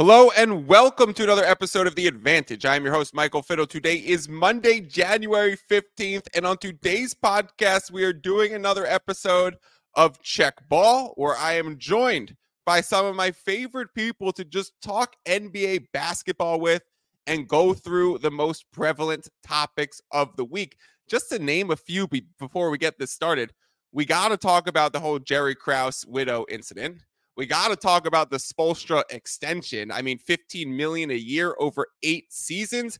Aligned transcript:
Hello 0.00 0.30
and 0.30 0.66
welcome 0.66 1.12
to 1.12 1.24
another 1.24 1.44
episode 1.44 1.86
of 1.86 1.94
The 1.94 2.06
Advantage. 2.06 2.64
I'm 2.64 2.84
your 2.84 2.94
host, 2.94 3.12
Michael 3.12 3.42
Fiddle. 3.42 3.66
Today 3.66 3.96
is 3.96 4.30
Monday, 4.30 4.80
January 4.80 5.58
15th, 5.70 6.26
and 6.34 6.46
on 6.46 6.56
today's 6.56 7.12
podcast, 7.12 7.90
we 7.90 8.02
are 8.04 8.14
doing 8.14 8.54
another 8.54 8.86
episode 8.86 9.58
of 9.92 10.18
Check 10.22 10.66
Ball, 10.70 11.12
where 11.16 11.36
I 11.36 11.52
am 11.56 11.76
joined 11.76 12.34
by 12.64 12.80
some 12.80 13.04
of 13.04 13.14
my 13.14 13.30
favorite 13.30 13.92
people 13.94 14.32
to 14.32 14.44
just 14.46 14.72
talk 14.80 15.16
NBA 15.28 15.88
basketball 15.92 16.60
with 16.60 16.82
and 17.26 17.46
go 17.46 17.74
through 17.74 18.20
the 18.20 18.30
most 18.30 18.64
prevalent 18.72 19.28
topics 19.46 20.00
of 20.12 20.34
the 20.36 20.46
week. 20.46 20.78
Just 21.10 21.28
to 21.28 21.38
name 21.38 21.70
a 21.70 21.76
few 21.76 22.08
before 22.38 22.70
we 22.70 22.78
get 22.78 22.98
this 22.98 23.12
started, 23.12 23.52
we 23.92 24.06
got 24.06 24.28
to 24.28 24.38
talk 24.38 24.66
about 24.66 24.94
the 24.94 25.00
whole 25.00 25.18
Jerry 25.18 25.54
Krause 25.54 26.06
widow 26.08 26.46
incident. 26.48 27.02
We 27.40 27.46
got 27.46 27.68
to 27.68 27.76
talk 27.76 28.06
about 28.06 28.28
the 28.28 28.36
Spoelstra 28.36 29.02
extension. 29.08 29.90
I 29.90 30.02
mean, 30.02 30.18
15 30.18 30.76
million 30.76 31.10
a 31.10 31.14
year 31.14 31.56
over 31.58 31.86
8 32.02 32.30
seasons. 32.30 32.98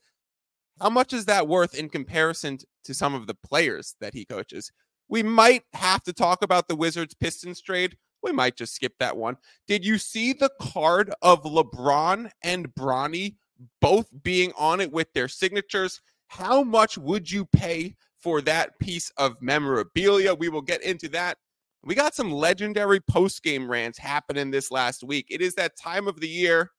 How 0.80 0.88
much 0.88 1.12
is 1.12 1.26
that 1.26 1.46
worth 1.46 1.74
in 1.74 1.90
comparison 1.90 2.56
to 2.84 2.94
some 2.94 3.12
of 3.12 3.26
the 3.26 3.34
players 3.34 3.96
that 4.00 4.14
he 4.14 4.24
coaches? 4.24 4.72
We 5.10 5.22
might 5.22 5.64
have 5.74 6.02
to 6.04 6.14
talk 6.14 6.42
about 6.42 6.68
the 6.68 6.74
Wizards 6.74 7.12
Pistons 7.12 7.60
trade. 7.60 7.98
We 8.22 8.32
might 8.32 8.56
just 8.56 8.74
skip 8.74 8.94
that 8.98 9.14
one. 9.14 9.36
Did 9.68 9.84
you 9.84 9.98
see 9.98 10.32
the 10.32 10.50
card 10.58 11.12
of 11.20 11.42
LeBron 11.42 12.30
and 12.42 12.74
Bronny 12.74 13.34
both 13.82 14.08
being 14.22 14.54
on 14.56 14.80
it 14.80 14.90
with 14.90 15.12
their 15.12 15.28
signatures? 15.28 16.00
How 16.28 16.62
much 16.62 16.96
would 16.96 17.30
you 17.30 17.44
pay 17.44 17.94
for 18.18 18.40
that 18.40 18.78
piece 18.78 19.12
of 19.18 19.36
memorabilia? 19.42 20.32
We 20.34 20.48
will 20.48 20.62
get 20.62 20.82
into 20.82 21.10
that. 21.10 21.36
We 21.82 21.94
got 21.94 22.14
some 22.14 22.30
legendary 22.30 23.00
post 23.00 23.42
game 23.42 23.70
rants 23.70 23.98
happening 23.98 24.50
this 24.50 24.70
last 24.70 25.02
week. 25.02 25.26
It 25.30 25.40
is 25.40 25.54
that 25.54 25.78
time 25.78 26.08
of 26.08 26.20
the 26.20 26.28
year 26.28 26.70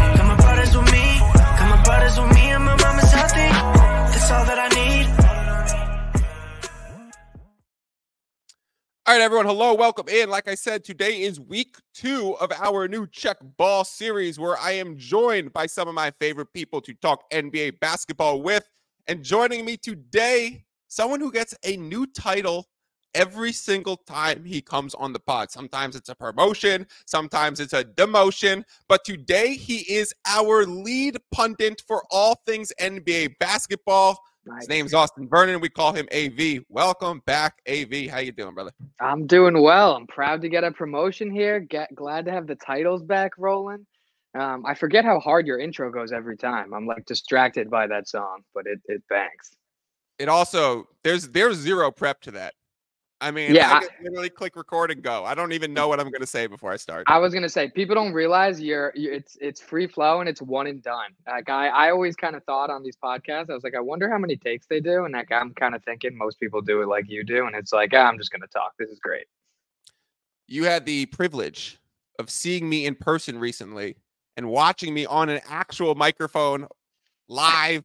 All 9.10 9.16
right, 9.16 9.24
everyone. 9.24 9.46
Hello, 9.46 9.74
welcome 9.74 10.08
in. 10.08 10.30
Like 10.30 10.46
I 10.46 10.54
said, 10.54 10.84
today 10.84 11.22
is 11.22 11.40
week 11.40 11.74
two 11.92 12.36
of 12.40 12.52
our 12.52 12.86
new 12.86 13.08
Check 13.08 13.38
Ball 13.56 13.82
series 13.82 14.38
where 14.38 14.56
I 14.56 14.70
am 14.70 14.96
joined 14.96 15.52
by 15.52 15.66
some 15.66 15.88
of 15.88 15.94
my 15.94 16.12
favorite 16.20 16.52
people 16.52 16.80
to 16.82 16.94
talk 16.94 17.28
NBA 17.32 17.80
basketball 17.80 18.40
with. 18.40 18.70
And 19.08 19.24
joining 19.24 19.64
me 19.64 19.76
today, 19.76 20.64
someone 20.86 21.18
who 21.18 21.32
gets 21.32 21.56
a 21.64 21.76
new 21.76 22.06
title 22.06 22.68
every 23.16 23.50
single 23.50 23.96
time 23.96 24.44
he 24.44 24.62
comes 24.62 24.94
on 24.94 25.12
the 25.12 25.18
pod. 25.18 25.50
Sometimes 25.50 25.96
it's 25.96 26.08
a 26.08 26.14
promotion, 26.14 26.86
sometimes 27.04 27.58
it's 27.58 27.72
a 27.72 27.82
demotion, 27.82 28.62
but 28.88 29.04
today 29.04 29.56
he 29.56 29.78
is 29.92 30.14
our 30.24 30.64
lead 30.64 31.18
pundit 31.32 31.82
for 31.88 32.04
all 32.12 32.40
things 32.46 32.72
NBA 32.80 33.38
basketball. 33.40 34.20
His 34.58 34.68
name's 34.68 34.94
Austin 34.94 35.28
Vernon. 35.28 35.60
We 35.60 35.68
call 35.68 35.92
him 35.92 36.08
AV. 36.14 36.64
Welcome 36.68 37.22
back, 37.26 37.60
AV. 37.68 38.08
How 38.08 38.18
you 38.18 38.32
doing, 38.32 38.54
brother? 38.54 38.72
I'm 39.00 39.26
doing 39.26 39.60
well. 39.60 39.94
I'm 39.94 40.06
proud 40.06 40.40
to 40.42 40.48
get 40.48 40.64
a 40.64 40.70
promotion 40.70 41.30
here. 41.30 41.60
Get 41.60 41.94
glad 41.94 42.24
to 42.24 42.32
have 42.32 42.46
the 42.46 42.56
titles 42.56 43.02
back 43.02 43.32
rolling. 43.36 43.86
Um, 44.38 44.64
I 44.64 44.74
forget 44.74 45.04
how 45.04 45.18
hard 45.20 45.46
your 45.46 45.58
intro 45.58 45.90
goes 45.90 46.12
every 46.12 46.36
time. 46.36 46.72
I'm 46.72 46.86
like 46.86 47.04
distracted 47.04 47.68
by 47.68 47.86
that 47.88 48.08
song, 48.08 48.42
but 48.54 48.66
it 48.66 48.80
it 48.86 49.02
bangs. 49.08 49.50
It 50.18 50.28
also 50.28 50.88
there's 51.02 51.28
there's 51.28 51.56
zero 51.56 51.90
prep 51.90 52.20
to 52.22 52.30
that. 52.32 52.54
I 53.22 53.30
mean, 53.30 53.54
Yeah, 53.54 53.72
I 53.74 53.76
I- 53.78 53.88
literally 54.02 54.30
click 54.30 54.56
record 54.56 54.90
and 54.90 55.02
go. 55.02 55.24
I 55.26 55.34
don't 55.34 55.52
even 55.52 55.74
know 55.74 55.88
what 55.88 56.00
I'm 56.00 56.10
going 56.10 56.22
to 56.22 56.26
say 56.26 56.46
before 56.46 56.72
I 56.72 56.76
start. 56.76 57.04
I 57.06 57.18
was 57.18 57.34
gonna 57.34 57.50
say 57.50 57.68
people 57.68 57.94
don't 57.94 58.14
realize 58.14 58.60
you're, 58.60 58.92
you 58.94 59.12
it's 59.12 59.36
it's 59.40 59.60
free 59.60 59.86
flow 59.86 60.20
and 60.20 60.28
it's 60.28 60.40
one 60.40 60.66
and 60.66 60.82
done. 60.82 61.10
Like 61.26 61.48
I 61.50 61.68
I 61.68 61.90
always 61.90 62.16
kind 62.16 62.34
of 62.34 62.42
thought 62.44 62.70
on 62.70 62.82
these 62.82 62.96
podcasts, 62.96 63.50
I 63.50 63.54
was 63.54 63.62
like, 63.62 63.74
I 63.74 63.80
wonder 63.80 64.08
how 64.10 64.16
many 64.18 64.36
takes 64.36 64.66
they 64.66 64.80
do, 64.80 65.04
and 65.04 65.12
like 65.12 65.30
I'm 65.30 65.52
kind 65.54 65.74
of 65.74 65.84
thinking 65.84 66.16
most 66.16 66.40
people 66.40 66.62
do 66.62 66.80
it 66.82 66.86
like 66.88 67.10
you 67.10 67.22
do, 67.22 67.46
and 67.46 67.54
it's 67.54 67.72
like 67.72 67.90
ah, 67.94 68.08
I'm 68.08 68.16
just 68.16 68.30
gonna 68.30 68.46
talk. 68.46 68.72
This 68.78 68.88
is 68.90 68.98
great. 69.00 69.26
you 70.46 70.64
had 70.64 70.84
the 70.86 71.06
privilege 71.06 71.78
of 72.18 72.30
seeing 72.30 72.68
me 72.68 72.86
in 72.86 72.94
person 72.94 73.38
recently 73.38 73.96
and 74.36 74.48
watching 74.48 74.92
me 74.94 75.06
on 75.06 75.28
an 75.28 75.40
actual 75.48 75.94
microphone 75.94 76.66
live 77.28 77.84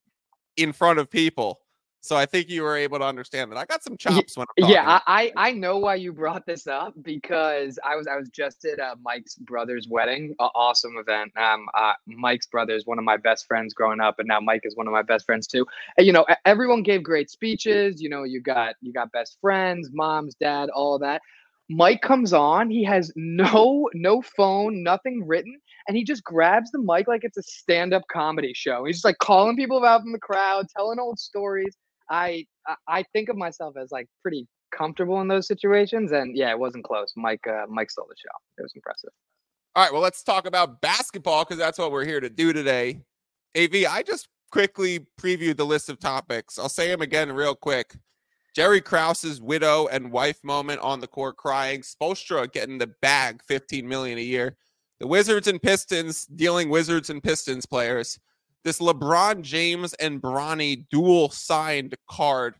in 0.57 0.71
front 0.73 0.97
of 0.99 1.09
people. 1.09 1.59
So 2.05 2.15
I 2.15 2.27
think 2.27 2.49
you 2.49 2.61
were 2.61 2.77
able 2.77 2.99
to 2.99 3.03
understand 3.03 3.51
that 3.51 3.57
I 3.57 3.65
got 3.65 3.83
some 3.83 3.97
chops 3.97 4.37
when 4.37 4.45
I'm. 4.57 4.69
Yeah, 4.69 4.99
I, 5.07 5.33
I 5.35 5.51
know 5.53 5.79
why 5.79 5.95
you 5.95 6.13
brought 6.13 6.45
this 6.45 6.67
up 6.67 6.93
because 7.01 7.79
I 7.83 7.95
was 7.95 8.05
I 8.05 8.15
was 8.15 8.29
just 8.29 8.63
at 8.63 8.79
uh, 8.79 8.95
Mike's 9.01 9.35
brother's 9.35 9.87
wedding, 9.89 10.35
a 10.39 10.43
awesome 10.53 10.97
event. 10.97 11.31
Um, 11.35 11.65
uh, 11.73 11.93
Mike's 12.05 12.45
brother 12.45 12.75
is 12.75 12.85
one 12.85 12.99
of 12.99 13.05
my 13.05 13.17
best 13.17 13.47
friends 13.47 13.73
growing 13.73 13.99
up, 13.99 14.19
and 14.19 14.27
now 14.27 14.39
Mike 14.39 14.61
is 14.65 14.75
one 14.75 14.85
of 14.85 14.93
my 14.93 15.01
best 15.01 15.25
friends 15.25 15.47
too. 15.47 15.65
And, 15.97 16.05
you 16.05 16.13
know, 16.13 16.27
everyone 16.45 16.83
gave 16.83 17.01
great 17.01 17.31
speeches. 17.31 17.99
You 17.99 18.09
know, 18.09 18.23
you 18.23 18.39
got 18.39 18.75
you 18.81 18.93
got 18.93 19.11
best 19.11 19.39
friends, 19.41 19.89
moms, 19.91 20.35
dad, 20.35 20.69
all 20.69 20.99
that. 20.99 21.23
Mike 21.69 22.03
comes 22.03 22.33
on. 22.33 22.69
He 22.69 22.83
has 22.83 23.11
no 23.15 23.89
no 23.95 24.21
phone, 24.21 24.83
nothing 24.83 25.25
written, 25.25 25.59
and 25.87 25.97
he 25.97 26.03
just 26.03 26.23
grabs 26.23 26.69
the 26.69 26.77
mic 26.79 27.07
like 27.07 27.23
it's 27.23 27.37
a 27.37 27.43
stand 27.43 27.95
up 27.95 28.03
comedy 28.11 28.53
show. 28.55 28.85
He's 28.85 28.97
just 28.97 29.05
like 29.05 29.17
calling 29.17 29.55
people 29.55 29.83
out 29.83 30.01
from 30.01 30.11
the 30.11 30.19
crowd, 30.19 30.67
telling 30.77 30.99
old 30.99 31.17
stories. 31.17 31.75
I 32.09 32.45
I- 32.87 33.03
think 33.13 33.29
of 33.29 33.37
myself 33.37 33.75
as 33.77 33.91
like 33.91 34.07
pretty 34.21 34.47
comfortable 34.71 35.21
in 35.21 35.27
those 35.27 35.47
situations, 35.47 36.11
and 36.11 36.35
yeah, 36.35 36.51
it 36.51 36.59
wasn't 36.59 36.83
close. 36.83 37.13
Mike 37.15 37.45
uh, 37.47 37.65
Mike 37.69 37.91
stole 37.91 38.07
the 38.09 38.15
show. 38.17 38.35
It 38.57 38.63
was 38.63 38.73
impressive. 38.75 39.11
All 39.75 39.83
right, 39.83 39.91
well, 39.91 40.01
let's 40.01 40.23
talk 40.23 40.47
about 40.47 40.81
basketball 40.81 41.43
because 41.43 41.57
that's 41.57 41.77
what 41.77 41.91
we're 41.91 42.05
here 42.05 42.21
to 42.21 42.29
do 42.29 42.53
today. 42.53 43.01
AV, 43.57 43.85
I 43.89 44.03
just 44.03 44.29
quickly 44.51 45.05
previewed 45.19 45.57
the 45.57 45.65
list 45.65 45.89
of 45.89 45.99
topics. 45.99 46.57
I'll 46.57 46.69
say 46.69 46.87
them 46.87 47.01
again 47.01 47.31
real 47.31 47.55
quick. 47.55 47.95
Jerry 48.55 48.79
Krause's 48.79 49.41
widow 49.41 49.87
and 49.87 50.13
wife 50.13 50.39
moment 50.41 50.79
on 50.79 51.01
the 51.01 51.07
court 51.07 51.35
crying. 51.35 51.81
Spoelstra 51.81 52.49
getting 52.53 52.77
the 52.77 52.87
bag, 53.01 53.41
15 53.43 53.85
million 53.85 54.17
a 54.17 54.21
year. 54.21 54.55
The 55.01 55.07
Wizards 55.07 55.49
and 55.49 55.61
Pistons 55.61 56.25
dealing 56.25 56.69
Wizards 56.69 57.09
and 57.09 57.21
Pistons 57.21 57.65
players. 57.65 58.17
This 58.65 58.79
LeBron 58.79 59.43
James 59.43 59.93
and 59.93 60.19
Bronny 60.19 60.87
dual 60.89 61.29
signed 61.29 61.93
card 62.09 62.55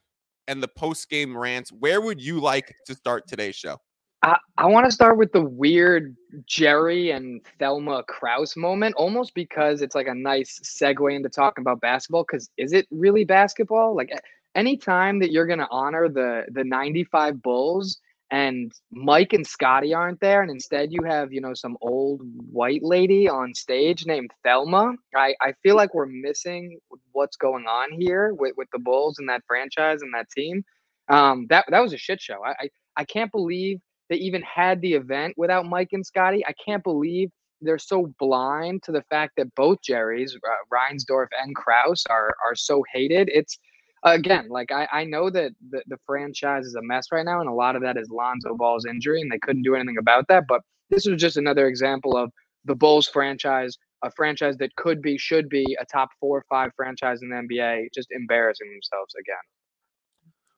and 0.48 0.62
the 0.62 0.68
post 0.68 1.10
game 1.10 1.36
rants. 1.36 1.72
Where 1.72 2.00
would 2.00 2.22
you 2.22 2.40
like 2.40 2.76
to 2.86 2.94
start 2.94 3.28
today's 3.28 3.56
show? 3.56 3.78
I, 4.22 4.38
I 4.60 4.68
want 4.68 4.86
to 4.86 4.92
start 4.92 5.18
with 5.18 5.32
the 5.32 5.42
weird 5.42 6.16
Jerry 6.46 7.10
and 7.10 7.42
Thelma 7.58 8.04
Krause 8.04 8.56
moment, 8.56 8.94
almost 8.96 9.34
because 9.34 9.82
it's 9.82 9.96
like 9.96 10.06
a 10.06 10.14
nice 10.14 10.60
segue 10.60 11.12
into 11.12 11.28
talking 11.28 11.64
about 11.64 11.82
basketball. 11.82 12.24
Because 12.24 12.52
is 12.56 12.72
it 12.72 12.86
really 12.92 13.26
basketball? 13.26 13.96
Like 13.96 14.12
a- 14.12 14.22
any 14.56 14.78
time 14.78 15.18
that 15.22 15.32
you're 15.32 15.48
going 15.48 15.58
to 15.58 15.68
honor 15.72 16.08
the 16.08 16.46
the 16.52 16.64
'95 16.64 17.42
Bulls 17.42 17.98
and 18.32 18.72
Mike 18.92 19.34
and 19.34 19.46
Scotty 19.46 19.94
aren't 19.94 20.20
there, 20.20 20.42
and 20.42 20.50
instead 20.50 20.92
you 20.92 21.04
have 21.08 21.32
you 21.32 21.42
know 21.42 21.54
some 21.54 21.78
old 21.82 22.22
white 22.52 22.84
lady 22.84 23.30
on 23.30 23.54
stage 23.54 24.06
named 24.06 24.32
Thelma, 24.44 24.94
I 25.16 25.36
I 25.42 25.54
feel 25.64 25.76
like 25.76 25.94
we're 25.94 26.08
missing 26.08 26.80
what's 27.12 27.38
going 27.38 27.66
on 27.66 27.92
here 27.92 28.34
with 28.34 28.54
with 28.58 28.68
the 28.74 28.80
Bulls 28.80 29.20
and 29.20 29.30
that 29.30 29.44
franchise 29.48 30.02
and 30.02 30.14
that 30.14 30.30
team. 30.32 30.64
Um, 31.08 31.46
that 31.50 31.66
that 31.70 31.82
was 31.82 31.94
a 31.94 31.98
shit 31.98 32.22
show. 32.22 32.44
I 32.44 32.52
I, 32.60 32.70
I 32.98 33.04
can't 33.06 33.32
believe 33.32 33.80
they 34.10 34.18
even 34.18 34.42
had 34.44 34.82
the 34.82 34.94
event 34.94 35.36
without 35.38 35.66
Mike 35.66 35.90
and 35.92 36.06
Scotty. 36.06 36.46
I 36.46 36.54
can't 36.64 36.84
believe 36.84 37.30
they're 37.62 37.78
so 37.78 38.14
blind 38.20 38.84
to 38.84 38.92
the 38.92 39.04
fact 39.10 39.34
that 39.38 39.54
both 39.56 39.80
Jerrys, 39.88 40.36
uh, 40.36 40.40
Reinsdorf 40.74 41.28
and 41.42 41.56
Krause, 41.56 42.04
are 42.10 42.36
are 42.46 42.56
so 42.56 42.84
hated. 42.94 43.30
It's 43.32 43.58
again, 44.06 44.48
like 44.50 44.72
I, 44.72 44.88
I 44.92 45.04
know 45.04 45.30
that 45.30 45.52
the, 45.70 45.84
the 45.88 45.98
franchise 46.06 46.66
is 46.66 46.76
a 46.76 46.82
mess 46.82 47.08
right 47.12 47.26
now, 47.26 47.40
and 47.40 47.50
a 47.50 47.54
lot 47.54 47.76
of 47.76 47.82
that 47.82 47.98
is 47.98 48.10
Lonzo 48.10 48.56
Ball's 48.56 48.86
injury, 48.86 49.22
and 49.22 49.32
they 49.32 49.40
couldn't 49.40 49.64
do 49.64 49.76
anything 49.76 49.98
about 50.00 50.28
that. 50.30 50.46
But 50.48 50.62
this 50.90 51.06
was 51.06 51.20
just 51.20 51.38
another 51.38 51.68
example 51.68 52.16
of 52.16 52.32
the 52.66 52.76
Bulls 52.76 53.08
franchise, 53.08 53.78
a 54.04 54.12
franchise 54.12 54.58
that 54.58 54.76
could 54.76 55.02
be, 55.02 55.18
should 55.18 55.50
be 55.50 55.66
a 55.80 55.86
top 55.86 56.10
four 56.20 56.38
or 56.38 56.46
five 56.50 56.72
franchise 56.76 57.22
in 57.22 57.30
the 57.30 57.36
NBA, 57.36 57.88
just 57.94 58.08
embarrassing 58.12 58.70
themselves 58.70 59.14
again. 59.20 59.36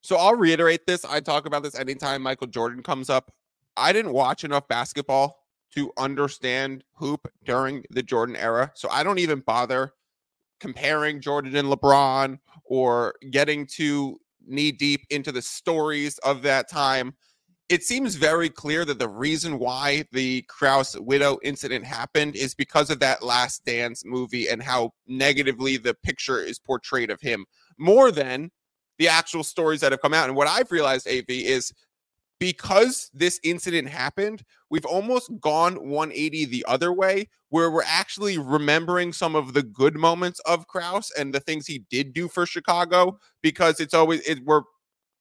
So 0.01 0.17
I'll 0.17 0.35
reiterate 0.35 0.85
this. 0.85 1.03
I 1.03 1.19
talk 1.19 1.45
about 1.45 1.63
this 1.63 1.75
anytime 1.75 2.21
Michael 2.21 2.47
Jordan 2.47 2.83
comes 2.83 3.09
up. 3.09 3.33
I 3.75 3.93
didn't 3.93 4.13
watch 4.13 4.43
enough 4.43 4.67
basketball 4.67 5.39
to 5.75 5.91
understand 5.97 6.83
hoop 6.95 7.27
during 7.43 7.83
the 7.89 8.01
Jordan 8.01 8.35
era. 8.35 8.71
So 8.73 8.89
I 8.89 9.03
don't 9.03 9.19
even 9.19 9.41
bother 9.41 9.93
comparing 10.59 11.21
Jordan 11.21 11.55
and 11.55 11.69
LeBron 11.69 12.39
or 12.65 13.13
getting 13.31 13.65
too 13.65 14.17
knee 14.45 14.71
deep 14.71 15.01
into 15.09 15.31
the 15.31 15.41
stories 15.41 16.17
of 16.19 16.41
that 16.43 16.69
time. 16.69 17.13
It 17.69 17.83
seems 17.83 18.15
very 18.15 18.49
clear 18.49 18.85
that 18.85 18.97
the 18.97 19.09
reason 19.09 19.59
why 19.59 20.05
the 20.13 20.43
Krause 20.43 20.97
widow 20.99 21.37
incident 21.43 21.85
happened 21.85 22.37
is 22.37 22.55
because 22.55 22.89
of 22.89 22.99
that 23.01 23.23
Last 23.23 23.65
Dance 23.65 24.03
movie 24.05 24.47
and 24.47 24.63
how 24.63 24.91
negatively 25.05 25.75
the 25.75 25.93
picture 25.93 26.41
is 26.41 26.59
portrayed 26.59 27.11
of 27.11 27.19
him, 27.19 27.45
more 27.77 28.09
than 28.09 28.51
the 28.99 29.09
actual 29.09 29.43
stories 29.43 29.81
that 29.81 29.91
have 29.91 30.01
come 30.01 30.13
out. 30.13 30.29
And 30.29 30.37
what 30.37 30.47
I've 30.47 30.71
realized, 30.71 31.07
AV, 31.07 31.25
is 31.27 31.73
because 32.39 33.09
this 33.13 33.39
incident 33.43 33.89
happened, 33.89 34.43
we've 34.69 34.85
almost 34.85 35.31
gone 35.39 35.89
180 35.89 36.45
the 36.45 36.65
other 36.67 36.93
way, 36.93 37.29
where 37.49 37.71
we're 37.71 37.83
actually 37.85 38.37
remembering 38.37 39.13
some 39.13 39.35
of 39.35 39.53
the 39.53 39.63
good 39.63 39.95
moments 39.95 40.39
of 40.41 40.67
Krause 40.67 41.11
and 41.17 41.33
the 41.33 41.39
things 41.39 41.65
he 41.65 41.79
did 41.89 42.13
do 42.13 42.27
for 42.27 42.45
Chicago, 42.45 43.19
because 43.41 43.79
it's 43.79 43.93
always 43.93 44.21
it, 44.27 44.43
we're 44.45 44.63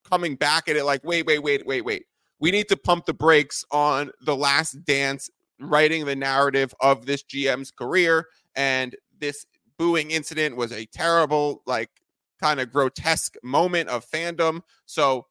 coming 0.08 0.36
back 0.36 0.68
at 0.68 0.76
it 0.76 0.84
like, 0.84 1.02
wait, 1.04 1.26
wait, 1.26 1.42
wait, 1.42 1.66
wait, 1.66 1.84
wait. 1.84 2.04
We 2.38 2.50
need 2.50 2.68
to 2.68 2.76
pump 2.76 3.06
the 3.06 3.14
brakes 3.14 3.64
on 3.70 4.10
the 4.20 4.36
last 4.36 4.84
dance, 4.84 5.30
writing 5.58 6.04
the 6.04 6.16
narrative 6.16 6.74
of 6.80 7.06
this 7.06 7.22
GM's 7.22 7.70
career. 7.70 8.26
And 8.54 8.94
this 9.18 9.46
booing 9.78 10.10
incident 10.10 10.56
was 10.56 10.72
a 10.72 10.86
terrible, 10.86 11.62
like, 11.66 11.90
kind 12.40 12.60
of 12.60 12.70
grotesque 12.70 13.36
moment 13.42 13.88
of 13.88 14.06
fandom. 14.06 14.60
So 14.84 15.26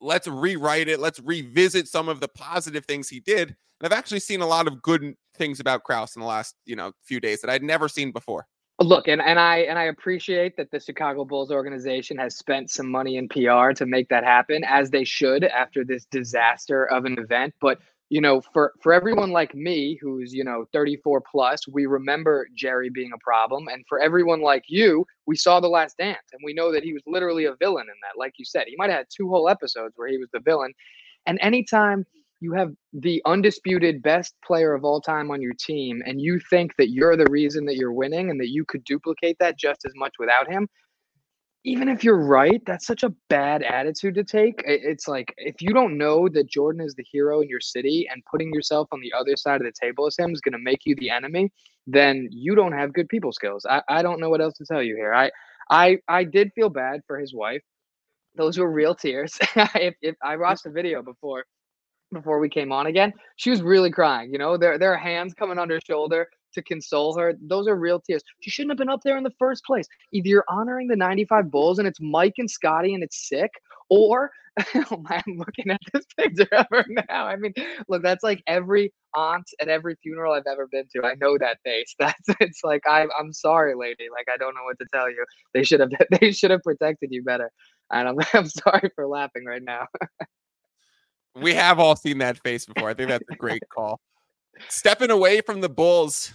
let's 0.00 0.26
rewrite 0.26 0.88
it. 0.88 1.00
Let's 1.00 1.20
revisit 1.20 1.88
some 1.88 2.08
of 2.08 2.20
the 2.20 2.28
positive 2.28 2.84
things 2.86 3.08
he 3.08 3.20
did. 3.20 3.48
And 3.48 3.56
I've 3.92 3.98
actually 3.98 4.20
seen 4.20 4.40
a 4.40 4.46
lot 4.46 4.66
of 4.66 4.82
good 4.82 5.14
things 5.36 5.60
about 5.60 5.84
Krause 5.84 6.16
in 6.16 6.20
the 6.20 6.26
last, 6.26 6.54
you 6.66 6.76
know, 6.76 6.92
few 7.02 7.20
days 7.20 7.40
that 7.40 7.50
I'd 7.50 7.62
never 7.62 7.88
seen 7.88 8.12
before. 8.12 8.46
Look, 8.80 9.08
and, 9.08 9.20
and 9.20 9.38
I 9.38 9.58
and 9.58 9.78
I 9.78 9.84
appreciate 9.84 10.56
that 10.56 10.70
the 10.70 10.80
Chicago 10.80 11.26
Bulls 11.26 11.50
organization 11.50 12.16
has 12.16 12.38
spent 12.38 12.70
some 12.70 12.90
money 12.90 13.18
in 13.18 13.28
PR 13.28 13.72
to 13.72 13.84
make 13.84 14.08
that 14.08 14.24
happen, 14.24 14.64
as 14.64 14.90
they 14.90 15.04
should 15.04 15.44
after 15.44 15.84
this 15.84 16.06
disaster 16.06 16.86
of 16.86 17.04
an 17.04 17.18
event. 17.18 17.54
But 17.60 17.78
you 18.10 18.20
know, 18.20 18.42
for 18.52 18.72
for 18.82 18.92
everyone 18.92 19.30
like 19.30 19.54
me 19.54 19.96
who's, 20.02 20.34
you 20.34 20.42
know, 20.42 20.66
34 20.72 21.22
plus, 21.30 21.66
we 21.68 21.86
remember 21.86 22.48
Jerry 22.56 22.90
being 22.90 23.12
a 23.14 23.18
problem. 23.18 23.68
And 23.68 23.84
for 23.88 24.00
everyone 24.00 24.42
like 24.42 24.64
you, 24.66 25.06
we 25.26 25.36
saw 25.36 25.60
the 25.60 25.68
last 25.68 25.96
dance 25.96 26.26
and 26.32 26.40
we 26.44 26.52
know 26.52 26.72
that 26.72 26.82
he 26.82 26.92
was 26.92 27.02
literally 27.06 27.44
a 27.44 27.54
villain 27.54 27.86
in 27.86 27.94
that. 28.02 28.18
Like 28.18 28.34
you 28.36 28.44
said, 28.44 28.64
he 28.66 28.74
might 28.76 28.90
have 28.90 28.98
had 28.98 29.06
two 29.16 29.28
whole 29.28 29.48
episodes 29.48 29.94
where 29.96 30.08
he 30.08 30.18
was 30.18 30.28
the 30.32 30.40
villain. 30.40 30.72
And 31.26 31.38
anytime 31.40 32.04
you 32.40 32.52
have 32.52 32.72
the 32.92 33.22
undisputed 33.26 34.02
best 34.02 34.34
player 34.44 34.74
of 34.74 34.82
all 34.82 35.00
time 35.00 35.30
on 35.30 35.40
your 35.40 35.52
team 35.60 36.02
and 36.04 36.20
you 36.20 36.40
think 36.50 36.74
that 36.78 36.90
you're 36.90 37.16
the 37.16 37.30
reason 37.30 37.64
that 37.66 37.76
you're 37.76 37.92
winning 37.92 38.30
and 38.30 38.40
that 38.40 38.48
you 38.48 38.64
could 38.64 38.82
duplicate 38.84 39.36
that 39.38 39.56
just 39.56 39.84
as 39.84 39.92
much 39.94 40.14
without 40.18 40.50
him, 40.50 40.66
even 41.64 41.88
if 41.88 42.02
you're 42.02 42.24
right, 42.24 42.62
that's 42.66 42.86
such 42.86 43.02
a 43.02 43.12
bad 43.28 43.62
attitude 43.62 44.14
to 44.14 44.24
take. 44.24 44.62
It's 44.66 45.06
like 45.06 45.34
if 45.36 45.60
you 45.60 45.74
don't 45.74 45.98
know 45.98 46.28
that 46.30 46.48
Jordan 46.48 46.80
is 46.80 46.94
the 46.94 47.04
hero 47.10 47.42
in 47.42 47.48
your 47.48 47.60
city 47.60 48.08
and 48.10 48.22
putting 48.30 48.52
yourself 48.54 48.88
on 48.92 49.00
the 49.00 49.12
other 49.12 49.36
side 49.36 49.60
of 49.60 49.66
the 49.66 49.72
table 49.72 50.06
as 50.06 50.16
him 50.16 50.32
is 50.32 50.40
going 50.40 50.52
to 50.52 50.58
make 50.58 50.86
you 50.86 50.94
the 50.96 51.10
enemy, 51.10 51.52
then 51.86 52.28
you 52.30 52.54
don't 52.54 52.72
have 52.72 52.94
good 52.94 53.08
people 53.08 53.32
skills. 53.32 53.66
I, 53.68 53.82
I 53.88 54.02
don't 54.02 54.20
know 54.20 54.30
what 54.30 54.40
else 54.40 54.56
to 54.58 54.64
tell 54.64 54.82
you 54.82 54.96
here. 54.96 55.12
I 55.12 55.30
I 55.70 55.98
I 56.08 56.24
did 56.24 56.50
feel 56.54 56.70
bad 56.70 57.00
for 57.06 57.18
his 57.18 57.34
wife. 57.34 57.62
Those 58.36 58.56
were 58.56 58.70
real 58.70 58.94
tears. 58.94 59.36
if, 59.74 59.94
if 60.00 60.16
I 60.22 60.36
watched 60.36 60.64
the 60.64 60.70
video 60.70 61.02
before 61.02 61.44
before 62.12 62.40
we 62.40 62.48
came 62.48 62.72
on 62.72 62.86
again, 62.86 63.12
she 63.36 63.50
was 63.50 63.62
really 63.62 63.90
crying. 63.90 64.32
You 64.32 64.38
know, 64.38 64.56
there 64.56 64.78
there 64.78 64.94
are 64.94 64.98
hands 64.98 65.34
coming 65.34 65.58
on 65.58 65.68
her 65.68 65.80
shoulder 65.86 66.28
to 66.54 66.62
console 66.62 67.16
her. 67.16 67.34
Those 67.40 67.68
are 67.68 67.76
real 67.76 68.00
tears. 68.00 68.22
She 68.40 68.50
shouldn't 68.50 68.72
have 68.72 68.78
been 68.78 68.88
up 68.88 69.02
there 69.04 69.16
in 69.16 69.24
the 69.24 69.32
first 69.38 69.64
place. 69.64 69.86
Either 70.12 70.28
you're 70.28 70.44
honoring 70.48 70.88
the 70.88 70.96
95 70.96 71.50
Bulls 71.50 71.78
and 71.78 71.88
it's 71.88 72.00
Mike 72.00 72.34
and 72.38 72.50
Scotty 72.50 72.94
and 72.94 73.02
it's 73.02 73.28
sick, 73.28 73.50
or 73.88 74.30
oh, 74.74 75.02
I'm 75.06 75.36
looking 75.36 75.70
at 75.70 75.80
this 75.92 76.04
picture 76.18 76.48
of 76.52 76.66
her 76.70 76.84
now. 77.08 77.26
I 77.26 77.36
mean, 77.36 77.52
look, 77.88 78.02
that's 78.02 78.22
like 78.22 78.42
every 78.46 78.92
aunt 79.14 79.48
at 79.60 79.68
every 79.68 79.96
funeral 80.02 80.34
I've 80.34 80.46
ever 80.50 80.66
been 80.70 80.86
to. 80.94 81.06
I 81.06 81.14
know 81.20 81.36
that 81.38 81.58
face. 81.64 81.94
That's 81.98 82.28
it's 82.40 82.60
like 82.62 82.82
I, 82.86 83.06
I'm 83.18 83.32
sorry, 83.32 83.74
lady. 83.74 84.08
Like 84.10 84.26
I 84.32 84.36
don't 84.36 84.54
know 84.54 84.64
what 84.64 84.78
to 84.78 84.86
tell 84.92 85.10
you. 85.10 85.24
They 85.54 85.64
should 85.64 85.80
have 85.80 85.90
they 86.20 86.32
should 86.32 86.50
have 86.50 86.62
protected 86.62 87.10
you 87.12 87.22
better. 87.22 87.50
And 87.92 88.08
I'm 88.08 88.16
I'm 88.34 88.48
sorry 88.48 88.90
for 88.94 89.06
laughing 89.06 89.44
right 89.44 89.62
now. 89.62 89.86
we 91.36 91.54
have 91.54 91.78
all 91.78 91.96
seen 91.96 92.18
that 92.18 92.38
face 92.38 92.66
before. 92.66 92.90
I 92.90 92.94
think 92.94 93.08
that's 93.08 93.24
a 93.30 93.36
great 93.36 93.62
call. 93.72 94.00
Stepping 94.68 95.10
away 95.10 95.40
from 95.40 95.60
the 95.60 95.68
Bulls, 95.68 96.32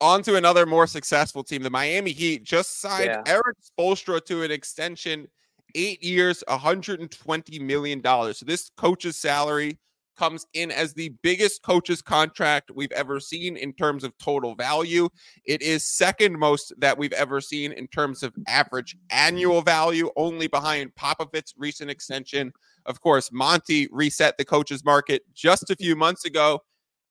onto 0.00 0.36
another 0.36 0.66
more 0.66 0.86
successful 0.86 1.42
team. 1.42 1.62
The 1.62 1.70
Miami 1.70 2.12
Heat 2.12 2.44
just 2.44 2.80
signed 2.80 3.06
yeah. 3.06 3.22
Erik 3.26 3.56
Spoelstra 3.62 4.24
to 4.26 4.42
an 4.42 4.50
extension, 4.50 5.26
eight 5.74 6.02
years, 6.02 6.44
$120 6.48 7.60
million. 7.60 8.02
So 8.02 8.44
this 8.46 8.70
coach's 8.76 9.16
salary 9.16 9.78
comes 10.16 10.46
in 10.52 10.72
as 10.72 10.92
the 10.94 11.10
biggest 11.22 11.62
coach's 11.62 12.02
contract 12.02 12.72
we've 12.74 12.90
ever 12.92 13.20
seen 13.20 13.56
in 13.56 13.72
terms 13.72 14.02
of 14.02 14.16
total 14.18 14.56
value. 14.56 15.08
It 15.44 15.62
is 15.62 15.84
second 15.84 16.36
most 16.36 16.72
that 16.78 16.98
we've 16.98 17.12
ever 17.12 17.40
seen 17.40 17.70
in 17.72 17.86
terms 17.86 18.24
of 18.24 18.34
average 18.48 18.96
annual 19.10 19.62
value, 19.62 20.10
only 20.16 20.48
behind 20.48 20.92
Popovich's 20.96 21.54
recent 21.56 21.88
extension. 21.88 22.52
Of 22.86 23.00
course, 23.00 23.30
Monty 23.30 23.86
reset 23.92 24.36
the 24.38 24.44
coach's 24.44 24.84
market 24.84 25.22
just 25.34 25.70
a 25.70 25.76
few 25.76 25.94
months 25.94 26.24
ago 26.24 26.62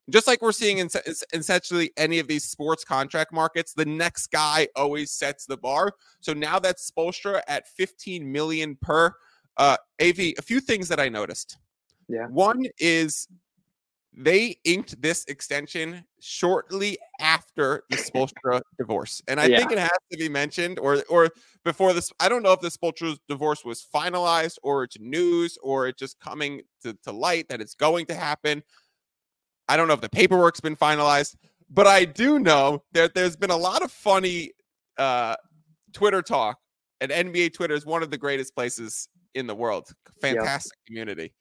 just 0.09 0.27
like 0.27 0.42
we're 0.42 0.51
seeing 0.51 0.78
in, 0.78 0.90
essentially 1.33 1.92
any 1.97 2.19
of 2.19 2.28
these 2.28 2.45
sports 2.45 2.83
contract 2.83 3.33
markets, 3.33 3.73
the 3.73 3.85
next 3.85 4.28
guy 4.28 4.68
always 4.76 5.11
sets 5.11 5.45
the 5.45 5.57
bar. 5.57 5.92
So 6.21 6.33
now 6.33 6.59
that's 6.59 6.90
Spoelstra 6.90 7.42
at 7.47 7.68
15 7.68 8.30
million 8.31 8.78
per. 8.81 9.14
Uh, 9.57 9.78
AV, 10.02 10.19
a 10.37 10.42
few 10.42 10.59
things 10.59 10.87
that 10.87 10.99
I 10.99 11.09
noticed. 11.09 11.57
Yeah. 12.07 12.28
One 12.28 12.64
is 12.80 13.28
they 14.18 14.57
inked 14.64 14.99
this 15.02 15.26
extension 15.26 16.04
shortly 16.19 16.97
after 17.19 17.83
the 17.90 17.97
Spoelstra 17.97 18.61
divorce, 18.80 19.21
and 19.28 19.40
I 19.40 19.45
yeah. 19.45 19.59
think 19.59 19.71
it 19.71 19.78
has 19.78 19.90
to 20.11 20.18
be 20.18 20.28
mentioned, 20.28 20.80
or 20.80 21.04
or 21.09 21.30
before 21.64 21.94
this. 21.94 22.11
I 22.19 22.28
don't 22.28 22.42
know 22.42 22.54
if 22.54 22.59
the 22.59 22.69
Spoelstra 22.69 23.18
divorce 23.28 23.64
was 23.64 23.85
finalized, 23.94 24.57
or 24.64 24.83
it's 24.83 24.97
news, 24.99 25.57
or 25.61 25.87
it's 25.87 25.99
just 25.99 26.19
coming 26.19 26.61
to, 26.81 26.97
to 27.04 27.11
light 27.11 27.47
that 27.49 27.61
it's 27.61 27.76
going 27.76 28.07
to 28.07 28.16
happen. 28.16 28.64
I 29.68 29.78
don't 29.78 29.88
know 29.88 29.94
if 29.94 30.02
the 30.02 30.09
paperwork's 30.09 30.59
been 30.59 30.76
finalized, 30.76 31.36
but 31.69 31.88
I 31.88 32.06
do 32.06 32.40
know 32.40 32.83
that 32.94 33.14
there's 33.14 33.36
been 33.36 33.52
a 33.52 33.57
lot 33.57 33.81
of 33.81 33.92
funny 33.92 34.52
uh, 34.97 35.36
Twitter 35.94 36.21
talk, 36.21 36.57
and 37.02 37.12
NBA 37.12 37.54
Twitter 37.54 37.74
is 37.74 37.86
one 37.86 38.04
of 38.04 38.12
the 38.12 38.18
greatest 38.18 38.56
places 38.56 39.09
in 39.36 39.47
the 39.47 39.56
world. 39.56 39.90
Fantastic 40.21 40.74
yep. 40.80 40.88
community. 40.88 41.33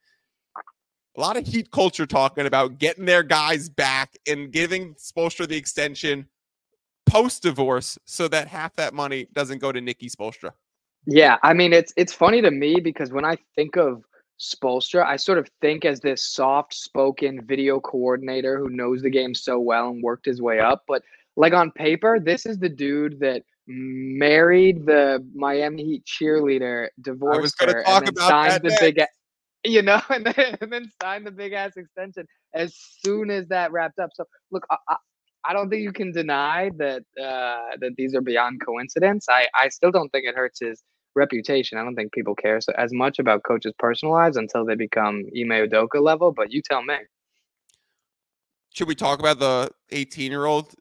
A 1.16 1.20
lot 1.20 1.36
of 1.36 1.46
heat 1.46 1.70
culture 1.70 2.04
talking 2.04 2.46
about 2.46 2.78
getting 2.78 3.06
their 3.06 3.22
guys 3.22 3.70
back 3.70 4.16
and 4.26 4.52
giving 4.52 4.94
Spoelstra 4.96 5.48
the 5.48 5.56
extension 5.56 6.28
post 7.06 7.42
divorce 7.42 7.98
so 8.04 8.28
that 8.28 8.48
half 8.48 8.74
that 8.76 8.92
money 8.92 9.28
doesn't 9.32 9.58
go 9.58 9.72
to 9.72 9.80
Nikki 9.80 10.10
Spoelstra. 10.10 10.50
Yeah, 11.06 11.36
I 11.42 11.54
mean 11.54 11.72
it's 11.72 11.92
it's 11.96 12.12
funny 12.12 12.42
to 12.42 12.50
me 12.50 12.80
because 12.80 13.12
when 13.12 13.24
I 13.24 13.38
think 13.54 13.76
of 13.76 14.02
Spoelstra, 14.38 15.04
I 15.04 15.16
sort 15.16 15.38
of 15.38 15.48
think 15.60 15.84
as 15.84 16.00
this 16.00 16.32
soft 16.32 16.74
spoken 16.74 17.44
video 17.44 17.80
coordinator 17.80 18.58
who 18.58 18.68
knows 18.68 19.02
the 19.02 19.10
game 19.10 19.34
so 19.34 19.58
well 19.58 19.88
and 19.88 20.02
worked 20.02 20.26
his 20.26 20.42
way 20.42 20.60
up. 20.60 20.84
But 20.86 21.02
like 21.36 21.52
on 21.52 21.70
paper, 21.70 22.20
this 22.20 22.46
is 22.46 22.58
the 22.58 22.68
dude 22.68 23.20
that 23.20 23.42
married 23.66 24.86
the 24.86 25.26
Miami 25.34 25.84
Heat 25.84 26.04
cheerleader, 26.04 26.88
divorced 27.00 27.60
her, 27.62 27.82
and 27.86 28.06
then 28.06 28.16
signed 28.16 28.62
the 28.62 28.76
big, 28.80 29.02
you 29.64 29.82
know, 29.82 30.00
and 30.10 30.26
then, 30.26 30.56
and 30.60 30.72
then 30.72 30.90
signed 31.02 31.26
the 31.26 31.30
big 31.30 31.52
ass 31.52 31.72
extension 31.76 32.26
as 32.54 32.74
soon 33.04 33.30
as 33.30 33.48
that 33.48 33.72
wrapped 33.72 33.98
up. 33.98 34.10
So 34.14 34.24
look, 34.50 34.66
I, 34.70 34.96
I 35.44 35.52
don't 35.52 35.70
think 35.70 35.82
you 35.82 35.92
can 35.92 36.12
deny 36.12 36.70
that 36.78 37.02
uh, 37.20 37.76
that 37.80 37.92
these 37.96 38.14
are 38.14 38.20
beyond 38.20 38.60
coincidence. 38.64 39.26
I, 39.28 39.48
I 39.58 39.68
still 39.68 39.90
don't 39.90 40.10
think 40.10 40.26
it 40.26 40.34
hurts 40.34 40.60
his 40.60 40.82
reputation. 41.16 41.78
I 41.78 41.82
don't 41.82 41.96
think 41.96 42.12
people 42.12 42.34
care 42.34 42.60
so 42.60 42.72
as 42.76 42.92
much 42.92 43.18
about 43.18 43.42
coaches' 43.42 43.72
personal 43.78 44.14
lives 44.14 44.36
until 44.36 44.64
they 44.64 44.74
become 44.74 45.24
Ime 45.36 45.68
Udoka 45.68 46.00
level. 46.00 46.32
But 46.32 46.52
you 46.52 46.62
tell 46.62 46.82
me. 46.82 46.96
Should 48.74 48.88
we 48.88 48.94
talk 48.94 49.18
about 49.18 49.38
the 49.38 49.70
18 49.90 50.30
year 50.30 50.44
old 50.44 50.74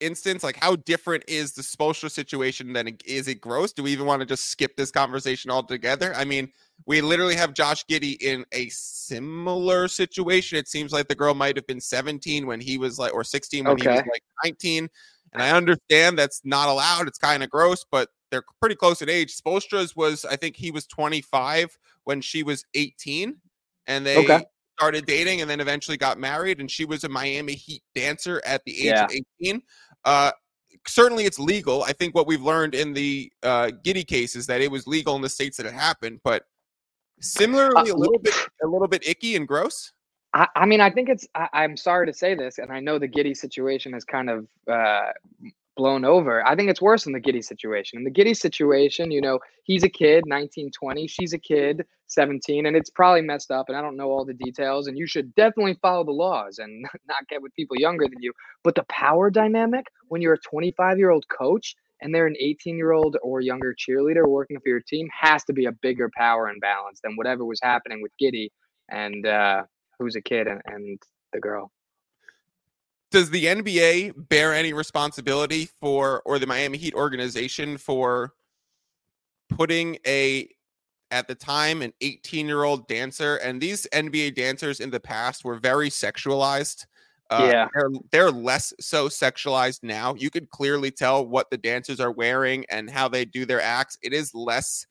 instance? 0.00 0.42
Like, 0.42 0.56
how 0.56 0.76
different 0.76 1.24
is 1.28 1.52
the 1.52 1.62
Spoelstra 1.62 2.10
situation 2.10 2.72
than 2.72 2.88
it, 2.88 3.02
is 3.04 3.28
it 3.28 3.40
gross? 3.40 3.72
Do 3.72 3.82
we 3.82 3.92
even 3.92 4.06
want 4.06 4.20
to 4.20 4.26
just 4.26 4.46
skip 4.46 4.74
this 4.76 4.90
conversation 4.90 5.50
altogether? 5.50 6.14
I 6.14 6.24
mean, 6.24 6.50
we 6.86 7.02
literally 7.02 7.36
have 7.36 7.52
Josh 7.52 7.84
Giddey 7.86 8.16
in 8.22 8.44
a 8.52 8.70
similar 8.70 9.86
situation. 9.86 10.56
It 10.56 10.68
seems 10.68 10.92
like 10.92 11.08
the 11.08 11.14
girl 11.14 11.34
might 11.34 11.56
have 11.56 11.66
been 11.66 11.80
17 11.80 12.46
when 12.46 12.60
he 12.60 12.78
was 12.78 12.98
like, 12.98 13.12
or 13.12 13.22
16 13.22 13.64
when 13.66 13.76
he 13.76 13.86
was 13.86 13.98
like 13.98 14.22
19. 14.44 14.88
And 15.32 15.42
I 15.42 15.50
understand 15.50 16.18
that's 16.18 16.40
not 16.44 16.68
allowed. 16.68 17.06
It's 17.06 17.18
kind 17.18 17.42
of 17.42 17.50
gross, 17.50 17.84
but 17.88 18.08
they're 18.30 18.44
pretty 18.60 18.74
close 18.76 19.02
in 19.02 19.08
age. 19.08 19.36
Spoelstra's 19.36 19.94
was, 19.96 20.24
I 20.24 20.36
think 20.36 20.56
he 20.56 20.70
was 20.70 20.86
25 20.86 21.76
when 22.04 22.20
she 22.20 22.42
was 22.42 22.64
18, 22.74 23.36
and 23.86 24.06
they 24.06 24.16
Okay. 24.18 24.44
started 24.78 25.04
dating 25.06 25.40
and 25.40 25.50
then 25.50 25.60
eventually 25.60 25.96
got 25.96 26.18
married. 26.18 26.60
And 26.60 26.70
she 26.70 26.84
was 26.84 27.04
a 27.04 27.08
Miami 27.08 27.54
Heat 27.54 27.82
dancer 27.94 28.40
at 28.46 28.64
the 28.64 28.72
age 28.78 28.84
Yeah. 28.94 29.04
of 29.04 29.10
18. 29.40 29.62
Uh, 30.04 30.32
certainly, 30.86 31.24
it's 31.24 31.38
legal. 31.38 31.82
I 31.82 31.92
think 31.92 32.14
what 32.14 32.26
we've 32.26 32.42
learned 32.42 32.74
in 32.74 32.92
the 32.92 33.30
uh, 33.42 33.70
Giddey 33.84 34.06
case 34.06 34.36
is 34.36 34.46
that 34.46 34.60
it 34.60 34.70
was 34.70 34.86
legal 34.86 35.16
in 35.16 35.22
the 35.22 35.28
states 35.28 35.56
that 35.58 35.66
it 35.66 35.74
happened, 35.74 36.20
but 36.24 36.46
similarly, 37.20 37.90
a 37.90 37.94
Uh, 37.94 37.98
little 37.98 38.18
bit, 38.18 38.34
a 38.62 38.66
little 38.66 38.88
bit 38.88 39.06
icky 39.06 39.36
and 39.36 39.46
gross. 39.46 39.92
I, 40.32 40.46
I 40.54 40.64
mean, 40.64 40.80
I 40.80 40.90
think 40.90 41.08
it's. 41.08 41.26
I, 41.34 41.48
I'm 41.52 41.76
sorry 41.76 42.06
to 42.06 42.14
say 42.14 42.34
this, 42.34 42.58
and 42.58 42.70
I 42.72 42.78
know 42.80 42.98
the 42.98 43.08
Giddey 43.08 43.36
situation 43.36 43.94
is 43.94 44.04
kind 44.04 44.30
of 44.30 44.46
uh, 44.70 45.10
blown 45.76 46.04
over. 46.04 46.46
I 46.46 46.56
think 46.56 46.70
it's 46.70 46.82
worse 46.82 47.04
than 47.04 47.12
the 47.12 47.20
Giddey 47.20 47.44
situation. 47.44 47.98
In 47.98 48.04
the 48.04 48.10
Giddey 48.10 48.36
situation, 48.36 49.10
you 49.10 49.20
know, 49.20 49.38
he's 49.64 49.84
a 49.84 49.88
kid, 49.88 50.24
19, 50.26 50.70
20. 50.70 51.06
She's 51.06 51.32
a 51.32 51.38
kid, 51.38 51.84
17, 52.08 52.66
and 52.66 52.76
it's 52.76 52.90
probably 52.90 53.22
messed 53.22 53.50
up. 53.50 53.68
And 53.68 53.76
I 53.76 53.80
don't 53.80 53.96
know 53.96 54.10
all 54.10 54.24
the 54.24 54.34
details. 54.34 54.86
And 54.86 54.98
you 54.98 55.06
should 55.06 55.34
definitely 55.34 55.78
follow 55.80 56.04
the 56.04 56.10
laws 56.10 56.58
and 56.58 56.84
not 57.08 57.28
get 57.28 57.42
with 57.42 57.54
people 57.54 57.76
younger 57.78 58.04
than 58.04 58.20
you. 58.20 58.32
But 58.64 58.74
the 58.74 58.84
power 58.84 59.30
dynamic 59.30 59.86
when 60.08 60.20
you're 60.20 60.34
a 60.34 60.38
25 60.38 60.98
year 60.98 61.10
old 61.10 61.26
coach 61.28 61.74
and 62.02 62.14
they're 62.14 62.26
an 62.26 62.36
18 62.38 62.76
year 62.76 62.92
old 62.92 63.16
or 63.22 63.40
younger 63.40 63.74
cheerleader 63.74 64.26
working 64.26 64.58
for 64.58 64.68
your 64.68 64.80
team 64.80 65.08
has 65.18 65.44
to 65.44 65.52
be 65.52 65.66
a 65.66 65.72
bigger 65.72 66.10
power 66.16 66.48
imbalance 66.48 67.00
than 67.02 67.16
whatever 67.16 67.44
was 67.44 67.60
happening 67.62 68.02
with 68.02 68.12
Giddey 68.20 68.48
and 68.90 69.26
uh, 69.26 69.64
who's 69.98 70.16
a 70.16 70.22
kid 70.22 70.46
and, 70.46 70.60
and 70.66 70.98
the 71.32 71.40
girl. 71.40 71.70
Does 73.10 73.30
the 73.30 73.46
NBA 73.46 74.28
bear 74.28 74.54
any 74.54 74.72
responsibility 74.72 75.66
for, 75.66 76.22
or 76.24 76.38
the 76.38 76.46
Miami 76.46 76.78
Heat 76.78 76.94
organization 76.94 77.76
for 77.76 78.34
putting 79.48 79.98
a, 80.06 80.48
at 81.10 81.26
the 81.26 81.34
time, 81.34 81.82
an 81.82 81.92
18 82.00 82.46
year 82.46 82.62
old 82.62 82.86
dancer? 82.86 83.36
And 83.36 83.60
these 83.60 83.86
NBA 83.92 84.36
dancers 84.36 84.78
in 84.80 84.90
the 84.90 85.00
past 85.00 85.44
were 85.44 85.58
very 85.58 85.90
sexualized. 85.90 86.86
Uh, 87.30 87.48
Yeah. 87.52 87.68
they're, 87.74 87.90
they're 88.12 88.30
less 88.30 88.72
so 88.80 89.08
sexualized 89.08 89.82
now. 89.82 90.14
You 90.14 90.30
could 90.30 90.48
clearly 90.50 90.90
tell 90.90 91.26
what 91.26 91.50
the 91.50 91.58
dancers 91.58 91.98
are 92.00 92.12
wearing 92.12 92.64
and 92.70 92.88
how 92.90 93.08
they 93.08 93.24
do 93.24 93.44
their 93.44 93.60
acts. 93.60 93.98
It 94.02 94.12
is 94.12 94.34
less 94.34 94.86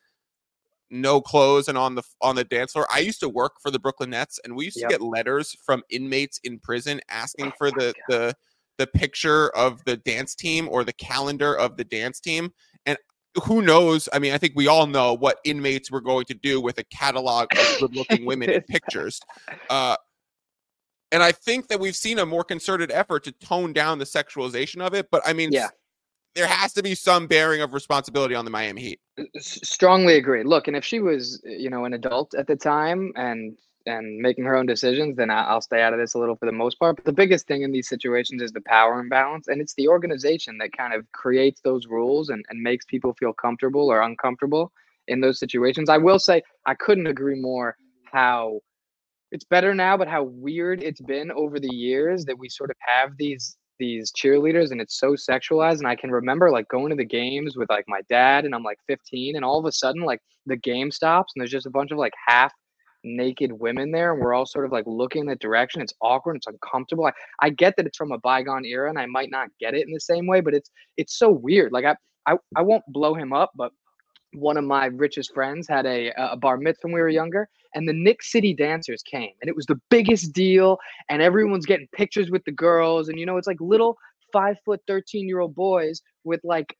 no 0.92 1.22
clothes 1.22 1.68
and 1.68 1.78
on 1.78 1.96
the 1.96 2.04
on 2.22 2.36
the 2.36 2.44
dance 2.44 2.72
floor. 2.74 2.88
I 2.92 3.00
used 3.00 3.20
to 3.22 3.30
work 3.30 3.54
for 3.62 3.72
the 3.72 3.80
Brooklyn 3.80 4.10
Nets, 4.12 4.40
and 4.44 4.56
we 4.56 4.66
used 4.66 4.78
Yep. 4.80 4.90
to 4.90 4.94
get 4.98 5.02
letters 5.02 5.56
from 5.66 5.84
inmates 5.90 6.40
in 6.44 6.60
prison 6.60 7.00
asking 7.10 7.48
Oh 7.48 7.52
for 7.58 7.72
my 7.72 7.78
the 7.78 7.94
the 8.08 8.36
the 8.78 8.88
picture 8.88 9.50
of 9.58 9.84
the 9.86 9.98
dance 9.98 10.36
team 10.36 10.68
or 10.70 10.84
the 10.84 10.94
calendar 10.94 11.54
of 11.56 11.76
the 11.78 11.84
dance 11.84 12.20
team. 12.20 12.54
And 12.86 12.98
who 13.44 13.62
knows? 13.62 14.08
I 14.14 14.20
mean, 14.20 14.34
I 14.34 14.38
think 14.38 14.54
we 14.56 14.68
all 14.68 14.88
know 14.88 15.14
what 15.14 15.40
inmates 15.44 15.92
were 15.92 16.02
going 16.02 16.26
to 16.26 16.34
do 16.34 16.62
with 16.62 16.78
a 16.80 16.84
catalog 16.86 17.48
of 17.52 17.60
good-looking 17.80 18.26
women 18.26 18.50
in 18.50 18.62
pictures. 18.64 19.20
Uh, 19.70 19.98
and 21.12 21.22
I 21.22 21.32
think 21.32 21.68
that 21.68 21.80
we've 21.80 21.96
seen 21.96 22.20
a 22.20 22.26
more 22.26 22.44
concerted 22.44 22.90
effort 22.92 23.24
to 23.26 23.32
tone 23.34 23.74
down 23.74 24.00
the 24.00 24.06
sexualization 24.06 24.80
of 24.86 24.94
it. 24.94 25.08
But 25.12 25.24
I 25.26 25.34
mean, 25.34 25.52
Yeah. 25.52 25.70
There 26.36 26.48
has 26.48 26.74
to 26.74 26.84
be 26.84 26.96
some 26.96 27.28
bearing 27.28 27.62
of 27.62 27.74
responsibility 27.74 28.36
on 28.36 28.46
the 28.46 28.52
Miami 28.52 28.82
Heat. 28.82 29.00
Strongly 29.40 30.16
agree. 30.16 30.44
Look, 30.44 30.68
and 30.68 30.78
if 30.78 30.86
she 30.86 31.00
was, 31.00 31.42
you 31.44 31.70
know, 31.70 31.86
an 31.86 31.94
adult 31.94 32.34
at 32.34 32.48
the 32.48 32.56
time 32.56 33.12
and 33.16 33.58
and 33.86 34.18
making 34.20 34.44
her 34.44 34.56
own 34.56 34.66
decisions, 34.66 35.16
then 35.16 35.32
I'll 35.32 35.62
stay 35.62 35.82
out 35.82 35.94
of 35.94 36.00
this 36.00 36.14
a 36.14 36.20
little 36.20 36.36
for 36.36 36.46
the 36.46 36.52
most 36.52 36.78
part. 36.80 36.98
But 36.98 37.06
the 37.06 37.14
biggest 37.14 37.48
thing 37.48 37.64
in 37.64 37.72
these 37.72 37.88
situations 37.88 38.42
is 38.42 38.52
the 38.52 38.62
power 38.62 39.00
imbalance, 39.00 39.48
and 39.48 39.62
it's 39.62 39.74
the 39.76 39.88
organization 39.88 40.58
that 40.60 40.74
kind 40.74 40.94
of 40.94 41.10
creates 41.12 41.62
those 41.62 41.88
rules 41.88 42.30
and, 42.30 42.44
and 42.50 42.62
makes 42.62 42.86
people 42.86 43.16
feel 43.18 43.34
comfortable 43.34 43.90
or 43.90 44.02
uncomfortable 44.02 44.72
in 45.08 45.22
those 45.22 45.40
situations. 45.40 45.90
I 45.90 45.98
will 45.98 46.20
say 46.20 46.44
I 46.66 46.76
couldn't 46.76 47.08
agree 47.08 47.40
more 47.40 47.76
how 48.12 48.60
it's 49.32 49.46
better 49.46 49.74
now, 49.74 49.98
but 49.98 50.08
how 50.08 50.24
weird 50.24 50.84
it's 50.84 51.02
been 51.02 51.32
over 51.32 51.60
the 51.60 51.74
years 51.74 52.26
that 52.26 52.38
we 52.38 52.50
sort 52.50 52.70
of 52.70 52.76
have 52.80 53.12
these 53.18 53.58
these 53.80 54.12
cheerleaders 54.12 54.72
and 54.72 54.82
it's 54.82 55.00
so 55.00 55.14
sexualized 55.14 55.80
and 55.80 55.88
i 55.88 55.96
can 55.96 56.12
remember 56.12 56.52
like 56.52 56.68
going 56.68 56.90
to 56.90 56.96
the 56.96 57.06
games 57.06 57.56
with 57.56 57.70
like 57.70 57.86
my 57.88 58.02
dad 58.10 58.46
and 58.46 58.54
i'm 58.54 58.64
like 58.64 58.80
15 58.88 59.36
and 59.36 59.46
all 59.46 59.60
of 59.60 59.66
a 59.66 59.72
sudden 59.72 60.04
like 60.04 60.20
the 60.46 60.58
game 60.58 60.92
stops 60.92 61.34
and 61.36 61.42
there's 61.42 61.52
just 61.52 61.66
a 61.66 61.72
bunch 61.72 61.92
of 61.92 61.98
like 61.98 62.14
half 62.28 62.52
naked 63.04 63.52
women 63.52 63.92
there 63.92 64.14
and 64.14 64.22
we're 64.22 64.34
all 64.34 64.46
sort 64.46 64.66
of 64.66 64.72
like 64.72 64.84
looking 64.86 65.22
in 65.22 65.28
that 65.28 65.40
direction. 65.40 65.82
It's 65.82 65.94
awkward 66.02 66.38
it's 66.38 66.48
uncomfortable. 66.48 67.06
I, 67.06 67.12
I 67.42 67.50
get 67.50 67.76
that 67.78 67.86
it's 67.86 67.98
from 67.98 68.12
a 68.12 68.18
bygone 68.18 68.66
era 68.66 68.90
and 68.90 69.00
i 69.00 69.06
might 69.06 69.32
not 69.32 69.50
get 69.60 69.74
it 69.74 69.88
in 69.88 69.94
the 69.94 70.00
same 70.00 70.28
way 70.28 70.42
but 70.42 70.54
it's 70.54 70.70
it's 70.98 71.18
so 71.18 71.30
weird. 71.30 71.72
Like 71.72 71.86
i 71.86 71.96
i, 72.26 72.36
I 72.56 72.62
won't 72.62 72.84
blow 72.88 73.14
him 73.14 73.34
up 73.34 73.52
but 73.56 73.72
one 74.34 74.58
of 74.58 74.64
my 74.64 74.86
richest 74.86 75.34
friends 75.34 75.68
had 75.68 75.86
a, 75.86 76.12
a 76.18 76.38
bar 76.38 76.58
mitzvah 76.58 76.88
when 76.88 76.94
we 76.94 77.02
were 77.02 77.08
mm-hmm. 77.08 77.16
younger 77.16 77.50
and 77.76 77.88
the 77.88 77.94
Knicks 77.94 78.32
City 78.32 78.54
dancers 78.54 79.02
came 79.04 79.32
and 79.42 79.50
it 79.50 79.56
was 79.56 79.66
the 79.66 79.80
biggest 79.90 80.34
deal 80.34 80.78
and 81.10 81.22
everyone's 81.22 81.66
getting 81.66 81.88
pictures 81.94 82.30
with 82.30 82.44
the 82.46 82.52
girls 82.52 83.10
and 83.10 83.20
you 83.20 83.26
know 83.26 83.38
it's 83.38 83.48
like 83.48 83.60
little 83.60 83.98
five 84.32 84.58
foot 84.66 84.82
13 84.88 85.28
year 85.28 85.40
old 85.40 85.56
boys 85.56 86.02
with 86.24 86.42
like 86.44 86.76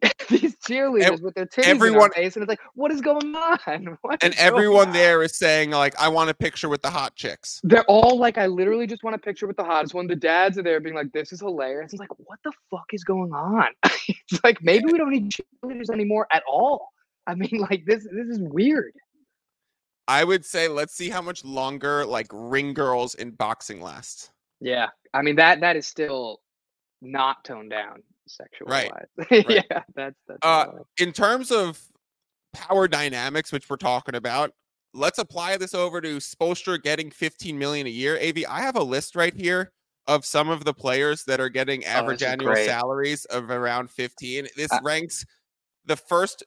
these 0.28 0.54
cheerleaders 0.58 1.20
with 1.22 1.34
their 1.34 1.46
titties 1.46 1.64
everyone 1.64 1.86
everyone- 1.96 2.10
face 2.12 2.36
and 2.36 2.42
it's 2.42 2.48
like 2.48 2.60
what 2.74 2.92
is 2.92 3.00
going 3.00 3.34
on? 3.34 3.98
What 4.02 4.22
And 4.22 4.34
everyone 4.38 4.88
on? 4.88 4.92
there 4.92 5.22
is 5.22 5.36
saying, 5.36 5.70
like, 5.70 5.98
I 5.98 6.08
want 6.08 6.30
a 6.30 6.34
picture 6.34 6.68
with 6.68 6.82
the 6.82 6.90
hot 6.90 7.16
chicks. 7.16 7.60
they're 7.64 7.84
all 7.84 8.16
like 8.18 8.38
i 8.38 8.46
literally 8.46 8.86
just 8.86 9.02
want 9.02 9.16
a 9.16 9.18
picture 9.18 9.46
with 9.46 9.56
the 9.56 9.64
hottest 9.64 9.94
one. 9.94 10.06
The 10.06 10.14
dads 10.16 10.56
are 10.58 10.62
there 10.62 10.78
being 10.80 10.94
like 10.94 11.10
this 11.12 11.32
is 11.32 11.40
hilarious. 11.40 11.92
It's 11.92 12.00
like 12.00 12.10
what 12.18 12.38
the 12.44 12.52
fuck 12.70 12.86
is 12.92 13.04
going 13.04 13.32
on? 13.32 13.68
It's 14.30 14.42
like 14.44 14.62
maybe 14.62 14.84
we 14.92 14.98
don't 14.98 15.10
need 15.10 15.30
cheerleaders 15.32 15.90
anymore 15.90 16.26
at 16.32 16.42
all. 16.50 16.90
I 17.26 17.34
mean 17.34 17.58
like 17.70 17.84
this 17.86 18.04
this 18.04 18.28
is 18.28 18.38
weird. 18.40 18.92
I 20.06 20.24
would 20.24 20.44
say 20.44 20.68
let's 20.68 20.94
see 20.94 21.10
how 21.10 21.20
much 21.20 21.44
longer 21.44 22.06
like 22.06 22.28
ring 22.32 22.72
girls 22.72 23.14
in 23.16 23.32
boxing 23.32 23.80
last. 23.82 24.30
Yeah, 24.60 24.88
I 25.12 25.22
mean 25.22 25.36
that 25.36 25.60
that 25.60 25.76
is 25.76 25.86
still 25.86 26.40
not 27.02 27.44
toned 27.44 27.70
down 27.70 28.02
sexual 28.28 28.68
Right, 28.68 28.90
wise. 28.92 29.26
right. 29.30 29.64
yeah, 29.70 29.82
that's 29.94 30.16
that's 30.26 30.38
Uh. 30.42 30.66
In 30.98 31.12
terms 31.12 31.50
of 31.50 31.80
power 32.52 32.88
dynamics, 32.88 33.52
which 33.52 33.68
we're 33.68 33.76
talking 33.76 34.14
about, 34.14 34.52
let's 34.94 35.18
apply 35.18 35.56
this 35.56 35.74
over 35.74 36.00
to 36.00 36.16
Spoelstra 36.16 36.82
getting 36.82 37.10
15 37.10 37.58
million 37.58 37.86
a 37.86 37.90
year. 37.90 38.18
Av, 38.22 38.36
I 38.48 38.62
have 38.62 38.76
a 38.76 38.82
list 38.82 39.14
right 39.16 39.34
here 39.34 39.72
of 40.06 40.24
some 40.24 40.48
of 40.48 40.64
the 40.64 40.72
players 40.72 41.24
that 41.24 41.38
are 41.40 41.50
getting 41.50 41.84
average 41.84 42.20
this 42.20 42.28
is 42.28 42.32
annual 42.32 42.52
great. 42.54 42.66
salaries 42.66 43.24
of 43.26 43.50
around 43.50 43.90
15. 43.90 44.48
This 44.56 44.72
Uh, 44.72 44.78
ranks 44.82 45.24
the 45.84 45.96
first 45.96 46.42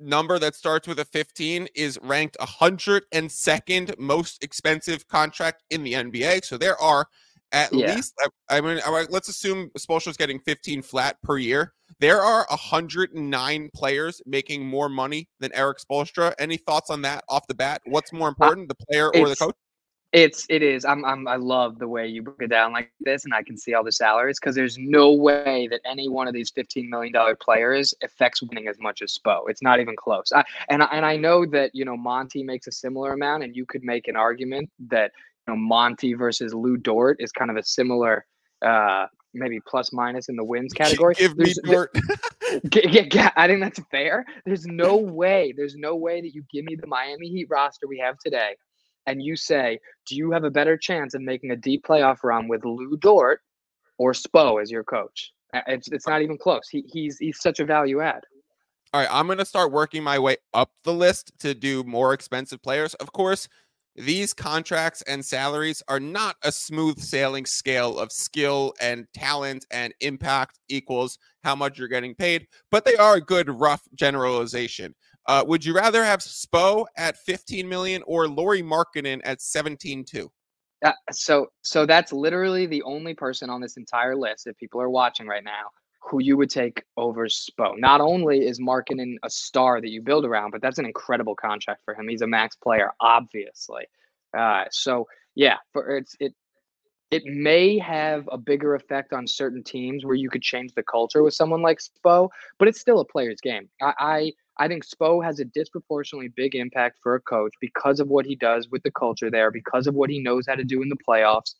number 0.00 0.38
that 0.38 0.54
starts 0.56 0.88
with 0.88 0.98
a 0.98 1.04
15 1.04 1.68
is 1.76 1.98
ranked 2.02 2.36
102nd 2.40 3.96
most 3.98 4.42
expensive 4.42 5.06
contract 5.06 5.62
in 5.70 5.84
the 5.84 5.92
NBA. 5.94 6.44
So 6.44 6.58
there 6.58 6.76
are 6.80 7.06
at 7.52 7.72
Yeah. 7.72 7.94
least, 7.94 8.14
I, 8.48 8.58
I 8.58 8.60
mean, 8.60 8.80
let's 9.10 9.28
assume 9.28 9.70
Spoelstra's 9.78 10.16
getting 10.16 10.40
15 10.40 10.82
flat 10.82 11.20
per 11.22 11.38
year. 11.38 11.74
There 12.00 12.20
are 12.20 12.46
109 12.50 13.70
players 13.74 14.22
making 14.26 14.66
more 14.66 14.88
money 14.88 15.28
than 15.38 15.54
Erik 15.54 15.78
Spoelstra. 15.78 16.34
Any 16.38 16.56
thoughts 16.56 16.90
on 16.90 17.02
that 17.02 17.24
off 17.28 17.46
the 17.46 17.54
bat? 17.54 17.82
What's 17.84 18.12
more 18.12 18.28
uh, 18.28 18.30
important, 18.30 18.68
the 18.68 18.74
player 18.74 19.14
or 19.14 19.28
the 19.28 19.36
coach? 19.36 19.54
It's 20.12 20.44
it 20.50 20.62
is. 20.62 20.84
I'm 20.84 21.06
I'm 21.06 21.26
I 21.26 21.36
love 21.36 21.78
the 21.78 21.88
way 21.88 22.06
you 22.06 22.20
break 22.22 22.36
it 22.42 22.48
down 22.48 22.72
like 22.72 22.92
this, 23.00 23.24
and 23.24 23.32
I 23.32 23.42
can 23.42 23.56
see 23.56 23.72
all 23.72 23.82
the 23.82 23.92
salaries 23.92 24.38
because 24.38 24.54
there's 24.54 24.76
no 24.76 25.12
way 25.12 25.68
that 25.70 25.80
any 25.86 26.06
one 26.06 26.28
of 26.28 26.34
these 26.34 26.50
15 26.50 26.90
million 26.90 27.14
dollar 27.14 27.34
players 27.34 27.94
affects 28.02 28.42
winning 28.42 28.68
as 28.68 28.78
much 28.78 29.00
as 29.00 29.18
Spo. 29.18 29.48
It's 29.48 29.62
not 29.62 29.80
even 29.80 29.96
close. 29.96 30.30
I, 30.34 30.44
and 30.68 30.82
I- 30.82 30.88
and 30.92 31.06
I 31.06 31.16
know 31.16 31.46
that 31.46 31.74
you 31.74 31.86
know 31.86 31.96
Monty 31.96 32.42
makes 32.42 32.66
a 32.66 32.72
similar 32.72 33.14
amount, 33.14 33.42
and 33.42 33.56
you 33.56 33.64
could 33.64 33.84
make 33.84 34.06
an 34.06 34.16
argument 34.16 34.70
that 34.88 35.12
know 35.48 35.56
Monty 35.56 36.14
versus 36.14 36.54
Lu 36.54 36.76
Dort 36.76 37.18
is 37.20 37.32
kind 37.32 37.50
of 37.50 37.56
a 37.56 37.62
similar. 37.62 38.26
Uh, 38.60 39.06
maybe 39.34 39.60
plus 39.66 39.92
minus 39.92 40.28
in 40.28 40.36
the 40.36 40.44
wins 40.44 40.72
category. 40.72 41.14
Give 41.14 41.36
me 41.36 41.54
Dort. 41.64 41.94
G- 42.68 42.88
Yeah, 42.88 43.04
yeah, 43.12 43.30
I 43.36 43.46
think 43.46 43.60
that's 43.60 43.80
fair. 43.90 44.24
There's 44.44 44.66
no 44.66 44.96
way, 44.96 45.54
there's 45.56 45.74
no 45.74 45.96
way 45.96 46.20
that 46.20 46.34
you 46.34 46.44
give 46.52 46.64
me 46.64 46.76
the 46.76 46.86
Miami 46.86 47.28
Heat 47.28 47.46
roster 47.48 47.86
we 47.88 47.98
have 47.98 48.18
today, 48.18 48.56
and 49.06 49.22
you 49.22 49.36
say, 49.36 49.78
do 50.06 50.16
you 50.16 50.30
have 50.32 50.44
a 50.44 50.50
better 50.50 50.76
chance 50.76 51.14
of 51.14 51.22
making 51.22 51.50
a 51.50 51.56
deep 51.56 51.84
playoff 51.84 52.18
run 52.22 52.48
with 52.48 52.64
Lu 52.64 52.96
Dort 52.98 53.40
or 53.98 54.12
Spo 54.12 54.60
as 54.60 54.70
your 54.70 54.84
coach? 54.84 55.32
It's 55.66 55.88
it's 55.88 56.06
not 56.06 56.22
even 56.22 56.38
close. 56.38 56.68
He, 56.68 56.84
he's 56.86 57.18
he's 57.18 57.40
such 57.40 57.60
a 57.60 57.64
value 57.64 58.00
add. 58.00 58.22
All 58.94 59.00
right, 59.00 59.08
I'm 59.10 59.26
going 59.26 59.38
to 59.38 59.44
start 59.44 59.72
working 59.72 60.02
my 60.02 60.18
way 60.18 60.36
up 60.52 60.72
the 60.84 60.92
list 60.92 61.32
to 61.40 61.54
do 61.54 61.82
more 61.84 62.12
expensive 62.12 62.62
players. 62.62 62.92
Of 62.94 63.12
course, 63.12 63.48
these 63.96 64.32
contracts 64.32 65.02
and 65.02 65.24
salaries 65.24 65.82
are 65.88 66.00
not 66.00 66.36
a 66.42 66.50
smooth 66.50 66.98
sailing 66.98 67.44
scale 67.44 67.98
of 67.98 68.10
skill 68.10 68.74
and 68.80 69.06
talent 69.14 69.66
and 69.70 69.92
impact 70.00 70.58
equals 70.68 71.18
how 71.44 71.54
much 71.54 71.78
you're 71.78 71.88
getting 71.88 72.14
paid, 72.14 72.46
but 72.70 72.84
they 72.84 72.96
are 72.96 73.16
a 73.16 73.20
good 73.20 73.50
rough 73.50 73.82
generalization. 73.94 74.94
Uh, 75.26 75.44
would 75.46 75.64
you 75.64 75.74
rather 75.74 76.02
have 76.02 76.20
Spo 76.20 76.86
at 76.96 77.16
15 77.18 77.68
million 77.68 78.02
or 78.06 78.28
Lauri 78.28 78.62
Markkanen 78.62 79.20
at 79.24 79.38
17.2? 79.38 80.28
Uh, 80.84 80.92
so 81.12 81.46
so 81.62 81.86
that's 81.86 82.12
literally 82.12 82.66
the 82.66 82.82
only 82.82 83.14
person 83.14 83.48
on 83.48 83.60
this 83.60 83.76
entire 83.76 84.16
list 84.16 84.48
if 84.48 84.56
people 84.56 84.80
are 84.80 84.90
watching 84.90 85.28
right 85.28 85.44
now 85.44 85.70
who 86.02 86.20
you 86.20 86.36
would 86.36 86.50
take 86.50 86.84
over 86.96 87.26
Spo. 87.26 87.78
Not 87.78 88.00
only 88.00 88.46
is 88.46 88.60
Markkanen 88.60 89.16
a 89.22 89.30
star 89.30 89.80
that 89.80 89.90
you 89.90 90.02
build 90.02 90.24
around, 90.24 90.50
but 90.50 90.60
that's 90.60 90.78
an 90.78 90.84
incredible 90.84 91.34
contract 91.34 91.82
for 91.84 91.94
him. 91.94 92.08
He's 92.08 92.22
a 92.22 92.26
max 92.26 92.56
player, 92.56 92.92
obviously. 93.00 93.84
Uh, 94.36 94.64
so 94.70 95.06
yeah, 95.34 95.56
for 95.72 95.96
it's 95.96 96.16
it 96.20 96.34
it 97.10 97.24
may 97.26 97.78
have 97.78 98.28
a 98.32 98.38
bigger 98.38 98.74
effect 98.74 99.12
on 99.12 99.26
certain 99.26 99.62
teams 99.62 100.04
where 100.04 100.14
you 100.14 100.30
could 100.30 100.42
change 100.42 100.74
the 100.74 100.82
culture 100.82 101.22
with 101.22 101.34
someone 101.34 101.60
like 101.60 101.78
Spo, 101.78 102.30
but 102.58 102.68
it's 102.68 102.80
still 102.80 103.00
a 103.00 103.04
player's 103.04 103.40
game. 103.40 103.68
I, 103.80 103.92
I 103.98 104.32
I 104.58 104.68
think 104.68 104.84
Spo 104.84 105.24
has 105.24 105.38
a 105.38 105.44
disproportionately 105.44 106.28
big 106.28 106.54
impact 106.54 106.98
for 107.02 107.14
a 107.14 107.20
coach 107.20 107.54
because 107.60 108.00
of 108.00 108.08
what 108.08 108.26
he 108.26 108.34
does 108.34 108.68
with 108.70 108.82
the 108.82 108.90
culture 108.90 109.30
there, 109.30 109.50
because 109.50 109.86
of 109.86 109.94
what 109.94 110.10
he 110.10 110.18
knows 110.18 110.46
how 110.46 110.54
to 110.56 110.64
do 110.64 110.82
in 110.82 110.88
the 110.88 110.96
playoffs. 111.08 111.54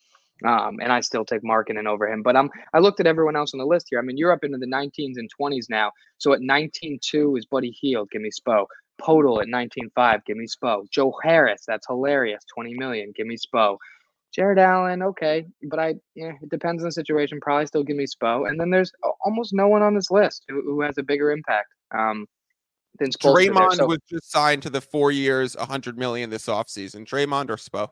Um, 0.45 0.79
and 0.81 0.93
I 0.93 1.01
still 1.01 1.25
take 1.25 1.43
Markkanen 1.43 1.87
over 1.87 2.09
him. 2.09 2.23
But 2.23 2.37
I'm 2.37 2.51
I 2.73 2.79
looked 2.79 3.01
at 3.01 3.07
everyone 3.07 3.37
else 3.37 3.55
on 3.55 3.59
the 3.59 3.67
list 3.67 3.87
here. 3.91 3.99
I 3.99 4.03
mean, 4.03 4.17
you're 4.17 4.33
up 4.33 4.45
into 4.45 4.59
the 4.59 4.67
19s 4.67 5.17
and 5.17 5.31
20s 5.41 5.67
now. 5.71 5.93
So 6.19 6.33
at 6.33 6.41
19-2 6.41 7.39
is 7.39 7.47
Buddy 7.47 7.71
Hield. 7.81 8.11
Give 8.11 8.23
me 8.23 8.31
Spo. 8.31 8.67
Poeltl 9.01 9.43
at 9.43 9.49
19.5. 9.49 10.25
Give 10.27 10.37
me 10.37 10.47
Spo. 10.47 10.89
Joe 10.91 11.15
Harris. 11.23 11.63
That's 11.67 11.87
hilarious. 11.87 12.45
20 12.55 12.75
million. 12.75 13.13
Give 13.17 13.27
me 13.27 13.37
Spo. 13.37 13.77
Jarrett 14.35 14.59
Allen, 14.59 15.03
okay, 15.03 15.45
but 15.65 15.79
I 15.79 15.95
yeah, 16.15 16.33
it 16.41 16.49
depends 16.49 16.83
on 16.83 16.89
the 16.89 16.93
situation. 16.93 17.39
Probably 17.43 17.67
still 17.67 17.85
give 17.85 17.97
me 17.97 18.07
Spo. 18.07 18.49
And 18.49 18.59
then 18.59 18.71
there's 18.71 18.91
almost 19.25 19.53
no 19.53 19.69
one 19.69 19.83
on 19.83 19.95
this 19.95 20.11
list 20.11 20.45
who, 20.49 20.63
who 20.63 20.81
has 20.81 20.97
a 20.97 21.03
bigger 21.03 21.31
impact. 21.31 21.69
Um, 21.95 22.27
than 22.99 23.11
Draymond 23.11 23.77
so, 23.77 23.87
was 23.87 23.99
just 24.09 24.31
signed 24.31 24.63
to 24.63 24.71
the 24.71 24.81
four 24.81 25.13
years, 25.13 25.57
100 25.57 25.99
million 25.99 26.31
this 26.31 26.47
offseason. 26.47 27.07
Draymond 27.07 27.51
or 27.51 27.57
Spo? 27.57 27.91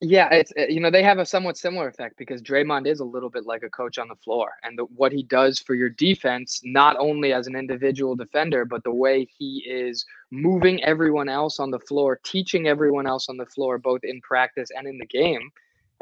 Yeah, 0.00 0.28
it's 0.32 0.52
eh, 0.56 0.66
you 0.68 0.80
know 0.80 0.90
they 0.90 1.02
have 1.02 1.18
a 1.18 1.24
somewhat 1.24 1.56
similar 1.56 1.88
effect 1.88 2.18
because 2.18 2.42
Draymond 2.42 2.86
is 2.86 3.00
a 3.00 3.04
little 3.04 3.30
bit 3.30 3.46
like 3.46 3.62
a 3.62 3.70
coach 3.70 3.98
on 3.98 4.08
the 4.08 4.16
floor, 4.16 4.50
and 4.62 4.78
the, 4.78 4.84
what 4.84 5.12
he 5.12 5.22
does 5.22 5.58
for 5.60 5.74
your 5.74 5.88
defense, 5.88 6.60
not 6.64 6.96
only 6.98 7.32
as 7.32 7.46
an 7.46 7.56
individual 7.56 8.14
defender, 8.14 8.64
but 8.64 8.84
the 8.84 8.92
way 8.92 9.26
he 9.38 9.64
is 9.66 10.04
moving 10.30 10.82
everyone 10.84 11.28
else 11.28 11.58
on 11.60 11.70
the 11.70 11.78
floor, 11.80 12.20
teaching 12.24 12.66
everyone 12.68 13.06
else 13.06 13.28
on 13.28 13.36
the 13.38 13.46
floor, 13.46 13.78
both 13.78 14.00
in 14.04 14.20
practice 14.20 14.68
and 14.76 14.86
in 14.86 14.98
the 14.98 15.06
game, 15.06 15.50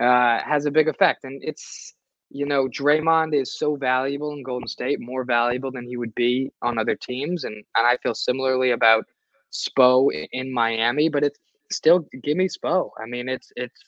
uh, 0.00 0.40
has 0.40 0.64
a 0.66 0.70
big 0.70 0.88
effect. 0.88 1.24
And 1.24 1.40
it's 1.44 1.94
you 2.30 2.46
know 2.46 2.66
Draymond 2.68 3.34
is 3.40 3.56
so 3.56 3.76
valuable 3.76 4.32
in 4.32 4.42
Golden 4.42 4.68
State, 4.68 4.98
more 5.00 5.24
valuable 5.24 5.70
than 5.70 5.86
he 5.86 5.96
would 5.96 6.14
be 6.16 6.50
on 6.62 6.78
other 6.78 6.96
teams, 6.96 7.44
and 7.44 7.54
and 7.76 7.86
I 7.86 7.98
feel 7.98 8.14
similarly 8.14 8.70
about 8.72 9.06
Spo 9.52 10.10
in 10.32 10.52
Miami, 10.52 11.08
but 11.08 11.22
it's 11.24 11.38
still 11.72 12.06
give 12.22 12.36
me 12.36 12.48
Spo. 12.48 12.90
I 13.00 13.06
mean, 13.06 13.28
it's 13.28 13.52
it's 13.56 13.80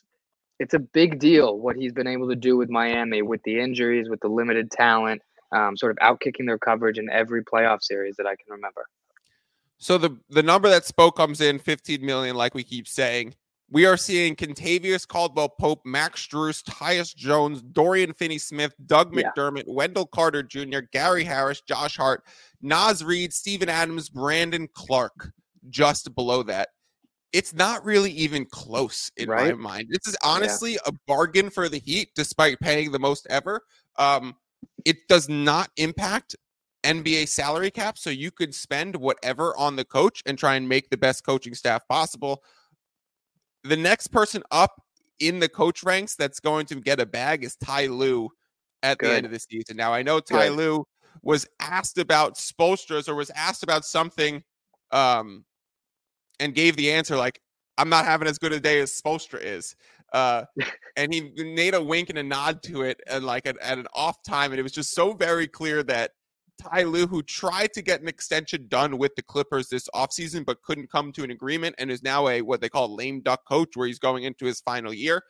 it's 0.59 0.73
a 0.73 0.79
big 0.79 1.19
deal 1.19 1.57
what 1.57 1.75
he's 1.75 1.91
been 1.91 2.07
able 2.07 2.29
to 2.29 2.35
do 2.35 2.57
with 2.57 2.69
Miami 2.69 3.21
with 3.21 3.41
the 3.43 3.59
injuries, 3.59 4.09
with 4.09 4.21
the 4.21 4.27
limited 4.27 4.71
talent, 4.71 5.21
um, 5.51 5.75
sort 5.75 5.91
of 5.91 5.97
outkicking 5.97 6.45
their 6.45 6.57
coverage 6.57 6.97
in 6.97 7.09
every 7.09 7.43
playoff 7.43 7.81
series 7.81 8.15
that 8.17 8.25
I 8.25 8.35
can 8.35 8.45
remember. 8.49 8.85
So 9.77 9.97
the 9.97 10.17
the 10.29 10.43
number 10.43 10.69
that 10.69 10.83
Spo 10.83 11.13
comes 11.13 11.41
in 11.41 11.59
15 11.59 12.05
million, 12.05 12.35
like 12.35 12.53
we 12.53 12.63
keep 12.63 12.87
saying. 12.87 13.35
We 13.67 13.87
are 13.87 13.97
seeing 13.97 14.35
Kentavious 14.35 15.07
Caldwell 15.07 15.49
Pope, 15.49 15.81
Max 15.85 16.25
Strus, 16.25 16.63
Tyus 16.63 17.15
Jones, 17.15 17.63
Dorian 17.63 18.13
Finney 18.13 18.37
Smith, 18.37 18.75
Doug 18.85 19.11
McDermott, 19.11 19.63
yeah. 19.65 19.73
Wendell 19.73 20.05
Carter 20.05 20.43
Jr., 20.43 20.81
Gary 20.91 21.23
Harris, 21.23 21.61
Josh 21.61 21.97
Hart, 21.97 22.23
Naz 22.61 23.03
Reid, 23.03 23.33
Steven 23.33 23.67
Adams, 23.67 24.07
Brandon 24.07 24.69
Clarke, 24.75 25.31
just 25.71 26.13
below 26.13 26.43
that 26.43 26.69
it's 27.35 27.53
not 27.53 27.83
really 27.83 28.11
even 28.11 28.45
close 28.45 29.11
in 29.17 29.27
right? 29.27 29.57
my 29.57 29.73
mind. 29.73 29.89
This 29.89 30.07
is 30.07 30.15
honestly 30.23 30.73
yeah. 30.73 30.77
a 30.85 30.93
bargain 31.05 31.49
for 31.49 31.67
the 31.67 31.79
Heat, 31.79 32.11
despite 32.15 32.57
paying 32.61 32.93
the 32.93 32.99
most 32.99 33.27
ever. 33.29 33.61
Um, 33.97 34.35
it 34.85 35.09
does 35.09 35.27
not 35.27 35.69
impact 35.75 36.37
NBA 36.85 37.27
salary 37.27 37.71
cap, 37.71 37.97
so 37.97 38.09
you 38.09 38.31
could 38.31 38.55
spend 38.55 38.95
whatever 38.95 39.53
on 39.57 39.75
the 39.75 39.83
coach 39.83 40.23
and 40.25 40.37
try 40.37 40.55
and 40.55 40.69
make 40.69 40.89
the 40.89 40.95
best 40.95 41.25
coaching 41.25 41.53
staff 41.53 41.85
possible. 41.89 42.41
The 43.65 43.75
next 43.75 44.07
person 44.07 44.41
up 44.51 44.81
in 45.19 45.39
the 45.39 45.49
coach 45.49 45.83
ranks 45.83 46.15
that's 46.15 46.39
going 46.39 46.67
to 46.67 46.75
get 46.75 47.01
a 47.01 47.05
bag 47.05 47.43
is 47.43 47.57
Ty 47.57 47.87
Lue 47.87 48.29
at 48.81 48.97
Good. 48.97 49.09
the 49.09 49.13
end 49.13 49.25
of 49.25 49.33
the 49.33 49.39
season. 49.41 49.75
Now 49.75 49.93
I 49.93 50.03
know 50.03 50.21
Ty 50.21 50.47
Good. 50.47 50.57
Lue 50.57 50.85
was 51.21 51.45
asked 51.59 51.97
about 51.97 52.35
Spoelstra's 52.35 53.09
or 53.09 53.15
was 53.15 53.29
asked 53.31 53.63
about 53.63 53.83
something 53.83 54.41
um, 54.91 55.43
and 56.39 56.53
gave 56.53 56.75
the 56.75 56.91
answer 56.91 57.15
like, 57.15 57.39
I'm 57.77 57.89
not 57.89 58.05
having 58.05 58.27
as 58.27 58.37
good 58.37 58.53
a 58.53 58.59
day 58.59 58.79
as 58.79 58.91
Spoelstra 58.91 59.41
is. 59.41 59.75
Uh, 60.13 60.45
and 60.97 61.13
he 61.13 61.31
made 61.37 61.73
a 61.73 61.83
wink 61.83 62.09
and 62.09 62.17
a 62.17 62.23
nod 62.23 62.63
to 62.63 62.83
it 62.83 62.99
and 63.07 63.25
like 63.25 63.45
at, 63.45 63.57
at 63.61 63.77
an 63.77 63.87
off 63.93 64.23
time. 64.23 64.51
And 64.51 64.59
it 64.59 64.63
was 64.63 64.71
just 64.71 64.93
so 64.93 65.13
very 65.13 65.47
clear 65.47 65.83
that 65.83 66.11
Ty 66.57 66.83
Lue, 66.83 67.07
who 67.07 67.21
tried 67.21 67.73
to 67.73 67.81
get 67.81 68.01
an 68.01 68.07
extension 68.07 68.67
done 68.69 68.97
with 68.97 69.13
the 69.15 69.21
Clippers 69.21 69.67
this 69.67 69.89
offseason, 69.93 70.45
but 70.45 70.61
couldn't 70.61 70.89
come 70.89 71.11
to 71.13 71.23
an 71.23 71.31
agreement 71.31 71.75
and 71.77 71.91
is 71.91 72.01
now 72.01 72.29
a 72.29 72.41
what 72.41 72.61
they 72.61 72.69
call 72.69 72.95
lame 72.95 73.21
duck 73.21 73.45
coach, 73.45 73.75
where 73.75 73.87
he's 73.87 73.99
going 73.99 74.23
into 74.23 74.45
his 74.45 74.61
final 74.61 74.93
year. 74.93 75.23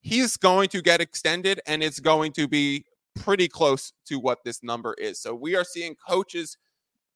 He's 0.00 0.36
going 0.36 0.68
to 0.68 0.82
get 0.82 1.00
extended 1.00 1.60
and 1.66 1.82
it's 1.82 2.00
going 2.00 2.32
to 2.32 2.48
be 2.48 2.84
pretty 3.14 3.48
close 3.48 3.92
to 4.06 4.18
what 4.18 4.38
this 4.44 4.62
number 4.62 4.94
is. 4.94 5.20
So 5.20 5.34
we 5.34 5.54
are 5.54 5.64
seeing 5.64 5.96
coaches 6.06 6.56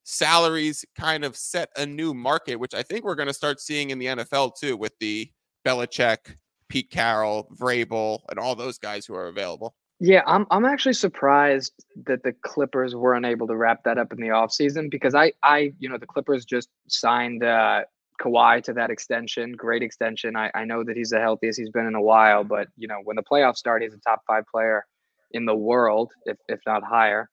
salaries 0.08 0.84
kind 0.98 1.22
of 1.22 1.36
set 1.36 1.68
a 1.76 1.84
new 1.84 2.14
market, 2.14 2.56
which 2.56 2.72
I 2.74 2.82
think 2.82 3.04
we're 3.04 3.14
going 3.14 3.28
to 3.28 3.34
start 3.34 3.60
seeing 3.60 3.90
in 3.90 3.98
the 3.98 4.06
NFL 4.06 4.52
too, 4.58 4.76
with 4.76 4.98
the 5.00 5.30
Belichick, 5.66 6.36
Pete 6.68 6.90
Carroll, 6.90 7.48
Vrabel, 7.54 8.20
and 8.30 8.38
all 8.38 8.54
those 8.54 8.78
guys 8.78 9.04
who 9.04 9.14
are 9.14 9.26
available. 9.26 9.74
Yeah, 10.00 10.22
I'm 10.26 10.46
I'm 10.50 10.64
actually 10.64 10.94
surprised 10.94 11.72
that 12.06 12.22
the 12.22 12.32
Clippers 12.32 12.94
were 12.94 13.14
unable 13.14 13.46
to 13.48 13.56
wrap 13.56 13.82
that 13.84 13.98
up 13.98 14.12
in 14.12 14.20
the 14.20 14.28
offseason 14.28 14.90
because 14.90 15.14
I 15.14 15.32
I 15.42 15.72
you 15.78 15.88
know 15.88 15.98
the 15.98 16.06
Clippers 16.06 16.44
just 16.44 16.68
signed 16.86 17.42
uh 17.42 17.82
Kawhi 18.20 18.62
to 18.64 18.72
that 18.74 18.90
extension, 18.90 19.52
great 19.52 19.82
extension. 19.82 20.36
I, 20.36 20.50
I 20.54 20.64
know 20.64 20.84
that 20.84 20.96
he's 20.96 21.10
the 21.10 21.20
healthiest 21.20 21.58
he's 21.58 21.70
been 21.70 21.86
in 21.86 21.94
a 21.94 22.02
while, 22.02 22.44
but 22.44 22.68
you 22.76 22.88
know, 22.88 22.98
when 23.04 23.16
the 23.16 23.22
playoffs 23.22 23.56
start, 23.56 23.82
he's 23.82 23.94
a 23.94 23.98
top 23.98 24.22
five 24.26 24.44
player 24.50 24.86
in 25.32 25.44
the 25.44 25.54
world, 25.54 26.12
if 26.24 26.38
if 26.48 26.60
not 26.66 26.82
higher. 26.82 27.28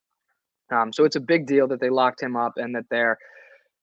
Um, 0.71 0.91
so 0.91 1.03
it's 1.05 1.15
a 1.15 1.21
big 1.21 1.45
deal 1.45 1.67
that 1.67 1.79
they 1.79 1.89
locked 1.89 2.21
him 2.21 2.35
up 2.35 2.53
and 2.57 2.75
that 2.75 2.85
they're 2.89 3.17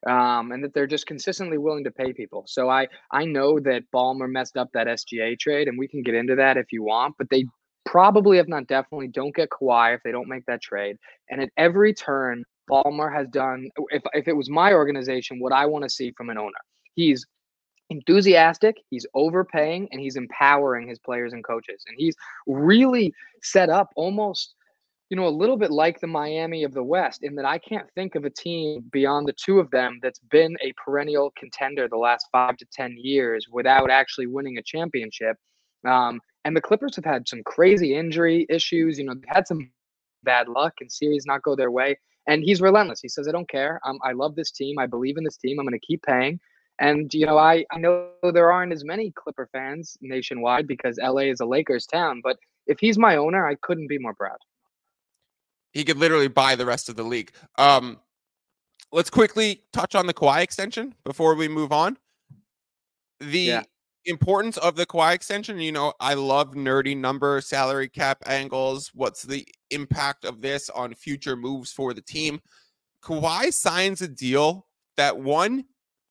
um, 0.06 0.50
and 0.50 0.64
that 0.64 0.74
they're 0.74 0.88
just 0.88 1.06
consistently 1.06 1.58
willing 1.58 1.84
to 1.84 1.90
pay 1.90 2.12
people. 2.12 2.44
So 2.46 2.68
I 2.68 2.88
I 3.12 3.24
know 3.24 3.60
that 3.60 3.84
Ballmer 3.94 4.30
messed 4.30 4.56
up 4.56 4.70
that 4.74 4.86
SGA 4.86 5.38
trade, 5.38 5.68
and 5.68 5.78
we 5.78 5.88
can 5.88 6.02
get 6.02 6.14
into 6.14 6.34
that 6.36 6.56
if 6.56 6.72
you 6.72 6.82
want, 6.82 7.14
but 7.18 7.28
they 7.30 7.44
probably, 7.84 8.38
if 8.38 8.48
not 8.48 8.66
definitely, 8.66 9.08
don't 9.08 9.34
get 9.34 9.50
Kawhi 9.50 9.94
if 9.94 10.02
they 10.02 10.12
don't 10.12 10.28
make 10.28 10.46
that 10.46 10.62
trade. 10.62 10.96
And 11.30 11.40
at 11.40 11.50
every 11.56 11.94
turn, 11.94 12.44
Ballmer 12.70 13.12
has 13.14 13.28
done. 13.28 13.68
If 13.90 14.02
if 14.12 14.28
it 14.28 14.36
was 14.36 14.50
my 14.50 14.72
organization, 14.72 15.40
what 15.40 15.52
I 15.52 15.66
want 15.66 15.84
to 15.84 15.90
see 15.90 16.12
from 16.16 16.30
an 16.30 16.38
owner, 16.38 16.50
he's 16.94 17.24
enthusiastic, 17.90 18.76
he's 18.90 19.06
overpaying, 19.14 19.88
and 19.92 20.00
he's 20.00 20.16
empowering 20.16 20.88
his 20.88 20.98
players 20.98 21.32
and 21.32 21.44
coaches, 21.44 21.84
and 21.86 21.96
he's 21.98 22.16
really 22.46 23.14
set 23.42 23.68
up 23.68 23.90
almost 23.94 24.54
you 25.12 25.16
know, 25.16 25.28
a 25.28 25.40
little 25.42 25.58
bit 25.58 25.70
like 25.70 26.00
the 26.00 26.06
Miami 26.06 26.64
of 26.64 26.72
the 26.72 26.82
West, 26.82 27.22
in 27.22 27.34
that 27.34 27.44
I 27.44 27.58
can't 27.58 27.86
think 27.94 28.14
of 28.14 28.24
a 28.24 28.30
team 28.30 28.82
beyond 28.90 29.28
the 29.28 29.34
two 29.34 29.60
of 29.60 29.70
them 29.70 29.98
that's 30.02 30.20
been 30.30 30.56
a 30.62 30.72
perennial 30.82 31.34
contender 31.36 31.86
the 31.86 31.98
last 31.98 32.28
five 32.32 32.56
to 32.56 32.66
10 32.72 32.96
years 32.98 33.46
without 33.52 33.90
actually 33.90 34.26
winning 34.26 34.56
a 34.56 34.62
championship. 34.62 35.36
Um, 35.86 36.18
and 36.46 36.56
the 36.56 36.62
Clippers 36.62 36.96
have 36.96 37.04
had 37.04 37.28
some 37.28 37.42
crazy 37.44 37.94
injury 37.94 38.46
issues. 38.48 38.96
You 38.96 39.04
know, 39.04 39.12
they've 39.12 39.24
had 39.26 39.46
some 39.46 39.70
bad 40.22 40.48
luck 40.48 40.72
and 40.80 40.90
series 40.90 41.26
not 41.26 41.42
go 41.42 41.54
their 41.54 41.70
way. 41.70 41.98
And 42.26 42.42
he's 42.42 42.62
relentless. 42.62 43.02
He 43.02 43.10
says, 43.10 43.28
I 43.28 43.32
don't 43.32 43.50
care. 43.50 43.82
Um, 43.84 43.98
I 44.02 44.12
love 44.12 44.34
this 44.34 44.50
team. 44.50 44.78
I 44.78 44.86
believe 44.86 45.18
in 45.18 45.24
this 45.24 45.36
team. 45.36 45.58
I'm 45.58 45.66
going 45.66 45.78
to 45.78 45.86
keep 45.86 46.02
paying. 46.04 46.40
And, 46.78 47.12
you 47.12 47.26
know, 47.26 47.36
I, 47.36 47.66
I 47.70 47.76
know 47.76 48.08
there 48.32 48.50
aren't 48.50 48.72
as 48.72 48.82
many 48.82 49.12
Clipper 49.14 49.50
fans 49.52 49.94
nationwide 50.00 50.66
because 50.66 50.98
LA 51.02 51.24
is 51.24 51.40
a 51.40 51.44
Lakers 51.44 51.84
town. 51.84 52.22
But 52.24 52.38
if 52.66 52.78
he's 52.80 52.96
my 52.96 53.16
owner, 53.16 53.46
I 53.46 53.56
couldn't 53.56 53.88
be 53.88 53.98
more 53.98 54.14
proud. 54.14 54.38
He 55.72 55.84
could 55.84 55.96
literally 55.96 56.28
buy 56.28 56.54
the 56.54 56.66
rest 56.66 56.88
of 56.88 56.96
the 56.96 57.02
league. 57.02 57.32
Um, 57.56 57.98
let's 58.92 59.10
quickly 59.10 59.62
touch 59.72 59.94
on 59.94 60.06
the 60.06 60.14
Kawhi 60.14 60.42
extension 60.42 60.94
before 61.04 61.34
we 61.34 61.48
move 61.48 61.72
on. 61.72 61.96
The 63.20 63.38
yeah. 63.38 63.62
importance 64.04 64.58
of 64.58 64.76
the 64.76 64.86
Kawhi 64.86 65.14
extension, 65.14 65.58
you 65.58 65.72
know, 65.72 65.94
I 65.98 66.14
love 66.14 66.54
nerdy 66.54 66.96
number, 66.96 67.40
salary 67.40 67.88
cap 67.88 68.22
angles. 68.26 68.90
What's 68.94 69.22
the 69.22 69.46
impact 69.70 70.24
of 70.24 70.42
this 70.42 70.68
on 70.70 70.94
future 70.94 71.36
moves 71.36 71.72
for 71.72 71.94
the 71.94 72.02
team? 72.02 72.40
Kawhi 73.02 73.52
signs 73.52 74.02
a 74.02 74.08
deal 74.08 74.66
that 74.96 75.18
one, 75.18 75.64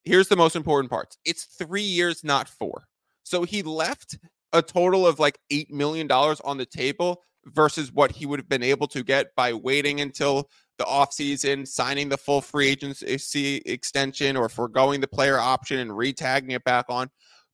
here's 0.04 0.28
the 0.28 0.36
most 0.36 0.56
important 0.56 0.90
parts. 0.90 1.16
It's 1.24 1.44
three 1.44 1.82
years, 1.82 2.24
not 2.24 2.48
four. 2.48 2.84
So 3.22 3.44
he 3.44 3.62
left 3.62 4.18
a 4.52 4.60
total 4.60 5.06
of 5.06 5.18
like 5.18 5.38
$8 5.50 5.70
million 5.70 6.10
on 6.10 6.58
the 6.58 6.66
table 6.66 7.22
versus 7.46 7.92
what 7.92 8.12
he 8.12 8.26
would 8.26 8.38
have 8.38 8.48
been 8.48 8.62
able 8.62 8.86
to 8.88 9.02
get 9.02 9.34
by 9.34 9.52
waiting 9.52 10.00
until 10.00 10.48
the 10.78 10.84
offseason, 10.84 11.66
signing 11.66 12.08
the 12.08 12.16
full 12.16 12.40
free 12.40 12.68
agency 12.68 13.56
extension 13.66 14.36
or 14.36 14.48
foregoing 14.48 15.00
the 15.00 15.08
player 15.08 15.38
option 15.38 15.78
and 15.78 15.90
retagging 15.90 16.52
it 16.52 16.64
back 16.64 16.86
on. 16.88 17.10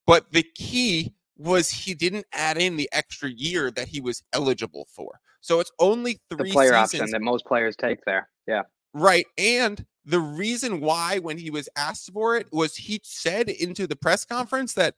But 0.07 0.31
the 0.33 0.45
key 0.55 1.15
was 1.37 1.71
he 1.71 1.95
didn't 1.95 2.27
add 2.33 2.59
in 2.59 2.77
the 2.77 2.89
extra 2.93 3.31
year 3.31 3.71
that 3.73 3.89
he 3.89 4.01
was 4.01 4.23
eligible 4.33 4.87
for. 4.91 5.21
So 5.41 5.61
it's 5.61 5.71
only 5.79 6.21
three 6.31 6.49
the 6.49 6.53
player 6.53 6.71
seasons. 6.71 7.01
option 7.03 7.11
that 7.13 7.23
most 7.23 7.47
players 7.47 7.77
take 7.77 8.05
there. 8.05 8.29
Yeah. 8.47 8.63
Right. 8.93 9.27
And 9.37 9.85
the 10.05 10.21
reason 10.21 10.81
why, 10.81 11.19
when 11.19 11.39
he 11.39 11.51
was 11.51 11.69
asked 11.77 12.11
for 12.13 12.37
it, 12.37 12.47
was 12.53 12.75
he 12.75 13.01
said 13.05 13.49
into 13.49 13.87
the 13.87 13.97
press 13.97 14.25
conference 14.25 14.75
that 14.75 14.95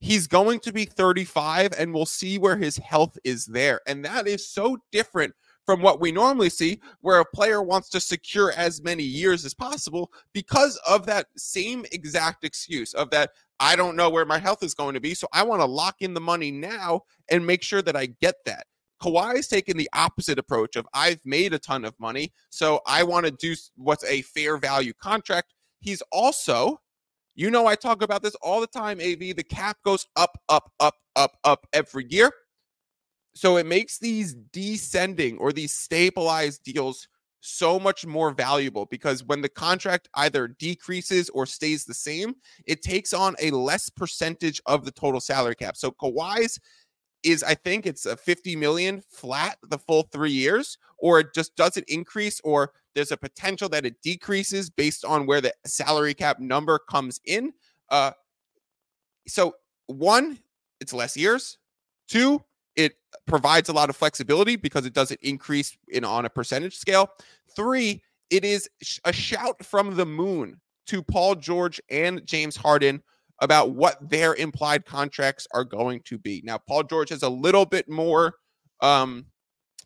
he's 0.00 0.26
going 0.26 0.60
to 0.60 0.72
be 0.72 0.84
35 0.84 1.72
and 1.78 1.92
we'll 1.92 2.06
see 2.06 2.38
where 2.38 2.56
his 2.56 2.76
health 2.78 3.18
is 3.22 3.46
there. 3.46 3.80
And 3.86 4.04
that 4.04 4.26
is 4.26 4.48
so 4.48 4.78
different 4.90 5.34
from 5.66 5.82
what 5.82 6.00
we 6.00 6.10
normally 6.10 6.50
see, 6.50 6.80
where 7.00 7.20
a 7.20 7.24
player 7.24 7.62
wants 7.62 7.88
to 7.90 8.00
secure 8.00 8.52
as 8.56 8.82
many 8.82 9.04
years 9.04 9.44
as 9.44 9.54
possible 9.54 10.10
because 10.32 10.80
of 10.88 11.06
that 11.06 11.26
same 11.36 11.84
exact 11.92 12.44
excuse 12.44 12.94
of 12.94 13.10
that 13.10 13.30
I 13.60 13.76
don't 13.76 13.94
know 13.94 14.08
where 14.08 14.24
my 14.24 14.38
health 14.38 14.62
is 14.62 14.74
going 14.74 14.94
to 14.94 15.00
be. 15.00 15.14
So 15.14 15.28
I 15.32 15.42
want 15.42 15.60
to 15.60 15.66
lock 15.66 15.96
in 16.00 16.14
the 16.14 16.20
money 16.20 16.50
now 16.50 17.02
and 17.30 17.46
make 17.46 17.62
sure 17.62 17.82
that 17.82 17.94
I 17.94 18.06
get 18.06 18.36
that. 18.46 18.66
Kawhi 19.02 19.36
is 19.36 19.48
taking 19.48 19.76
the 19.76 19.88
opposite 19.94 20.38
approach 20.38 20.76
of 20.76 20.86
I've 20.92 21.20
made 21.24 21.54
a 21.54 21.58
ton 21.58 21.84
of 21.84 21.98
money, 21.98 22.32
so 22.50 22.80
I 22.86 23.02
want 23.02 23.26
to 23.26 23.32
do 23.32 23.54
what's 23.76 24.04
a 24.04 24.22
fair 24.22 24.56
value 24.56 24.92
contract. 24.92 25.54
He's 25.78 26.02
also, 26.12 26.80
you 27.40 27.50
know, 27.50 27.66
I 27.66 27.74
talk 27.74 28.02
about 28.02 28.22
this 28.22 28.34
all 28.42 28.60
the 28.60 28.66
time, 28.66 29.00
AV. 29.00 29.34
The 29.34 29.46
cap 29.48 29.78
goes 29.82 30.06
up, 30.14 30.38
up, 30.50 30.70
up, 30.78 30.96
up, 31.16 31.38
up 31.42 31.66
every 31.72 32.04
year. 32.10 32.30
So 33.34 33.56
it 33.56 33.64
makes 33.64 33.98
these 33.98 34.34
descending 34.52 35.38
or 35.38 35.50
these 35.50 35.72
stabilized 35.72 36.64
deals 36.64 37.08
so 37.40 37.80
much 37.80 38.04
more 38.04 38.32
valuable 38.32 38.84
because 38.84 39.24
when 39.24 39.40
the 39.40 39.48
contract 39.48 40.06
either 40.16 40.48
decreases 40.48 41.30
or 41.30 41.46
stays 41.46 41.86
the 41.86 41.94
same, 41.94 42.34
it 42.66 42.82
takes 42.82 43.14
on 43.14 43.34
a 43.40 43.50
less 43.52 43.88
percentage 43.88 44.60
of 44.66 44.84
the 44.84 44.92
total 44.92 45.18
salary 45.18 45.54
cap. 45.54 45.78
So 45.78 45.92
Kawhi's 45.92 46.60
is 47.22 47.42
I 47.42 47.54
think 47.54 47.86
it's 47.86 48.04
a 48.04 48.18
50 48.18 48.54
million 48.56 49.02
flat 49.08 49.56
the 49.70 49.78
full 49.78 50.02
three 50.12 50.30
years, 50.30 50.76
or 51.00 51.20
it 51.20 51.34
just 51.34 51.56
doesn't 51.56 51.88
increase, 51.88 52.40
or 52.44 52.72
there's 52.94 53.12
a 53.12 53.16
potential 53.16 53.68
that 53.68 53.86
it 53.86 54.00
decreases 54.02 54.70
based 54.70 55.04
on 55.04 55.26
where 55.26 55.40
the 55.40 55.52
salary 55.66 56.14
cap 56.14 56.38
number 56.38 56.78
comes 56.78 57.20
in. 57.24 57.52
Uh, 57.88 58.12
so 59.26 59.54
one, 59.86 60.38
it's 60.80 60.92
less 60.92 61.16
years. 61.16 61.58
Two, 62.08 62.42
it 62.76 62.94
provides 63.26 63.68
a 63.68 63.72
lot 63.72 63.90
of 63.90 63.96
flexibility 63.96 64.56
because 64.56 64.86
it 64.86 64.92
doesn't 64.92 65.20
increase 65.22 65.76
in 65.88 66.04
on 66.04 66.24
a 66.24 66.30
percentage 66.30 66.76
scale. 66.76 67.10
Three, 67.54 68.02
it 68.30 68.44
is 68.44 68.68
a 69.04 69.12
shout 69.12 69.64
from 69.64 69.96
the 69.96 70.06
moon 70.06 70.60
to 70.86 71.02
Paul 71.02 71.34
George 71.34 71.80
and 71.90 72.24
James 72.26 72.56
Harden 72.56 73.02
about 73.40 73.70
what 73.70 73.96
their 74.08 74.34
implied 74.34 74.84
contracts 74.84 75.46
are 75.52 75.64
going 75.64 76.00
to 76.04 76.18
be. 76.18 76.42
Now, 76.44 76.58
Paul 76.58 76.84
George 76.84 77.10
has 77.10 77.22
a 77.22 77.28
little 77.28 77.64
bit 77.64 77.88
more 77.88 78.34
um, 78.80 79.26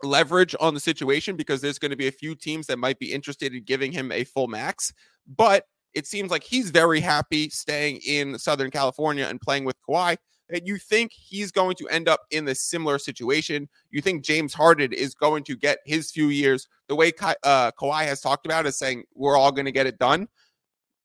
leverage 0.03 0.55
on 0.61 0.75
the 0.75 0.81
situation 0.81 1.37
because 1.37 1.61
there's 1.61 1.79
going 1.79 1.91
to 1.91 1.97
be 1.97 2.09
a 2.09 2.13
few 2.13 2.35
teams 2.35 2.67
that 2.67 2.79
might 2.79 2.99
be 2.99 3.13
interested 3.13 3.55
in 3.55 3.63
giving 3.65 3.93
him 3.93 4.11
a 4.13 4.25
full 4.25 4.49
max, 4.49 4.93
but 5.37 5.65
it 5.95 6.07
seems 6.07 6.31
like 6.31 6.43
he's 6.43 6.71
very 6.71 7.01
happy 7.01 7.49
staying 7.49 8.01
in 8.07 8.39
Southern 8.39 8.71
California 8.71 9.27
and 9.29 9.41
playing 9.41 9.65
with 9.65 9.77
Kawhi. 9.89 10.17
And 10.51 10.67
you 10.67 10.77
think 10.77 11.13
he's 11.13 11.51
going 11.51 11.77
to 11.77 11.89
end 11.89 12.09
up 12.09 12.21
in 12.31 12.47
a 12.49 12.55
similar 12.55 12.99
situation? 12.99 13.69
You 13.91 14.03
think 14.03 14.25
James 14.25 14.53
Harden 14.53 14.93
is 14.93 15.15
going 15.15 15.45
to 15.45 15.57
get 15.57 15.79
his 15.87 16.11
few 16.11 16.29
years 16.29 16.69
the 16.89 16.95
way 16.95 17.13
Ka- 17.13 17.35
uh, 17.45 17.71
Kawhi 17.81 18.05
has 18.05 18.21
talked 18.21 18.45
about, 18.45 18.67
is 18.67 18.77
saying 18.77 19.05
we're 19.15 19.39
all 19.39 19.53
going 19.53 19.65
to 19.65 19.73
get 19.73 19.87
it 19.87 19.99
done. 19.99 20.29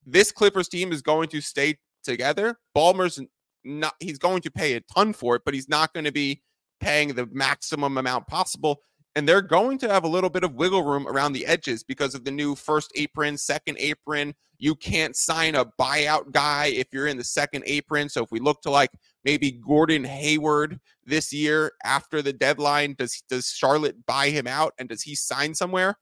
This 0.06 0.32
Clippers 0.32 0.68
team 0.68 0.92
is 0.92 1.02
going 1.02 1.30
to 1.30 1.40
stay 1.40 1.78
together. 2.04 2.58
Ballmer's 2.76 3.20
not 3.64 3.94
he's 4.00 4.18
going 4.18 4.42
to 4.42 4.52
pay 4.52 4.74
a 4.74 4.82
ton 4.82 5.14
for 5.14 5.36
it, 5.36 5.44
but 5.46 5.54
he's 5.54 5.70
not 5.70 5.94
going 5.94 6.06
to 6.06 6.12
be 6.12 6.42
paying 6.80 7.14
the 7.14 7.28
maximum 7.32 7.98
amount 7.98 8.28
possible. 8.28 8.82
And 9.16 9.28
they're 9.28 9.42
going 9.42 9.78
to 9.80 9.90
have 9.90 10.04
a 10.04 10.08
little 10.08 10.30
bit 10.30 10.44
of 10.44 10.54
wiggle 10.54 10.84
room 10.84 11.08
around 11.08 11.34
the 11.34 11.46
edges 11.46 11.84
because 11.84 12.16
of 12.16 12.24
the 12.24 12.32
new 12.32 12.56
first 12.56 12.92
apron, 12.96 13.38
second 13.38 13.78
apron. 13.80 14.34
You 14.60 14.76
can't 14.76 15.16
sign 15.16 15.56
a 15.56 15.66
buyout 15.66 16.32
guy 16.32 16.68
if 16.68 16.88
you're 16.92 17.08
in 17.08 17.18
the 17.18 17.24
second 17.24 17.64
apron. 17.66 18.10
So 18.10 18.24
if 18.24 18.32
we 18.32 18.40
look 18.40 18.62
to 18.62 18.70
like 18.70 18.92
maybe 19.24 19.52
Gordon 19.52 20.04
Hayward 20.04 20.80
this 21.06 21.34
year 21.34 21.72
after 21.84 22.22
the 22.22 22.34
deadline, 22.34 22.96
does 22.98 23.24
does 23.30 23.48
Charlotte 23.48 24.06
buy 24.06 24.30
him 24.30 24.48
out 24.48 24.74
and 24.78 24.88
does 24.88 25.02
he 25.02 25.16
sign 25.16 25.56
somewhere? 25.56 25.98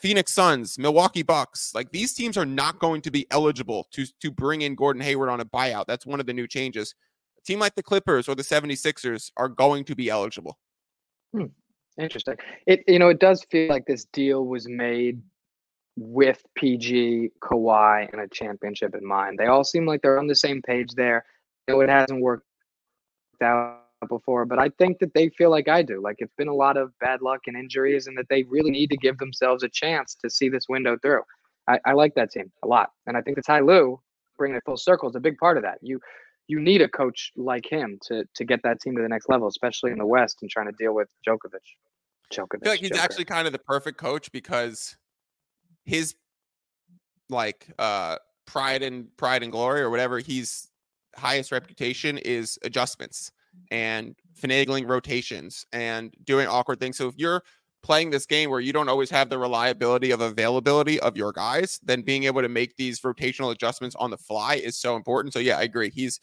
Phoenix 0.00 0.32
Suns, 0.32 0.78
Milwaukee 0.78 1.22
Bucks, 1.22 1.74
like 1.74 1.90
these 1.90 2.12
teams 2.12 2.36
are 2.36 2.46
not 2.46 2.78
going 2.78 3.00
to 3.02 3.10
be 3.10 3.26
eligible 3.30 3.88
to, 3.92 4.06
to 4.20 4.30
bring 4.30 4.62
in 4.62 4.74
Gordon 4.74 5.02
Hayward 5.02 5.28
on 5.28 5.40
a 5.40 5.44
buyout. 5.44 5.86
That's 5.86 6.06
one 6.06 6.20
of 6.20 6.26
the 6.26 6.32
new 6.32 6.46
changes. 6.46 6.94
Team 7.46 7.60
like 7.60 7.74
the 7.74 7.82
Clippers 7.82 8.28
or 8.28 8.34
the 8.34 8.42
76ers 8.42 9.30
are 9.36 9.48
going 9.48 9.84
to 9.84 9.94
be 9.94 10.08
eligible. 10.10 10.58
Hmm. 11.32 11.46
Interesting. 11.98 12.36
It 12.66 12.84
you 12.86 12.98
know, 12.98 13.08
it 13.08 13.20
does 13.20 13.44
feel 13.50 13.68
like 13.68 13.86
this 13.86 14.04
deal 14.12 14.46
was 14.46 14.68
made 14.68 15.22
with 15.96 16.42
PG, 16.54 17.30
Kawhi, 17.42 18.12
and 18.12 18.20
a 18.20 18.28
championship 18.28 18.94
in 18.94 19.06
mind. 19.06 19.38
They 19.38 19.46
all 19.46 19.64
seem 19.64 19.86
like 19.86 20.02
they're 20.02 20.18
on 20.18 20.26
the 20.26 20.34
same 20.34 20.60
page 20.60 20.92
there. 20.94 21.24
You 21.66 21.74
know, 21.74 21.80
it 21.80 21.88
hasn't 21.88 22.20
worked 22.20 22.44
out 23.42 23.80
before, 24.08 24.44
but 24.44 24.58
I 24.58 24.68
think 24.78 24.98
that 24.98 25.14
they 25.14 25.30
feel 25.30 25.50
like 25.50 25.68
I 25.68 25.82
do. 25.82 26.02
Like 26.02 26.16
it's 26.18 26.34
been 26.36 26.48
a 26.48 26.54
lot 26.54 26.76
of 26.76 26.92
bad 26.98 27.22
luck 27.22 27.42
and 27.46 27.56
injuries, 27.56 28.06
and 28.06 28.18
that 28.18 28.28
they 28.28 28.42
really 28.44 28.70
need 28.70 28.90
to 28.90 28.96
give 28.98 29.16
themselves 29.16 29.62
a 29.62 29.68
chance 29.68 30.14
to 30.16 30.28
see 30.28 30.50
this 30.50 30.68
window 30.68 30.98
through. 31.00 31.22
I, 31.66 31.80
I 31.86 31.92
like 31.92 32.14
that 32.16 32.30
team 32.30 32.52
a 32.62 32.66
lot, 32.66 32.90
and 33.06 33.16
I 33.16 33.22
think 33.22 33.36
the 33.36 33.42
Ty 33.42 33.60
Lue 33.60 34.00
bringing 34.36 34.56
it 34.56 34.62
full 34.66 34.76
circle 34.76 35.08
is 35.08 35.16
a 35.16 35.20
big 35.20 35.38
part 35.38 35.56
of 35.56 35.62
that. 35.62 35.78
You 35.80 35.98
you 36.48 36.60
need 36.60 36.80
a 36.82 36.88
coach 36.88 37.32
like 37.36 37.70
him 37.70 37.98
to 38.06 38.24
to 38.34 38.44
get 38.44 38.62
that 38.62 38.80
team 38.80 38.96
to 38.96 39.02
the 39.02 39.08
next 39.08 39.28
level, 39.28 39.48
especially 39.48 39.92
in 39.92 39.98
the 39.98 40.06
West 40.06 40.38
and 40.42 40.50
trying 40.50 40.66
to 40.66 40.76
deal 40.78 40.94
with 40.94 41.08
Djokovic. 41.26 41.60
Djokovic. 42.32 42.62
I 42.62 42.64
feel 42.64 42.72
like 42.72 42.80
he's 42.80 42.90
Joker. 42.90 43.02
actually 43.02 43.24
kind 43.24 43.46
of 43.46 43.52
the 43.52 43.58
perfect 43.58 43.98
coach 43.98 44.30
because 44.32 44.96
his 45.84 46.14
like 47.28 47.68
uh 47.78 48.16
pride 48.46 48.82
and 48.82 49.14
pride 49.16 49.42
and 49.42 49.50
glory 49.50 49.80
or 49.80 49.90
whatever 49.90 50.20
he's 50.20 50.70
highest 51.16 51.50
reputation 51.50 52.18
is 52.18 52.58
adjustments 52.62 53.32
and 53.70 54.14
finagling 54.40 54.86
rotations 54.88 55.66
and 55.72 56.14
doing 56.24 56.46
awkward 56.46 56.78
things. 56.78 56.96
So 56.96 57.08
if 57.08 57.14
you're 57.16 57.42
playing 57.86 58.10
this 58.10 58.26
game 58.26 58.50
where 58.50 58.58
you 58.58 58.72
don't 58.72 58.88
always 58.88 59.08
have 59.10 59.30
the 59.30 59.38
reliability 59.38 60.10
of 60.10 60.20
availability 60.20 60.98
of 60.98 61.16
your 61.16 61.32
guys, 61.32 61.78
then 61.84 62.02
being 62.02 62.24
able 62.24 62.42
to 62.42 62.48
make 62.48 62.74
these 62.76 63.00
rotational 63.00 63.52
adjustments 63.52 63.94
on 63.94 64.10
the 64.10 64.16
fly 64.16 64.56
is 64.56 64.76
so 64.76 64.96
important. 64.96 65.32
So 65.32 65.38
yeah, 65.38 65.56
I 65.56 65.62
agree. 65.62 65.90
He's 65.90 66.18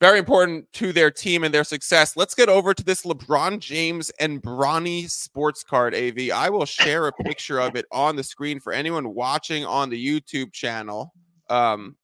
very 0.00 0.18
important 0.18 0.66
to 0.72 0.92
their 0.92 1.12
team 1.12 1.44
and 1.44 1.54
their 1.54 1.62
success. 1.62 2.16
Let's 2.16 2.34
get 2.34 2.48
over 2.48 2.74
to 2.74 2.82
this 2.82 3.02
LeBron 3.02 3.60
James 3.60 4.10
and 4.18 4.42
Bronny 4.42 5.08
sports 5.08 5.62
card 5.62 5.94
AV. 5.94 6.30
I 6.34 6.50
will 6.50 6.66
share 6.66 7.06
a 7.06 7.12
picture 7.12 7.60
of 7.60 7.76
it 7.76 7.86
on 7.92 8.16
the 8.16 8.24
screen 8.24 8.58
for 8.58 8.72
anyone 8.72 9.14
watching 9.14 9.64
on 9.64 9.90
the 9.90 10.04
YouTube 10.04 10.52
channel. 10.52 11.14
Um, 11.50 11.94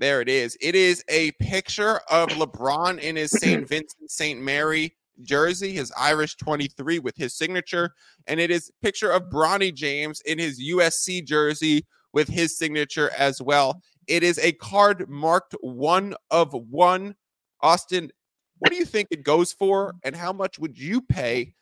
there 0.00 0.20
it 0.20 0.28
is. 0.28 0.58
It 0.60 0.74
is 0.74 1.04
a 1.08 1.30
picture 1.40 2.00
of 2.10 2.30
LeBron 2.30 2.98
in 2.98 3.14
his 3.14 3.30
St. 3.30 3.68
Vincent 3.68 4.10
St. 4.10 4.40
Mary 4.40 4.96
jersey, 5.22 5.72
his 5.72 5.92
Irish 5.98 6.36
23 6.36 6.98
with 6.98 7.16
his 7.16 7.34
signature, 7.34 7.94
and 8.26 8.40
it 8.40 8.50
is 8.50 8.70
picture 8.82 9.10
of 9.10 9.30
Bronny 9.30 9.74
James 9.74 10.20
in 10.22 10.38
his 10.38 10.60
USC 10.60 11.24
jersey 11.24 11.86
with 12.12 12.28
his 12.28 12.56
signature 12.56 13.10
as 13.16 13.40
well. 13.42 13.80
It 14.06 14.22
is 14.22 14.38
a 14.38 14.52
card 14.52 15.08
marked 15.08 15.54
one 15.60 16.14
of 16.30 16.52
one. 16.52 17.14
Austin, 17.60 18.10
what 18.58 18.70
do 18.70 18.76
you 18.76 18.84
think 18.84 19.08
it 19.10 19.22
goes 19.22 19.52
for, 19.52 19.94
and 20.02 20.16
how 20.16 20.32
much 20.32 20.58
would 20.58 20.78
you 20.78 21.00
pay, 21.00 21.54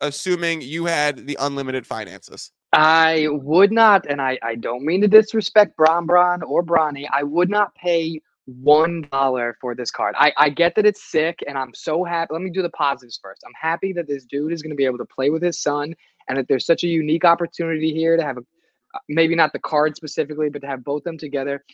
assuming 0.00 0.62
you 0.62 0.86
had 0.86 1.26
the 1.26 1.36
unlimited 1.40 1.86
finances? 1.86 2.52
I 2.72 3.26
would 3.30 3.72
not, 3.72 4.06
and 4.08 4.20
I, 4.20 4.38
I 4.42 4.54
don't 4.54 4.84
mean 4.84 5.00
to 5.00 5.08
disrespect 5.08 5.76
Bron 5.76 6.06
Bron 6.06 6.42
or 6.42 6.62
Bronny. 6.62 7.06
I 7.12 7.24
would 7.24 7.50
not 7.50 7.74
pay 7.74 8.20
one 8.62 9.02
dollar 9.12 9.56
for 9.60 9.74
this 9.74 9.90
card. 9.90 10.14
I, 10.18 10.32
I 10.36 10.48
get 10.48 10.74
that 10.74 10.86
it's 10.86 11.10
sick, 11.10 11.40
and 11.46 11.56
I'm 11.56 11.74
so 11.74 12.04
happy. 12.04 12.32
Let 12.32 12.42
me 12.42 12.50
do 12.50 12.62
the 12.62 12.70
positives 12.70 13.18
first. 13.22 13.42
I'm 13.46 13.52
happy 13.60 13.92
that 13.94 14.08
this 14.08 14.24
dude 14.24 14.52
is 14.52 14.62
going 14.62 14.70
to 14.70 14.76
be 14.76 14.84
able 14.84 14.98
to 14.98 15.04
play 15.04 15.30
with 15.30 15.42
his 15.42 15.60
son, 15.60 15.94
and 16.28 16.38
that 16.38 16.48
there's 16.48 16.66
such 16.66 16.84
a 16.84 16.88
unique 16.88 17.24
opportunity 17.24 17.92
here 17.92 18.16
to 18.16 18.22
have 18.22 18.38
a 18.38 18.42
maybe 19.08 19.36
not 19.36 19.52
the 19.52 19.58
card 19.60 19.96
specifically, 19.96 20.48
but 20.48 20.62
to 20.62 20.66
have 20.66 20.84
both 20.84 21.04
them 21.04 21.16
together. 21.16 21.64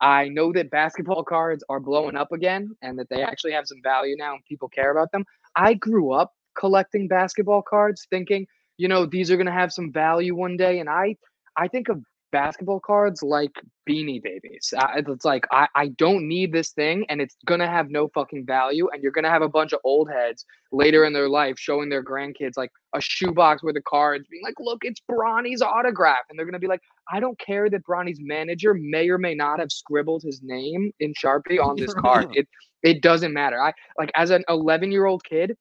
I 0.00 0.28
know 0.28 0.52
that 0.52 0.70
basketball 0.70 1.22
cards 1.22 1.62
are 1.68 1.78
blowing 1.78 2.16
up 2.16 2.32
again, 2.32 2.74
and 2.82 2.98
that 2.98 3.08
they 3.08 3.22
actually 3.22 3.52
have 3.52 3.66
some 3.66 3.80
value 3.82 4.16
now, 4.16 4.34
and 4.34 4.44
people 4.44 4.68
care 4.68 4.90
about 4.90 5.12
them. 5.12 5.24
I 5.56 5.74
grew 5.74 6.12
up 6.12 6.32
collecting 6.58 7.08
basketball 7.08 7.62
cards, 7.62 8.06
thinking 8.10 8.46
you 8.76 8.88
know 8.88 9.06
these 9.06 9.30
are 9.30 9.36
going 9.36 9.46
to 9.46 9.52
have 9.52 9.72
some 9.72 9.92
value 9.92 10.34
one 10.34 10.56
day 10.56 10.80
and 10.80 10.88
i 10.88 11.16
I 11.56 11.68
think 11.68 11.88
of 11.88 12.02
basketball 12.34 12.80
cards 12.80 13.22
like 13.22 13.52
beanie 13.88 14.20
babies. 14.20 14.74
It's 14.96 15.24
like 15.24 15.46
I, 15.52 15.68
I 15.76 15.88
don't 15.88 16.26
need 16.26 16.52
this 16.52 16.72
thing 16.72 17.06
and 17.08 17.20
it's 17.20 17.36
gonna 17.46 17.68
have 17.68 17.90
no 17.90 18.08
fucking 18.08 18.44
value 18.44 18.88
and 18.92 19.00
you're 19.04 19.12
gonna 19.12 19.30
have 19.30 19.42
a 19.42 19.48
bunch 19.48 19.72
of 19.72 19.78
old 19.84 20.10
heads 20.10 20.44
later 20.72 21.04
in 21.04 21.12
their 21.12 21.28
life 21.28 21.54
showing 21.60 21.90
their 21.90 22.02
grandkids 22.02 22.56
like 22.56 22.72
a 22.92 23.00
shoebox 23.00 23.62
with 23.62 23.76
the 23.76 23.82
cards 23.82 24.26
being 24.28 24.42
like 24.42 24.56
look 24.58 24.80
it's 24.82 25.00
Bronny's 25.08 25.62
autograph 25.62 26.24
and 26.28 26.36
they're 26.36 26.44
gonna 26.44 26.58
be 26.58 26.66
like 26.66 26.80
I 27.08 27.20
don't 27.20 27.38
care 27.38 27.70
that 27.70 27.84
Bronny's 27.84 28.18
manager 28.20 28.74
may 28.74 29.08
or 29.08 29.18
may 29.18 29.36
not 29.36 29.60
have 29.60 29.70
scribbled 29.70 30.24
his 30.24 30.40
name 30.42 30.90
in 30.98 31.14
Sharpie 31.14 31.64
on 31.64 31.76
this 31.76 31.94
card 32.00 32.36
it 32.36 32.48
it 32.82 33.00
doesn't 33.00 33.32
matter 33.32 33.62
I 33.62 33.72
like 33.96 34.10
as 34.16 34.30
an 34.30 34.42
11 34.48 34.90
year 34.90 35.06
old 35.06 35.22
kid 35.22 35.56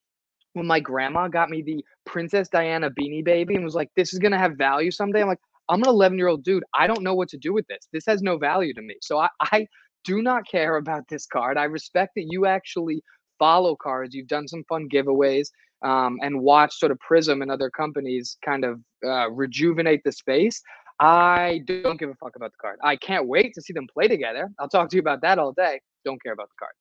when 0.54 0.66
my 0.66 0.80
grandma 0.80 1.28
got 1.28 1.52
me 1.52 1.62
the 1.62 1.86
Princess 2.08 2.50
Diana 2.50 2.90
beanie 2.90 3.24
baby 3.24 3.54
and 3.54 3.64
was 3.64 3.76
like 3.76 3.92
this 3.96 4.12
is 4.12 4.18
gonna 4.18 4.40
have 4.40 4.58
value 4.58 4.90
someday 4.90 5.22
I'm 5.22 5.28
like 5.28 5.40
I'm 5.69 5.82
an 5.82 5.89
11 5.89 6.17
year 6.17 6.28
old 6.28 6.43
dude. 6.43 6.63
I 6.73 6.88
don't 6.88 7.04
know 7.04 7.15
what 7.15 7.30
to 7.30 7.38
do 7.38 7.54
with 7.54 7.65
this. 7.67 7.88
This 7.91 8.06
has 8.08 8.21
no 8.21 8.38
value 8.38 8.73
to 8.73 8.82
me. 8.82 8.95
So 9.02 9.19
I, 9.19 9.30
I 9.39 9.67
do 10.04 10.21
not 10.21 10.47
care 10.49 10.78
about 10.78 11.04
this 11.10 11.26
card. 11.26 11.58
I 11.58 11.63
respect 11.63 12.13
that 12.15 12.28
you 12.30 12.45
actually 12.45 13.02
follow 13.39 13.76
cards. 13.76 14.13
You've 14.13 14.28
done 14.28 14.47
some 14.47 14.63
fun 14.67 14.88
giveaways 14.89 15.47
um, 15.84 16.17
and 16.21 16.41
watch 16.41 16.78
sort 16.78 16.91
of 16.91 16.99
Prism 16.99 17.41
and 17.41 17.52
other 17.52 17.69
companies 17.69 18.38
kind 18.43 18.65
of 18.65 18.80
uh, 19.06 19.30
rejuvenate 19.32 20.02
the 20.04 20.12
space. 20.12 20.62
I 20.99 21.62
don't 21.65 21.99
give 21.99 22.10
a 22.10 22.15
fuck 22.15 22.36
about 22.36 22.52
the 22.52 22.58
card. 22.62 22.80
I 22.84 22.95
can't 22.95 23.28
wait 23.28 23.54
to 23.56 23.62
see 23.62 23.73
them 23.73 23.88
play 23.91 24.08
together. 24.08 24.49
I'll 24.60 24.69
talk 24.69 24.89
to 24.89 24.95
you 24.95 25.02
about 25.02 25.21
that 25.21 25.39
all 25.39 25.52
day. 25.52 25.82
Don't 26.06 26.21
care 26.21 26.34
about 26.34 26.49
the 26.49 26.56
card. 26.60 26.73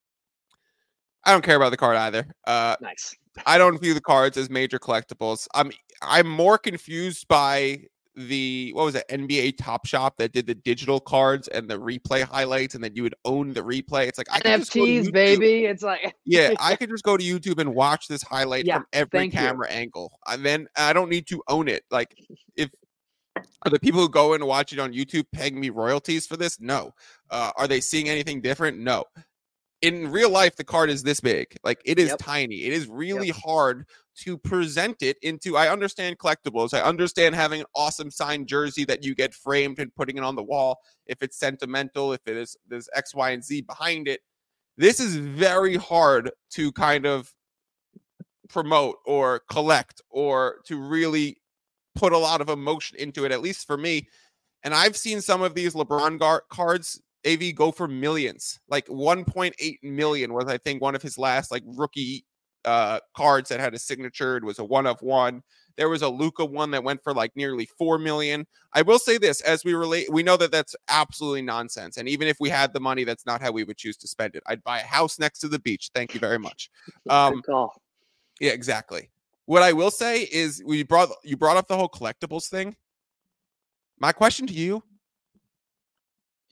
I 1.25 1.31
don't 1.31 1.43
care 1.43 1.55
about 1.55 1.71
the 1.71 1.77
card 1.77 1.97
either. 1.97 2.27
Uh, 2.45 2.75
nice. 2.81 3.15
I 3.45 3.57
don't 3.57 3.79
view 3.81 3.93
the 3.93 4.01
cards 4.01 4.37
as 4.37 4.49
major 4.49 4.77
collectibles. 4.77 5.47
I'm 5.55 5.71
I'm 6.01 6.27
more 6.27 6.57
confused 6.57 7.27
by 7.27 7.85
the 8.15 8.71
what 8.73 8.85
was 8.85 8.95
it 8.95 9.05
NBA 9.09 9.57
Top 9.57 9.85
Shot 9.85 10.17
that 10.17 10.31
did 10.31 10.45
the 10.45 10.55
digital 10.55 10.99
cards 10.99 11.47
and 11.47 11.69
the 11.69 11.79
replay 11.79 12.23
highlights, 12.23 12.75
and 12.75 12.83
then 12.83 12.95
you 12.95 13.03
would 13.03 13.15
own 13.25 13.53
the 13.53 13.61
replay. 13.61 14.07
It's 14.07 14.17
like 14.17 14.31
I 14.31 14.39
NFTs, 14.39 15.11
baby. 15.11 15.65
It's 15.65 15.83
like 15.83 16.15
yeah, 16.25 16.53
I 16.59 16.75
could 16.75 16.89
just 16.89 17.03
go 17.03 17.17
to 17.17 17.23
YouTube 17.23 17.59
and 17.59 17.73
watch 17.73 18.07
this 18.07 18.21
highlight 18.21 18.65
yeah, 18.65 18.77
from 18.77 18.85
every 18.93 19.29
camera 19.29 19.67
you. 19.69 19.77
angle, 19.77 20.11
and 20.27 20.45
then 20.45 20.67
I 20.75 20.93
don't 20.93 21.09
need 21.09 21.27
to 21.27 21.41
own 21.47 21.67
it. 21.67 21.83
Like 21.89 22.15
if 22.55 22.69
are 23.65 23.71
the 23.71 23.79
people 23.79 23.99
who 23.99 24.09
go 24.09 24.33
and 24.33 24.45
watch 24.45 24.73
it 24.73 24.79
on 24.79 24.93
YouTube 24.93 25.25
paying 25.31 25.59
me 25.59 25.69
royalties 25.69 26.27
for 26.27 26.37
this? 26.37 26.59
No. 26.59 26.93
Uh, 27.31 27.51
are 27.57 27.67
they 27.67 27.81
seeing 27.81 28.09
anything 28.09 28.41
different? 28.41 28.77
No 28.77 29.05
in 29.83 30.09
real 30.09 30.29
life 30.29 30.55
the 30.55 30.63
card 30.63 30.89
is 30.89 31.03
this 31.03 31.19
big 31.19 31.57
like 31.65 31.81
it 31.83 31.99
is 31.99 32.07
yep. 32.07 32.17
tiny 32.17 32.63
it 32.63 32.71
is 32.71 32.87
really 32.87 33.27
yep. 33.27 33.35
hard 33.35 33.85
to 34.15 34.37
present 34.37 35.01
it 35.01 35.17
into 35.21 35.57
i 35.57 35.69
understand 35.69 36.17
collectibles 36.17 36.73
i 36.73 36.81
understand 36.81 37.33
having 37.33 37.61
an 37.61 37.65
awesome 37.75 38.11
signed 38.11 38.47
jersey 38.47 38.85
that 38.85 39.03
you 39.03 39.15
get 39.15 39.33
framed 39.33 39.79
and 39.79 39.93
putting 39.95 40.17
it 40.17 40.23
on 40.23 40.35
the 40.35 40.43
wall 40.43 40.79
if 41.07 41.21
it's 41.21 41.37
sentimental 41.37 42.13
if 42.13 42.21
it 42.25 42.37
is 42.37 42.55
there's 42.67 42.89
x 42.95 43.15
y 43.15 43.31
and 43.31 43.43
z 43.43 43.61
behind 43.61 44.07
it 44.07 44.21
this 44.77 44.99
is 44.99 45.15
very 45.15 45.75
hard 45.75 46.31
to 46.49 46.71
kind 46.73 47.05
of 47.05 47.33
promote 48.49 48.97
or 49.05 49.41
collect 49.49 50.01
or 50.09 50.57
to 50.65 50.79
really 50.79 51.37
put 51.95 52.13
a 52.13 52.17
lot 52.17 52.41
of 52.41 52.49
emotion 52.49 52.97
into 52.99 53.25
it 53.25 53.31
at 53.31 53.41
least 53.41 53.65
for 53.65 53.77
me 53.77 54.07
and 54.63 54.73
i've 54.73 54.97
seen 54.97 55.21
some 55.21 55.41
of 55.41 55.55
these 55.55 55.73
lebron 55.73 56.19
gar- 56.19 56.43
cards 56.49 57.01
AV 57.25 57.55
go 57.55 57.71
for 57.71 57.87
millions. 57.87 58.59
Like 58.67 58.85
1.8 58.87 59.77
million 59.81 60.33
was 60.33 60.45
I 60.47 60.57
think 60.57 60.81
one 60.81 60.95
of 60.95 61.01
his 61.01 61.17
last 61.17 61.51
like 61.51 61.63
rookie 61.65 62.25
uh 62.65 62.99
cards 63.15 63.49
that 63.49 63.59
had 63.59 63.73
a 63.73 63.79
signature. 63.79 64.37
It 64.37 64.43
was 64.43 64.59
a 64.59 64.63
one 64.63 64.85
of 64.87 65.01
one. 65.01 65.43
There 65.75 65.89
was 65.89 66.03
a 66.03 66.09
Luka 66.09 66.45
one 66.45 66.71
that 66.71 66.83
went 66.83 67.03
for 67.03 67.13
like 67.13 67.31
nearly 67.35 67.65
4 67.77 67.97
million. 67.97 68.45
I 68.73 68.83
will 68.83 68.99
say 68.99 69.17
this 69.17 69.41
as 69.41 69.63
we 69.63 69.73
relate 69.73 70.11
we 70.11 70.23
know 70.23 70.37
that 70.37 70.51
that's 70.51 70.75
absolutely 70.87 71.41
nonsense 71.41 71.97
and 71.97 72.07
even 72.07 72.27
if 72.27 72.37
we 72.39 72.49
had 72.49 72.73
the 72.73 72.79
money 72.79 73.03
that's 73.03 73.25
not 73.25 73.41
how 73.41 73.51
we 73.51 73.63
would 73.63 73.77
choose 73.77 73.97
to 73.97 74.07
spend 74.07 74.35
it. 74.35 74.43
I'd 74.45 74.63
buy 74.63 74.79
a 74.79 74.85
house 74.85 75.19
next 75.19 75.39
to 75.39 75.47
the 75.47 75.59
beach. 75.59 75.89
Thank 75.93 76.13
you 76.13 76.19
very 76.19 76.39
much. 76.39 76.69
Um 77.09 77.41
Yeah, 78.39 78.51
exactly. 78.51 79.09
What 79.45 79.61
I 79.61 79.73
will 79.73 79.91
say 79.91 80.21
is 80.21 80.63
we 80.65 80.83
brought 80.83 81.09
you 81.23 81.37
brought 81.37 81.57
up 81.57 81.67
the 81.67 81.75
whole 81.75 81.89
collectibles 81.89 82.49
thing. 82.49 82.75
My 83.99 84.11
question 84.11 84.47
to 84.47 84.53
you 84.53 84.83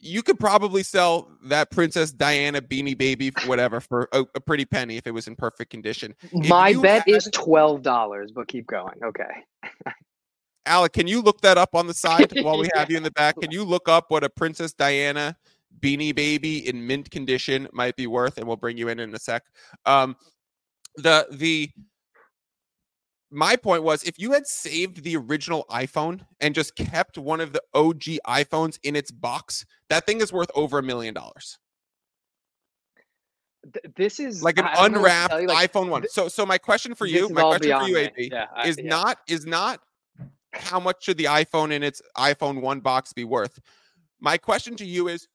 you 0.02 0.24
could 0.24 0.40
probably 0.40 0.84
sell 0.84 1.30
that 1.46 1.72
Princess 1.72 2.12
Diana 2.12 2.62
beanie 2.62 2.98
baby, 2.98 3.32
whatever, 3.46 3.80
for 3.80 4.10
a, 4.12 4.26
a 4.36 4.40
pretty 4.40 4.66
penny 4.66 4.98
if 4.98 5.08
it 5.08 5.12
was 5.12 5.28
in 5.28 5.36
perfect 5.36 5.72
condition. 5.72 6.16
My 6.34 6.74
bet 6.74 7.04
had... 7.08 7.16
is 7.16 7.30
twelve 7.32 7.84
dollars, 7.84 8.32
but 8.32 8.48
keep 8.48 8.68
going. 8.68 9.00
Okay. 9.04 9.32
Alec, 10.66 10.94
can 10.94 11.08
you 11.08 11.22
look 11.22 11.42
that 11.42 11.58
up 11.58 11.74
on 11.74 11.88
the 11.88 11.94
side 11.94 12.32
while 12.42 12.58
we 12.60 12.70
have 12.76 12.92
you 12.92 12.98
in 12.98 13.04
the 13.04 13.12
back? 13.12 13.36
Can 13.40 13.52
you 13.52 13.64
look 13.64 13.88
up 13.88 14.06
what 14.10 14.24
a 14.24 14.30
Princess 14.30 14.74
Diana 14.74 15.36
beanie 15.80 16.14
baby 16.14 16.68
in 16.68 16.86
mint 16.86 17.10
condition 17.12 17.68
might 17.72 17.96
be 17.96 18.08
worth, 18.08 18.38
and 18.38 18.48
we'll 18.48 18.58
bring 18.58 18.78
you 18.78 18.90
in 18.90 19.00
in 19.00 19.14
a 19.14 19.20
sec. 19.20 19.44
Um, 19.86 20.16
the 20.98 21.28
the 21.32 21.70
my 23.32 23.56
point 23.56 23.84
was 23.84 24.04
if 24.04 24.20
you 24.20 24.34
had 24.34 24.46
saved 24.46 25.04
the 25.04 25.16
original 25.16 25.66
iPhone 25.72 26.26
and 26.40 26.54
just 26.54 26.76
kept 26.76 27.18
one 27.18 27.40
of 27.40 27.54
the 27.54 27.62
OG 27.74 28.20
iPhones 28.28 28.78
in 28.84 28.96
its 28.96 29.10
box, 29.10 29.66
that 29.90 30.06
thing 30.06 30.20
is 30.20 30.34
worth 30.34 30.52
over 30.54 30.78
a 30.78 30.84
million 30.84 31.14
dollars. 31.14 31.58
This 33.96 34.20
is 34.20 34.44
like 34.44 34.58
an 34.58 34.68
unwrapped 34.78 35.34
you, 35.40 35.48
like, 35.48 35.72
iPhone 35.72 35.90
one. 35.90 36.06
So, 36.10 36.28
so 36.28 36.46
my 36.46 36.58
question 36.58 36.96
for 36.96 37.06
you, 37.06 37.30
my 37.30 37.42
question 37.42 37.80
for 37.80 37.88
you, 37.88 38.00
AP, 38.00 38.14
yeah, 38.18 38.48
I, 38.56 38.68
is 38.68 38.78
yeah. 38.78 38.90
not 38.90 39.20
is 39.28 39.46
not 39.46 39.82
how 40.54 40.80
much 40.80 41.06
should 41.06 41.18
the 41.18 41.26
iPhone 41.26 41.72
in 41.72 41.84
its 41.84 42.02
iPhone 42.18 42.62
one 42.62 42.80
box 42.80 43.14
be 43.14 43.24
worth? 43.24 43.60
My 44.20 44.38
question 44.38 44.76
to 44.78 44.86
you 44.86 45.08
is, 45.08 45.28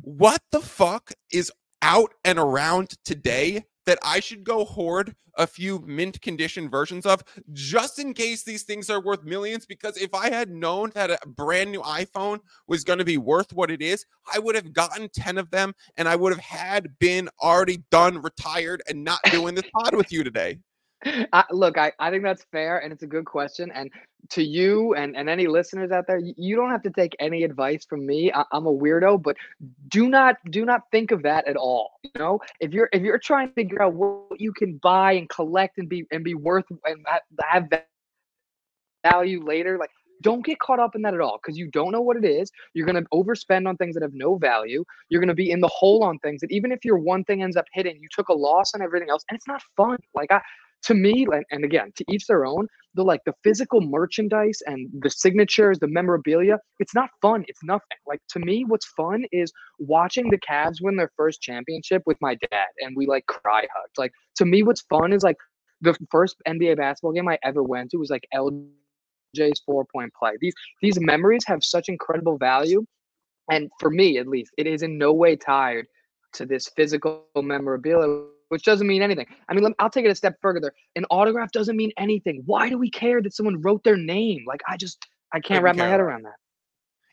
what 0.00 0.40
the 0.52 0.60
fuck 0.60 1.10
is 1.32 1.50
out 1.82 2.14
and 2.24 2.38
around 2.38 2.94
today 3.04 3.64
that 3.86 3.98
I 4.02 4.20
should 4.20 4.44
go 4.44 4.64
hoard 4.64 5.14
a 5.36 5.46
few 5.46 5.78
mint 5.86 6.20
condition 6.20 6.68
versions 6.68 7.06
of 7.06 7.22
just 7.52 7.98
in 7.98 8.12
case 8.14 8.42
these 8.42 8.64
things 8.64 8.90
are 8.90 9.02
worth 9.02 9.24
millions. 9.24 9.66
Because 9.66 9.96
if 9.96 10.14
I 10.14 10.30
had 10.30 10.50
known 10.50 10.90
that 10.94 11.10
a 11.10 11.18
brand 11.26 11.72
new 11.72 11.80
iPhone 11.80 12.40
was 12.68 12.84
going 12.84 12.98
to 12.98 13.04
be 13.04 13.16
worth 13.16 13.52
what 13.52 13.70
it 13.70 13.82
is, 13.82 14.04
I 14.32 14.38
would 14.38 14.54
have 14.54 14.72
gotten 14.72 15.08
10 15.08 15.38
of 15.38 15.50
them 15.50 15.74
and 15.96 16.08
I 16.08 16.16
would 16.16 16.32
have 16.32 16.42
had 16.42 16.98
been 16.98 17.28
already 17.42 17.82
done, 17.90 18.20
retired, 18.20 18.82
and 18.88 19.04
not 19.04 19.20
doing 19.30 19.54
this 19.54 19.70
pod 19.74 19.94
with 19.94 20.12
you 20.12 20.22
today. 20.22 20.58
I, 21.04 21.44
look, 21.50 21.78
I, 21.78 21.92
I 21.98 22.10
think 22.10 22.22
that's 22.22 22.44
fair 22.52 22.78
and 22.78 22.92
it's 22.92 23.02
a 23.02 23.06
good 23.06 23.24
question. 23.24 23.70
And 23.72 23.90
to 24.30 24.42
you 24.42 24.94
and, 24.94 25.16
and 25.16 25.28
any 25.28 25.46
listeners 25.46 25.90
out 25.90 26.06
there, 26.06 26.18
you, 26.18 26.34
you 26.36 26.56
don't 26.56 26.70
have 26.70 26.82
to 26.82 26.90
take 26.90 27.16
any 27.18 27.42
advice 27.44 27.84
from 27.84 28.06
me. 28.06 28.32
I, 28.32 28.44
am 28.52 28.66
a 28.66 28.72
weirdo, 28.72 29.22
but 29.22 29.36
do 29.88 30.08
not 30.08 30.36
do 30.50 30.64
not 30.64 30.82
think 30.92 31.10
of 31.10 31.22
that 31.22 31.48
at 31.48 31.56
all. 31.56 32.00
You 32.04 32.10
know, 32.18 32.40
if 32.60 32.72
you're 32.72 32.88
if 32.92 33.02
you're 33.02 33.18
trying 33.18 33.48
to 33.48 33.54
figure 33.54 33.82
out 33.82 33.94
what 33.94 34.40
you 34.40 34.52
can 34.52 34.78
buy 34.78 35.12
and 35.12 35.28
collect 35.28 35.78
and 35.78 35.88
be 35.88 36.04
and 36.12 36.22
be 36.22 36.34
worth 36.34 36.66
and 36.84 37.04
have 37.50 37.68
value 39.04 39.44
later, 39.44 39.78
like 39.78 39.90
don't 40.22 40.44
get 40.44 40.58
caught 40.60 40.78
up 40.78 40.94
in 40.94 41.02
that 41.02 41.14
at 41.14 41.20
all 41.20 41.38
because 41.42 41.58
you 41.58 41.68
don't 41.70 41.92
know 41.92 42.00
what 42.00 42.16
it 42.16 42.24
is. 42.24 42.50
You're 42.74 42.86
going 42.86 43.02
to 43.02 43.08
overspend 43.12 43.68
on 43.68 43.76
things 43.76 43.94
that 43.94 44.02
have 44.02 44.14
no 44.14 44.36
value. 44.36 44.84
You're 45.08 45.20
going 45.20 45.28
to 45.28 45.34
be 45.34 45.50
in 45.50 45.60
the 45.60 45.68
hole 45.68 46.04
on 46.04 46.18
things 46.20 46.40
that 46.40 46.52
even 46.52 46.72
if 46.72 46.84
your 46.84 46.98
one 46.98 47.24
thing 47.24 47.42
ends 47.42 47.56
up 47.56 47.66
hitting, 47.72 47.98
you 48.00 48.08
took 48.10 48.28
a 48.28 48.34
loss 48.34 48.72
on 48.74 48.82
everything 48.82 49.10
else, 49.10 49.24
and 49.28 49.36
it's 49.36 49.48
not 49.48 49.60
fun. 49.76 49.98
Like 50.14 50.30
I, 50.30 50.40
to 50.84 50.94
me, 50.94 51.26
and 51.50 51.64
again, 51.64 51.92
to 51.96 52.04
each 52.10 52.26
their 52.26 52.44
own, 52.44 52.66
the 52.94 53.02
like 53.02 53.20
the 53.24 53.34
physical 53.44 53.80
merchandise 53.80 54.58
and 54.66 54.88
the 55.00 55.10
signatures, 55.10 55.78
the 55.78 55.88
memorabilia, 55.88 56.58
it's 56.78 56.94
not 56.94 57.10
fun. 57.20 57.44
It's 57.48 57.62
nothing. 57.62 57.98
Like 58.06 58.20
to 58.30 58.40
me, 58.40 58.64
what's 58.66 58.86
fun 58.96 59.24
is 59.32 59.52
watching 59.78 60.30
the 60.30 60.38
Cavs 60.38 60.76
win 60.80 60.96
their 60.96 61.10
first 61.16 61.40
championship 61.40 62.02
with 62.06 62.18
my 62.20 62.34
dad 62.50 62.66
and 62.80 62.94
we 62.96 63.06
like 63.06 63.26
cry 63.26 63.60
hugged. 63.60 63.98
Like 63.98 64.12
to 64.36 64.44
me, 64.44 64.62
what's 64.62 64.82
fun 64.82 65.12
is 65.12 65.22
like 65.22 65.36
the 65.80 65.96
first 66.10 66.36
NBA 66.46 66.76
basketball 66.76 67.12
game 67.12 67.28
I 67.28 67.38
ever 67.44 67.62
went 67.62 67.90
to 67.90 67.96
was 67.96 68.10
like 68.10 68.26
LJ's 68.34 69.62
four 69.64 69.84
point 69.92 70.12
play. 70.18 70.32
These 70.40 70.54
these 70.82 71.00
memories 71.00 71.44
have 71.46 71.62
such 71.62 71.88
incredible 71.88 72.38
value. 72.38 72.84
And 73.50 73.70
for 73.80 73.90
me 73.90 74.18
at 74.18 74.28
least, 74.28 74.52
it 74.58 74.66
is 74.66 74.82
in 74.82 74.98
no 74.98 75.12
way 75.12 75.36
tied 75.36 75.86
to 76.34 76.46
this 76.46 76.68
physical 76.76 77.24
memorabilia 77.36 78.24
which 78.52 78.64
doesn't 78.64 78.86
mean 78.86 79.00
anything. 79.00 79.24
I 79.48 79.54
mean, 79.54 79.74
I'll 79.78 79.88
take 79.88 80.04
it 80.04 80.10
a 80.10 80.14
step 80.14 80.36
further. 80.42 80.74
An 80.94 81.06
autograph 81.08 81.52
doesn't 81.52 81.74
mean 81.74 81.90
anything. 81.96 82.42
Why 82.44 82.68
do 82.68 82.76
we 82.76 82.90
care 82.90 83.22
that 83.22 83.32
someone 83.32 83.62
wrote 83.62 83.82
their 83.82 83.96
name? 83.96 84.44
Like, 84.46 84.60
I 84.68 84.76
just, 84.76 85.06
I 85.32 85.36
can't 85.36 85.44
Couldn't 85.46 85.64
wrap 85.64 85.76
my 85.76 85.88
head 85.88 86.00
around 86.00 86.24
that. 86.24 86.34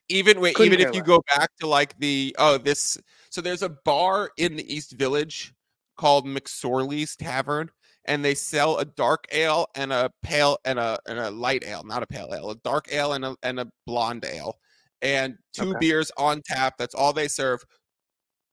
Even 0.09 0.41
wait, 0.41 0.59
even 0.59 0.81
if 0.81 0.93
you 0.93 1.01
go 1.01 1.23
back 1.33 1.49
to 1.61 1.67
like 1.67 1.97
the 1.99 2.35
oh 2.39 2.57
this, 2.57 2.97
so 3.29 3.39
there's 3.39 3.61
a 3.61 3.69
bar 3.69 4.31
in 4.35 4.57
the 4.57 4.73
East 4.75 4.93
Village 4.93 5.53
called 5.95 6.25
McSorley's 6.25 7.15
Tavern, 7.15 7.69
and 8.03 8.25
they 8.25 8.35
sell 8.35 8.77
a 8.77 8.83
dark 8.83 9.25
ale 9.31 9.67
and 9.75 9.93
a 9.93 10.11
pale 10.23 10.57
and 10.65 10.77
a 10.77 10.97
and 11.07 11.19
a 11.19 11.31
light 11.31 11.63
ale, 11.63 11.83
not 11.85 12.03
a 12.03 12.07
pale 12.07 12.33
ale, 12.33 12.49
a 12.49 12.55
dark 12.65 12.91
ale 12.91 13.13
and 13.13 13.23
a 13.23 13.37
and 13.43 13.61
a 13.61 13.71
blonde 13.85 14.25
ale, 14.25 14.57
and 15.01 15.37
two 15.53 15.69
okay. 15.69 15.77
beers 15.79 16.11
on 16.17 16.41
tap. 16.43 16.73
That's 16.77 16.95
all 16.95 17.13
they 17.13 17.29
serve. 17.29 17.63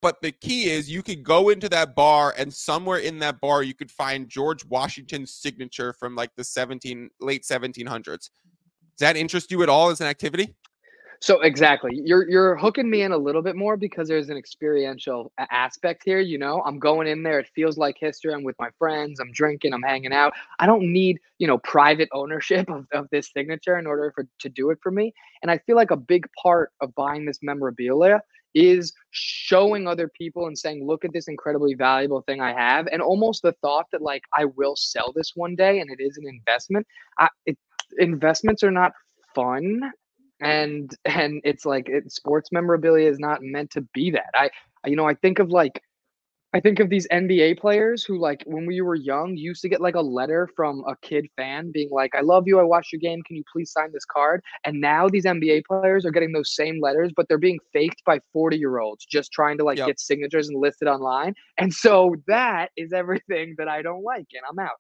But 0.03 0.21
the 0.21 0.33
key 0.33 0.71
is 0.71 0.91
you 0.91 1.03
could 1.03 1.23
go 1.23 1.49
into 1.49 1.69
that 1.71 1.95
bar 1.95 2.35
and 2.37 2.53
somewhere 2.53 2.99
in 2.99 3.19
that 3.21 3.41
bar 3.41 3.63
you 3.63 3.75
could 3.75 3.91
find 3.91 4.29
George 4.29 4.65
Washington's 4.67 5.33
signature 5.33 5.93
from 5.95 6.15
like 6.15 6.31
the 6.37 6.45
17 6.45 7.11
late 7.21 7.43
1700s. 7.43 8.05
Does 8.05 8.31
that 9.01 9.17
interest 9.17 9.51
you 9.51 9.63
at 9.63 9.69
all 9.69 9.91
as 9.91 10.01
an 10.01 10.07
activity? 10.07 10.55
So 11.21 11.41
exactly, 11.41 11.99
you're 12.05 12.29
you're 12.29 12.57
hooking 12.57 12.91
me 12.91 13.03
in 13.03 13.13
a 13.13 13.17
little 13.17 13.41
bit 13.41 13.57
more 13.57 13.77
because 13.77 14.07
there's 14.07 14.29
an 14.29 14.37
experiential 14.37 15.33
aspect 15.51 16.03
here. 16.05 16.21
You 16.21 16.39
know, 16.39 16.63
I'm 16.67 16.79
going 16.79 17.09
in 17.09 17.23
there. 17.23 17.39
It 17.39 17.49
feels 17.55 17.79
like 17.79 17.97
history. 17.99 18.35
I'm 18.35 18.45
with 18.45 18.57
my 18.59 18.69
friends. 18.79 19.19
I'm 19.19 19.33
drinking. 19.33 19.73
I'm 19.73 19.83
hanging 19.83 20.13
out. 20.13 20.35
I 20.59 20.67
don't 20.67 20.93
need 20.93 21.19
you 21.39 21.47
know 21.47 21.59
private 21.59 22.09
ownership 22.13 22.69
of, 22.71 22.87
of 22.93 23.09
this 23.11 23.31
signature 23.33 23.79
in 23.79 23.87
order 23.87 24.13
for 24.15 24.27
to 24.41 24.49
do 24.49 24.71
it 24.71 24.79
for 24.83 24.91
me. 24.91 25.15
And 25.43 25.51
I 25.51 25.59
feel 25.59 25.77
like 25.77 25.91
a 25.91 25.97
big 25.97 26.27
part 26.41 26.73
of 26.81 26.95
buying 26.95 27.25
this 27.25 27.39
memorabilia 27.43 28.21
is 28.57 28.93
showing 29.11 29.87
other 29.87 30.09
people 30.09 30.47
and 30.47 30.57
saying, 30.57 30.87
look 30.87 31.05
at 31.05 31.13
this 31.13 31.29
incredibly 31.29 31.75
valuable 31.75 32.23
thing 32.23 32.41
I 32.41 32.55
have. 32.55 32.89
And 32.91 33.03
almost 33.03 33.43
the 33.43 33.53
thought 33.61 33.87
that 33.93 34.01
like 34.01 34.23
I 34.37 34.47
will 34.47 34.75
sell 34.77 35.13
this 35.15 35.33
one 35.35 35.55
day 35.55 35.81
and 35.81 35.91
it 35.91 36.03
is 36.03 36.17
an 36.17 36.27
investment. 36.27 36.87
I, 37.19 37.29
it, 37.45 37.59
investments 37.99 38.65
are 38.65 38.71
not 38.71 38.93
fun 39.35 39.83
and 40.41 40.95
and 41.05 41.41
it's 41.45 41.65
like 41.65 41.89
it, 41.89 42.11
sports 42.11 42.51
memorabilia 42.53 43.09
is 43.09 43.19
not 43.19 43.43
meant 43.43 43.71
to 43.71 43.81
be 43.95 44.11
that 44.11 44.31
i 44.35 44.51
you 44.85 44.97
know 44.97 45.07
i 45.09 45.15
think 45.15 45.39
of 45.39 45.51
like 45.51 45.83
i 46.57 46.61
think 46.61 46.81
of 46.81 46.91
these 46.91 47.07
nba 47.13 47.59
players 47.59 48.05
who 48.05 48.19
like 48.19 48.43
when 48.47 48.67
we 48.67 48.81
were 48.81 48.95
young 48.97 49.37
used 49.37 49.63
to 49.63 49.69
get 49.69 49.81
like 49.81 49.95
a 49.97 50.01
letter 50.01 50.49
from 50.57 50.83
a 50.89 50.97
kid 51.03 51.27
fan 51.37 51.71
being 51.73 51.89
like 51.93 52.15
i 52.17 52.21
love 52.23 52.45
you 52.47 52.61
i 52.61 52.65
watched 52.65 52.93
your 52.93 53.01
game 53.01 53.23
can 53.27 53.37
you 53.37 53.45
please 53.53 53.73
sign 53.73 53.91
this 53.93 54.07
card? 54.07 54.43
And 54.65 54.81
now 54.81 55.09
these 55.09 55.25
nba 55.27 55.65
players 55.67 56.07
are 56.07 56.13
getting 56.13 56.33
those 56.33 56.55
same 56.55 56.81
letters 56.81 57.13
but 57.17 57.29
they're 57.29 57.39
being 57.39 57.61
faked 57.73 58.03
by 58.07 58.21
40 58.33 58.57
year 58.57 58.79
olds 58.79 59.05
just 59.07 59.33
trying 59.33 59.59
to 59.59 59.65
like 59.65 59.83
Yep. 59.83 59.85
get 59.85 60.01
signatures 60.01 60.49
and 60.49 60.61
list 60.61 60.79
it 60.83 60.87
online. 60.89 61.35
And 61.59 61.73
so 61.73 62.15
that 62.29 62.71
is 62.77 62.93
everything 62.93 63.55
that 63.59 63.69
i 63.69 63.83
don't 63.83 64.03
like 64.05 64.27
and 64.33 64.43
i'm 64.51 64.59
out 64.59 64.77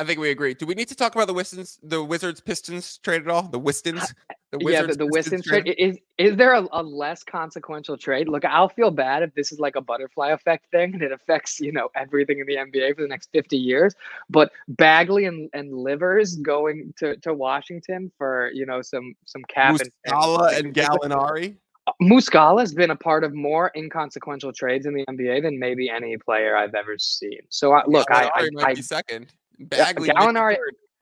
I 0.00 0.04
think 0.04 0.18
we 0.18 0.30
agree. 0.30 0.54
Do 0.54 0.64
we 0.64 0.74
need 0.74 0.88
to 0.88 0.94
talk 0.94 1.14
about 1.14 1.26
the 1.26 1.34
Wistons, 1.34 1.78
the 1.82 2.02
Wizards 2.02 2.40
Pistons 2.40 2.96
trade 2.96 3.20
at 3.20 3.28
all? 3.28 3.42
The 3.42 3.58
Wistons, 3.58 4.14
the 4.50 4.58
yeah, 4.58 4.86
the, 4.86 4.94
the 4.94 5.06
Wistons 5.06 5.44
trade 5.44 5.68
I- 5.68 5.74
is 5.76 5.98
is 6.16 6.36
there 6.36 6.54
a, 6.54 6.66
a 6.72 6.82
less 6.82 7.22
consequential 7.22 7.98
trade? 7.98 8.26
Look, 8.26 8.46
I'll 8.46 8.70
feel 8.70 8.90
bad 8.90 9.22
if 9.22 9.34
this 9.34 9.52
is 9.52 9.60
like 9.60 9.76
a 9.76 9.82
butterfly 9.82 10.30
effect 10.30 10.70
thing 10.70 10.94
and 10.94 11.02
it 11.02 11.12
affects 11.12 11.60
you 11.60 11.70
know 11.70 11.90
everything 11.94 12.38
in 12.38 12.46
the 12.46 12.56
NBA 12.56 12.96
for 12.96 13.02
the 13.02 13.08
next 13.08 13.28
fifty 13.30 13.58
years. 13.58 13.94
But 14.30 14.52
Bagley 14.68 15.26
and, 15.26 15.50
and 15.52 15.70
Livers 15.70 16.36
going 16.36 16.94
to, 16.96 17.16
to 17.18 17.34
Washington 17.34 18.10
for 18.16 18.50
you 18.54 18.64
know 18.64 18.80
some 18.80 19.14
some 19.26 19.42
cap 19.50 19.80
and, 19.80 19.90
Muscala 20.08 20.58
and 20.58 20.74
Gallinari. 20.74 21.56
Uh, 21.86 21.92
Muscala 22.00 22.60
has 22.60 22.72
been 22.72 22.90
a 22.90 22.96
part 22.96 23.22
of 23.22 23.34
more 23.34 23.70
inconsequential 23.76 24.54
trades 24.54 24.86
in 24.86 24.94
the 24.94 25.04
NBA 25.10 25.42
than 25.42 25.58
maybe 25.58 25.90
any 25.90 26.16
player 26.16 26.56
I've 26.56 26.74
ever 26.74 26.96
seen. 26.96 27.40
So 27.50 27.72
I, 27.72 27.82
look, 27.86 28.10
I, 28.10 28.30
I, 28.34 28.48
I 28.62 28.74
be 28.74 28.80
second. 28.80 29.30
Bagley, 29.60 30.08
Gallinari- 30.08 30.56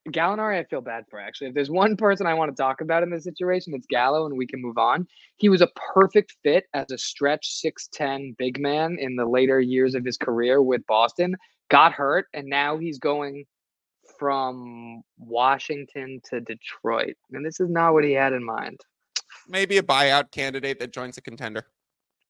Gallinari, 0.09 0.59
I 0.59 0.65
feel 0.65 0.81
bad 0.81 1.05
for 1.11 1.21
actually. 1.21 1.49
If 1.49 1.55
there's 1.55 1.71
one 1.71 1.97
person 1.97 2.27
I 2.27 2.35
want 2.35 2.55
to 2.55 2.61
talk 2.61 2.81
about 2.81 3.03
in 3.03 3.11
this 3.11 3.25
situation, 3.25 3.75
it's 3.75 3.87
Gallo, 3.87 4.27
and 4.27 4.37
we 4.37 4.47
can 4.47 4.61
move 4.61 4.79
on. 4.79 5.07
He 5.37 5.49
was 5.49 5.63
a 5.63 5.69
perfect 5.95 6.35
fit 6.43 6.65
as 6.75 6.91
a 6.91 6.99
stretch 6.99 7.63
6'10 7.65 8.37
big 8.37 8.61
man 8.61 8.97
in 8.99 9.17
the 9.17 9.27
later 9.27 9.61
years 9.61 9.95
of 9.95 10.05
his 10.05 10.17
career 10.17 10.63
with 10.63 10.87
Boston. 10.87 11.37
Got 11.71 11.93
hurt, 11.93 12.27
and 12.35 12.47
now 12.47 12.79
he's 12.79 12.99
going 12.99 13.45
from 14.19 15.03
Washington 15.19 16.21
to 16.31 16.41
Detroit. 16.41 17.15
And 17.33 17.45
this 17.45 17.61
is 17.61 17.69
not 17.69 17.93
what 17.93 18.05
he 18.05 18.13
had 18.13 18.33
in 18.33 18.43
mind. 18.43 18.81
Maybe 19.49 19.79
a 19.79 19.83
buyout 19.83 20.31
candidate 20.31 20.81
that 20.81 20.93
joins 20.93 21.19
a 21.19 21.21
contender. 21.21 21.67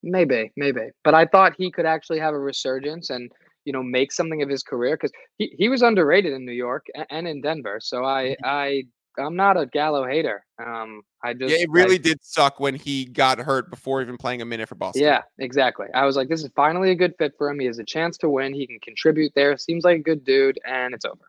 Maybe, 0.02 0.52
maybe. 0.56 0.90
But 1.04 1.14
I 1.14 1.26
thought 1.26 1.54
he 1.56 1.70
could 1.70 1.86
actually 1.86 2.20
have 2.20 2.34
a 2.34 2.38
resurgence 2.38 3.10
and 3.10 3.30
you 3.68 3.72
know 3.74 3.82
make 3.98 4.10
something 4.12 4.40
of 4.42 4.48
his 4.48 4.62
career 4.62 4.94
because 4.96 5.12
he, 5.38 5.46
he 5.60 5.68
was 5.68 5.82
underrated 5.82 6.32
in 6.32 6.42
New 6.50 6.58
York 6.66 6.84
and, 6.94 7.06
and 7.16 7.24
in 7.32 7.40
Denver. 7.42 7.78
So 7.90 8.04
I 8.04 8.34
I 8.42 8.84
I'm 9.18 9.36
not 9.44 9.56
a 9.62 9.66
Gallo 9.66 10.06
hater. 10.06 10.38
Um, 10.64 11.02
I 11.24 11.34
just 11.34 11.50
Yeah, 11.52 11.62
it 11.64 11.68
I- 11.70 11.72
really 11.78 11.98
did 11.98 12.18
suck 12.22 12.60
when 12.60 12.74
he 12.86 13.04
got 13.04 13.38
hurt 13.40 13.68
before 13.68 14.00
even 14.00 14.16
playing 14.16 14.42
a 14.42 14.44
minute 14.52 14.68
for 14.68 14.76
Boston. 14.76 15.02
yeah, 15.02 15.22
exactly. 15.38 15.86
I 15.92 16.04
was 16.08 16.14
like, 16.16 16.28
this 16.28 16.42
is 16.44 16.50
finally 16.54 16.90
a 16.92 16.94
good 17.02 17.14
fit 17.18 17.32
for 17.36 17.50
him. 17.50 17.58
He 17.58 17.66
has 17.66 17.78
a 17.80 17.84
chance 17.84 18.16
to 18.18 18.28
win. 18.30 18.54
He 18.54 18.64
can 18.66 18.78
contribute 18.80 19.32
there. 19.34 19.56
Seems 19.58 19.82
like 19.84 19.98
a 19.98 20.02
good 20.10 20.22
dude, 20.24 20.58
and 20.64 20.94
it's 20.94 21.04
over. 21.04 21.26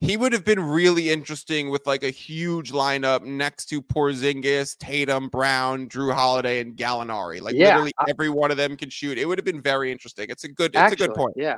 he 0.00 0.16
would 0.16 0.32
have 0.32 0.44
been 0.46 0.60
really 0.80 1.10
interesting 1.10 1.68
with 1.70 1.86
like 1.86 2.02
a 2.02 2.10
huge 2.28 2.72
lineup 2.72 3.22
next 3.22 3.66
to 3.70 3.82
Porzingis, 3.82 4.76
Tatum, 4.78 5.28
Brown, 5.28 5.88
Jrue 5.90 6.14
Holiday, 6.14 6.60
and 6.60 6.74
Gallinari. 6.76 7.40
Like 7.42 7.54
Yeah, 7.54 7.68
literally 7.74 7.92
I- 7.98 8.04
every 8.08 8.30
one 8.30 8.50
of 8.50 8.56
them 8.56 8.76
can 8.78 8.88
shoot. 8.90 9.18
It 9.18 9.26
would 9.26 9.36
have 9.38 9.44
been 9.52 9.60
very 9.62 9.92
interesting. 9.92 10.26
It's 10.30 10.44
a 10.44 10.48
good. 10.48 10.70
It's 10.74 10.76
Actually, 10.78 11.04
a 11.04 11.08
good 11.08 11.16
point. 11.16 11.34
Yeah. 11.36 11.56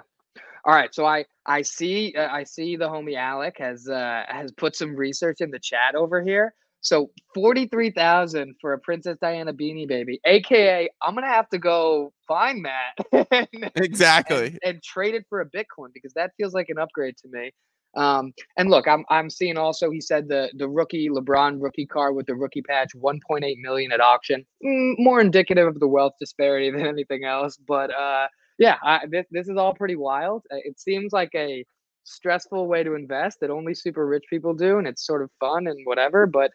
All 0.69 0.75
right, 0.75 0.95
so 0.95 1.07
I 1.07 1.25
I 1.47 1.63
see 1.63 2.15
uh, 2.15 2.29
I 2.31 2.45
see 2.45 2.77
the 2.77 2.91
homie 2.91 3.17
Alec 3.17 3.57
has 3.59 3.89
uh, 3.89 4.25
has 4.29 4.53
put 4.53 4.77
some 4.77 4.95
research 4.95 5.39
in 5.41 5.51
the 5.51 5.59
chat 5.59 5.95
over 5.95 6.23
here. 6.23 6.53
So 6.83 7.11
forty 7.35 7.67
three 7.69 7.91
thousand 7.91 8.55
for 8.61 8.75
a 8.75 8.79
Princess 8.79 9.17
Diana 9.19 9.55
beanie 9.55 9.89
baby, 9.89 10.21
aka 10.27 10.91
I'm 11.01 11.15
gonna 11.15 11.27
have 11.27 11.49
to 11.51 11.59
go 11.59 12.13
find 12.29 12.67
that 12.67 13.27
and, 13.55 13.71
Exactly. 13.77 14.47
and, 14.47 14.59
and 14.63 14.83
trade 14.83 15.15
it 15.15 15.25
for 15.31 15.41
a 15.41 15.47
Bitcoin 15.47 15.89
because 15.95 16.13
that 16.13 16.33
feels 16.37 16.53
like 16.53 16.69
an 16.69 16.79
upgrade 16.79 17.17
to 17.23 17.29
me. 17.33 17.51
Um, 17.97 18.35
and 18.59 18.69
look, 18.69 18.87
I'm 18.87 19.07
I'm 19.09 19.31
seeing 19.31 19.57
also 19.57 19.91
he 19.91 20.03
said 20.03 20.29
the 20.29 20.51
the 20.59 20.69
rookie 20.69 21.09
LeBron 21.09 21.63
rookie 21.63 21.87
card 21.87 22.15
with 22.15 22.27
the 22.27 22.35
rookie 22.35 22.61
patch, 22.61 22.91
1.8 22.95 23.55
million 23.63 23.91
at 23.91 24.03
auction, 24.03 24.45
Mm, 24.63 24.97
more 24.99 25.19
indicative 25.23 25.67
of 25.67 25.81
the 25.81 25.89
wealth 25.89 26.13
disparity 26.21 26.71
than 26.73 26.87
anything 26.87 27.25
else. 27.25 27.57
But 27.57 27.91
uh, 27.99 28.27
yeah, 28.59 28.77
I, 28.83 29.07
this 29.09 29.27
this 29.31 29.49
is 29.49 29.57
all 29.57 29.75
pretty 29.75 29.97
wild. 29.97 30.45
Uh, 30.53 30.57
It 30.65 30.81
seems 30.81 31.13
like 31.13 31.31
a 31.35 31.65
stressful 32.05 32.67
way 32.67 32.83
to 32.85 32.95
invest 32.95 33.39
that 33.41 33.51
only 33.51 33.75
super 33.75 34.07
rich 34.07 34.25
people 34.31 34.55
do, 34.55 34.79
and 34.79 34.87
it's 34.87 35.07
sort 35.07 35.23
of 35.23 35.31
fun 35.41 35.67
and 35.67 35.79
whatever. 35.85 36.27
But 36.27 36.51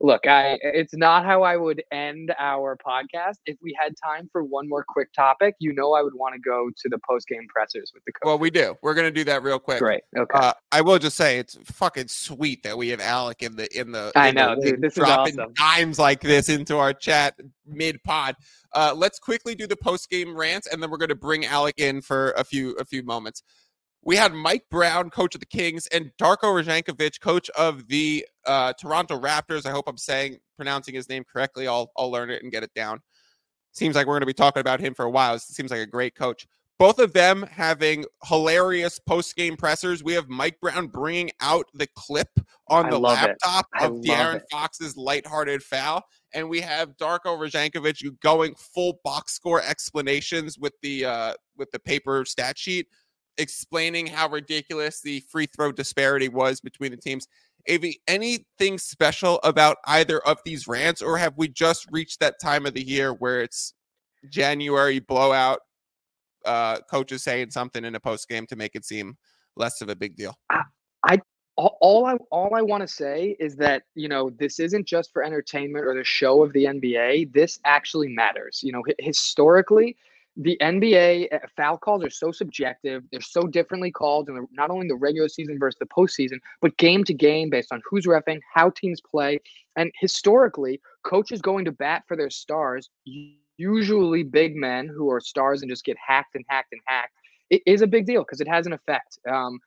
look, 0.00 0.26
I 0.26 0.58
it's 0.62 0.94
not 0.94 1.24
how 1.24 1.42
I 1.42 1.56
would 1.56 1.82
end 1.92 2.34
our 2.38 2.76
podcast. 2.76 3.36
If 3.46 3.58
we 3.62 3.76
had 3.78 3.94
time 4.02 4.28
for 4.32 4.42
one 4.42 4.68
more 4.68 4.84
quick 4.86 5.12
topic, 5.12 5.54
you 5.58 5.72
know, 5.72 5.92
I 5.92 6.02
would 6.02 6.14
want 6.14 6.34
to 6.34 6.40
go 6.40 6.70
to 6.74 6.88
the 6.88 6.98
post 7.08 7.28
game 7.28 7.46
pressers 7.48 7.92
with 7.94 8.04
the 8.04 8.12
coach. 8.12 8.26
Well, 8.26 8.38
we 8.38 8.50
do. 8.50 8.76
We're 8.82 8.94
gonna 8.94 9.10
do 9.10 9.24
that 9.24 9.42
real 9.42 9.58
quick. 9.58 9.80
Great. 9.80 10.02
Okay. 10.16 10.38
Uh, 10.38 10.52
I 10.72 10.80
will 10.80 10.98
just 10.98 11.16
say 11.16 11.38
it's 11.38 11.56
fucking 11.64 12.08
sweet 12.08 12.62
that 12.62 12.76
we 12.76 12.88
have 12.88 13.00
Alec 13.00 13.42
in 13.42 13.56
the 13.56 13.68
in 13.78 13.92
the. 13.92 14.12
I 14.14 14.28
in 14.28 14.34
the 14.34 14.40
know, 14.40 14.60
dude, 14.60 14.80
this 14.80 14.92
is 14.92 14.98
dropping 14.98 15.38
awesome. 15.38 15.54
dimes 15.54 15.98
like 15.98 16.20
this 16.20 16.48
into 16.48 16.76
our 16.76 16.92
chat 16.92 17.38
mid 17.66 18.02
pod. 18.04 18.36
Uh, 18.72 18.94
let's 18.96 19.18
quickly 19.18 19.54
do 19.54 19.66
the 19.66 19.76
post 19.76 20.08
game 20.10 20.36
rants, 20.36 20.66
and 20.66 20.82
then 20.82 20.90
we're 20.90 20.96
going 20.96 21.08
to 21.08 21.14
bring 21.14 21.44
Alec 21.44 21.78
in 21.78 22.00
for 22.00 22.32
a 22.32 22.44
few 22.44 22.72
a 22.76 22.84
few 22.84 23.02
moments. 23.02 23.42
We 24.02 24.16
had 24.16 24.32
Mike 24.32 24.64
Brown, 24.70 25.10
coach 25.10 25.34
of 25.34 25.40
the 25.40 25.46
Kings, 25.46 25.86
and 25.88 26.10
Darko 26.18 26.44
Rajaković, 26.44 27.20
coach 27.20 27.50
of 27.50 27.86
the 27.88 28.26
uh, 28.46 28.72
Toronto 28.72 29.20
Raptors. 29.20 29.66
I 29.66 29.70
hope 29.70 29.88
I'm 29.88 29.98
saying 29.98 30.38
pronouncing 30.56 30.94
his 30.94 31.08
name 31.08 31.24
correctly. 31.30 31.68
I'll 31.68 31.90
I'll 31.96 32.10
learn 32.10 32.30
it 32.30 32.42
and 32.42 32.50
get 32.50 32.62
it 32.62 32.72
down. 32.74 33.00
Seems 33.72 33.94
like 33.94 34.06
we're 34.06 34.14
going 34.14 34.22
to 34.22 34.26
be 34.26 34.32
talking 34.32 34.60
about 34.60 34.80
him 34.80 34.94
for 34.94 35.04
a 35.04 35.10
while. 35.10 35.34
It 35.34 35.42
seems 35.42 35.70
like 35.70 35.80
a 35.80 35.86
great 35.86 36.14
coach 36.14 36.46
both 36.80 36.98
of 36.98 37.12
them 37.12 37.44
having 37.50 38.06
hilarious 38.24 38.98
post 38.98 39.36
game 39.36 39.54
pressers. 39.54 40.02
We 40.02 40.14
have 40.14 40.30
Mike 40.30 40.58
Brown 40.62 40.86
bringing 40.86 41.30
out 41.42 41.66
the 41.74 41.86
clip 41.94 42.30
on 42.68 42.88
the 42.88 42.98
laptop 42.98 43.66
of 43.78 44.00
De'Aaron 44.00 44.36
it. 44.36 44.44
Fox's 44.50 44.96
lighthearted 44.96 45.62
foul. 45.62 46.02
And 46.32 46.48
we 46.48 46.62
have 46.62 46.96
Darko 46.96 47.36
Rajaković 47.36 48.18
going 48.20 48.54
full 48.54 48.98
box 49.04 49.34
score 49.34 49.60
explanations 49.62 50.58
with 50.58 50.72
the 50.80 51.04
uh, 51.04 51.34
with 51.54 51.70
the 51.70 51.78
paper 51.78 52.24
stat 52.24 52.56
sheet, 52.56 52.86
explaining 53.40 54.06
how 54.06 54.28
ridiculous 54.28 55.00
the 55.00 55.20
free 55.30 55.46
throw 55.46 55.72
disparity 55.72 56.28
was 56.28 56.60
between 56.60 56.90
the 56.90 56.96
teams. 56.96 57.26
Avi, 57.68 58.00
anything 58.06 58.78
special 58.78 59.40
about 59.42 59.78
either 59.86 60.18
of 60.26 60.38
these 60.44 60.68
rants, 60.68 61.02
or 61.02 61.18
have 61.18 61.34
we 61.36 61.48
just 61.48 61.86
reached 61.90 62.20
that 62.20 62.40
time 62.40 62.66
of 62.66 62.74
the 62.74 62.82
year 62.82 63.12
where 63.12 63.42
it's 63.42 63.74
January 64.28 65.00
blowout? 65.00 65.60
Uh, 66.44 66.78
coaches 66.90 67.22
saying 67.22 67.50
something 67.50 67.84
in 67.84 67.94
a 67.94 68.00
post 68.00 68.26
game 68.26 68.46
to 68.46 68.56
make 68.56 68.74
it 68.74 68.84
seem 68.84 69.16
less 69.56 69.82
of 69.82 69.90
a 69.90 69.96
big 69.96 70.16
deal. 70.16 70.34
all, 71.60 71.76
all 71.80 72.06
I 72.06 72.16
all 72.30 72.54
I 72.54 72.62
want 72.62 72.80
to 72.80 72.88
say 72.88 73.36
is 73.38 73.54
that 73.56 73.82
you 73.94 74.08
know 74.08 74.30
this 74.30 74.58
isn't 74.58 74.86
just 74.86 75.12
for 75.12 75.22
entertainment 75.22 75.84
or 75.84 75.94
the 75.94 76.04
show 76.04 76.42
of 76.42 76.52
the 76.54 76.64
NBA. 76.64 77.32
This 77.34 77.60
actually 77.66 78.08
matters. 78.08 78.60
You 78.62 78.72
know, 78.72 78.82
hi- 78.86 78.94
historically, 78.98 79.96
the 80.36 80.56
NBA 80.60 81.32
uh, 81.32 81.38
foul 81.56 81.76
calls 81.76 82.04
are 82.04 82.10
so 82.10 82.32
subjective. 82.32 83.02
They're 83.10 83.20
so 83.20 83.42
differently 83.42 83.90
called 83.90 84.28
and 84.28 84.46
not 84.52 84.70
only 84.70 84.88
the 84.88 84.94
regular 84.94 85.28
season 85.28 85.58
versus 85.58 85.78
the 85.78 85.86
postseason, 85.86 86.38
but 86.60 86.76
game 86.76 87.04
to 87.04 87.14
game 87.14 87.50
based 87.50 87.72
on 87.72 87.82
who's 87.88 88.06
refing, 88.06 88.40
how 88.52 88.70
teams 88.70 89.00
play, 89.00 89.40
and 89.76 89.90
historically, 89.98 90.80
coaches 91.02 91.40
going 91.40 91.64
to 91.64 91.72
bat 91.72 92.04
for 92.06 92.16
their 92.16 92.30
stars, 92.30 92.90
usually 93.56 94.22
big 94.22 94.56
men 94.56 94.88
who 94.88 95.10
are 95.10 95.20
stars 95.20 95.62
and 95.62 95.70
just 95.70 95.84
get 95.84 95.96
hacked 96.04 96.34
and 96.34 96.44
hacked 96.48 96.72
and 96.72 96.80
hacked. 96.86 97.14
It 97.50 97.62
is 97.66 97.82
a 97.82 97.86
big 97.86 98.06
deal 98.06 98.22
because 98.22 98.40
it 98.40 98.48
has 98.48 98.66
an 98.66 98.72
effect. 98.72 99.18
Um, 99.28 99.58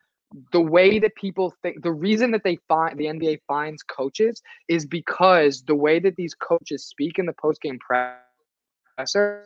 the 0.51 0.61
way 0.61 0.97
that 0.97 1.13
people 1.15 1.53
think 1.61 1.83
the 1.83 1.91
reason 1.91 2.31
that 2.31 2.43
they 2.43 2.57
find 2.67 2.97
the 2.97 3.05
NBA 3.05 3.41
finds 3.47 3.83
coaches 3.83 4.41
is 4.67 4.85
because 4.85 5.61
the 5.63 5.75
way 5.75 5.99
that 5.99 6.15
these 6.15 6.33
coaches 6.33 6.85
speak 6.85 7.19
in 7.19 7.27
the 7.27 7.33
post-game 7.33 7.77
presser 7.77 9.45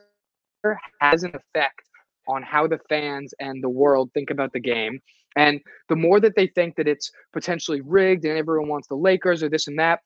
has 1.02 1.24
an 1.24 1.34
effect 1.36 1.82
on 2.28 2.44
how 2.44 2.68
the 2.68 2.80
fans 2.90 3.34
and 3.40 3.64
the 3.64 3.70
world 3.70 4.10
think 4.14 4.30
about 4.30 4.52
the 4.54 4.60
game. 4.60 5.00
And 5.36 5.62
the 5.88 5.96
more 5.96 6.20
that 6.20 6.36
they 6.36 6.48
think 6.48 6.76
that 6.76 6.88
it's 6.88 7.12
potentially 7.32 7.82
rigged 7.82 8.26
and 8.26 8.38
everyone 8.38 8.70
wants 8.70 8.88
the 8.88 8.96
Lakers 8.96 9.44
or 9.44 9.50
this 9.50 9.68
and 9.68 9.80
that, 9.80 10.00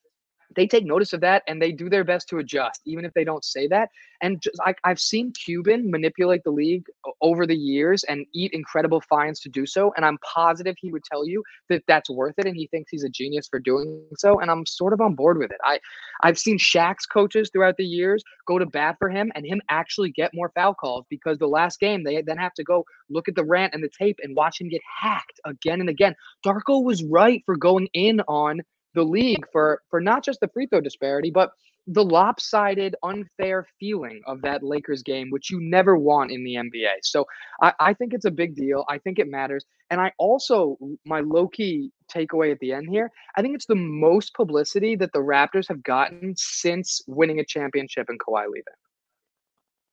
they 0.56 0.68
take 0.68 0.86
notice 0.86 1.14
of 1.14 1.22
that 1.22 1.44
and 1.48 1.62
they 1.62 1.72
do 1.72 1.90
their 1.90 2.04
best 2.04 2.28
to 2.30 2.38
adjust, 2.38 2.82
even 2.86 3.06
if 3.06 3.14
they 3.14 3.24
don't 3.24 3.44
say 3.44 3.68
that. 3.68 3.90
And 4.22 4.42
just, 4.42 4.58
I, 4.66 4.76
I've 4.84 5.00
seen 5.00 5.32
Cuban 5.34 5.90
manipulate 5.90 6.44
the 6.44 6.52
league 6.52 6.86
over 7.22 7.48
the 7.48 7.56
years 7.56 8.04
and 8.04 8.26
eat 8.34 8.54
incredible 8.54 9.02
fines 9.02 9.40
to 9.42 9.50
do 9.50 9.66
so. 9.66 9.94
And 9.96 10.06
I'm 10.06 10.18
positive 10.20 10.76
he 10.80 10.92
would 10.92 11.04
tell 11.04 11.28
you 11.28 11.44
that 11.70 11.84
that's 11.88 12.10
worth 12.10 12.36
it, 12.38 12.46
and 12.46 12.56
he 12.56 12.68
thinks 12.68 12.92
he's 12.92 13.04
a 13.04 13.10
genius 13.10 13.48
for 13.48 13.60
doing 13.60 14.06
so. 14.18 14.40
And 14.40 14.52
I'm 14.52 14.66
sort 14.66 14.94
of 14.94 15.02
on 15.02 15.16
board 15.16 15.38
with 15.38 15.52
it. 15.52 15.58
I, 15.64 15.80
I've 16.22 16.38
seen 16.38 16.58
Shaq's 16.58 17.06
coaches 17.06 17.50
throughout 17.52 17.78
the 17.78 17.86
years 17.86 18.24
go 18.48 18.60
to 18.60 18.66
bat 18.66 18.98
for 19.00 19.10
him, 19.10 19.32
and 19.36 19.46
him 19.46 19.62
actually 19.70 20.12
get 20.12 20.32
more 20.34 20.52
foul 20.54 20.74
calls 20.74 21.06
because 21.10 21.38
the 21.38 21.48
last 21.48 21.80
game 21.80 22.04
they 22.04 22.22
then 22.22 22.38
have 22.38 22.54
to 22.54 22.64
go 22.64 22.86
look 23.10 23.28
at 23.28 23.36
the 23.36 23.44
rant 23.44 23.74
and 23.74 23.84
the 23.84 23.90
tape 23.90 24.18
and 24.22 24.36
watch 24.36 24.62
him 24.62 24.70
get 24.70 24.82
hacked 25.02 25.40
again 25.46 25.80
and 25.80 25.90
again. 25.90 26.16
Darko 26.46 26.84
was 26.84 27.04
right 27.04 27.42
for 27.46 27.58
going 27.58 27.88
in 27.94 28.22
on 28.22 28.62
the 28.94 29.04
league 29.04 29.46
for 29.52 29.82
for 29.90 30.02
not 30.02 30.24
just 30.24 30.40
the 30.40 30.50
free 30.50 30.68
throw 30.68 30.82
disparity, 30.82 31.32
but 31.32 31.52
the 31.88 32.04
lopsided, 32.04 32.96
unfair 33.04 33.66
feeling 33.80 34.22
of 34.28 34.42
that 34.44 34.64
Lakers 34.64 35.02
game, 35.02 35.30
which 35.30 35.50
you 35.50 35.60
never 35.60 35.98
want 35.98 36.32
in 36.32 36.44
the 36.44 36.56
NBA. 36.56 36.92
So 37.02 37.26
I, 37.62 37.74
I 37.80 37.94
think 37.94 38.14
it's 38.14 38.26
a 38.26 38.32
big 38.32 38.56
deal. 38.56 38.86
I 38.88 38.98
think 39.00 39.20
it 39.20 39.28
matters. 39.28 39.66
And 39.90 40.00
I 40.00 40.12
also, 40.18 40.78
my 41.06 41.22
low 41.22 41.48
key 41.48 41.92
takeaway 42.14 42.52
at 42.52 42.60
the 42.60 42.72
end 42.72 42.88
here, 42.90 43.10
I 43.36 43.42
think 43.42 43.56
it's 43.56 43.66
the 43.66 43.76
most 43.76 44.34
publicity 44.36 44.96
that 44.98 45.12
the 45.14 45.20
Raptors 45.20 45.68
have 45.68 45.84
gotten 45.84 46.34
since 46.38 47.02
winning 47.08 47.40
a 47.40 47.46
championship 47.46 48.08
and 48.10 48.20
Kawhi 48.20 48.46
leaving. 48.46 48.64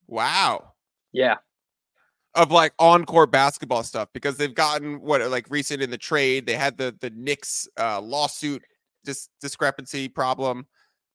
Wow. 0.07 0.73
Yeah. 1.13 1.37
Of 2.35 2.53
like 2.53 2.75
on-court 2.79 3.33
basketball 3.33 3.83
stuff 3.83 4.09
because 4.13 4.37
they've 4.37 4.55
gotten 4.55 5.01
what 5.01 5.29
like 5.31 5.47
recent 5.51 5.83
in 5.83 5.91
the 5.91 5.99
trade. 5.99 6.47
They 6.47 6.55
had 6.55 6.77
the 6.77 6.95
the 7.01 7.11
Knicks 7.11 7.67
uh, 7.81 8.01
lawsuit 8.01 8.63
dis- 9.09 9.29
discrepancy 9.41 10.09
problem. 10.09 10.67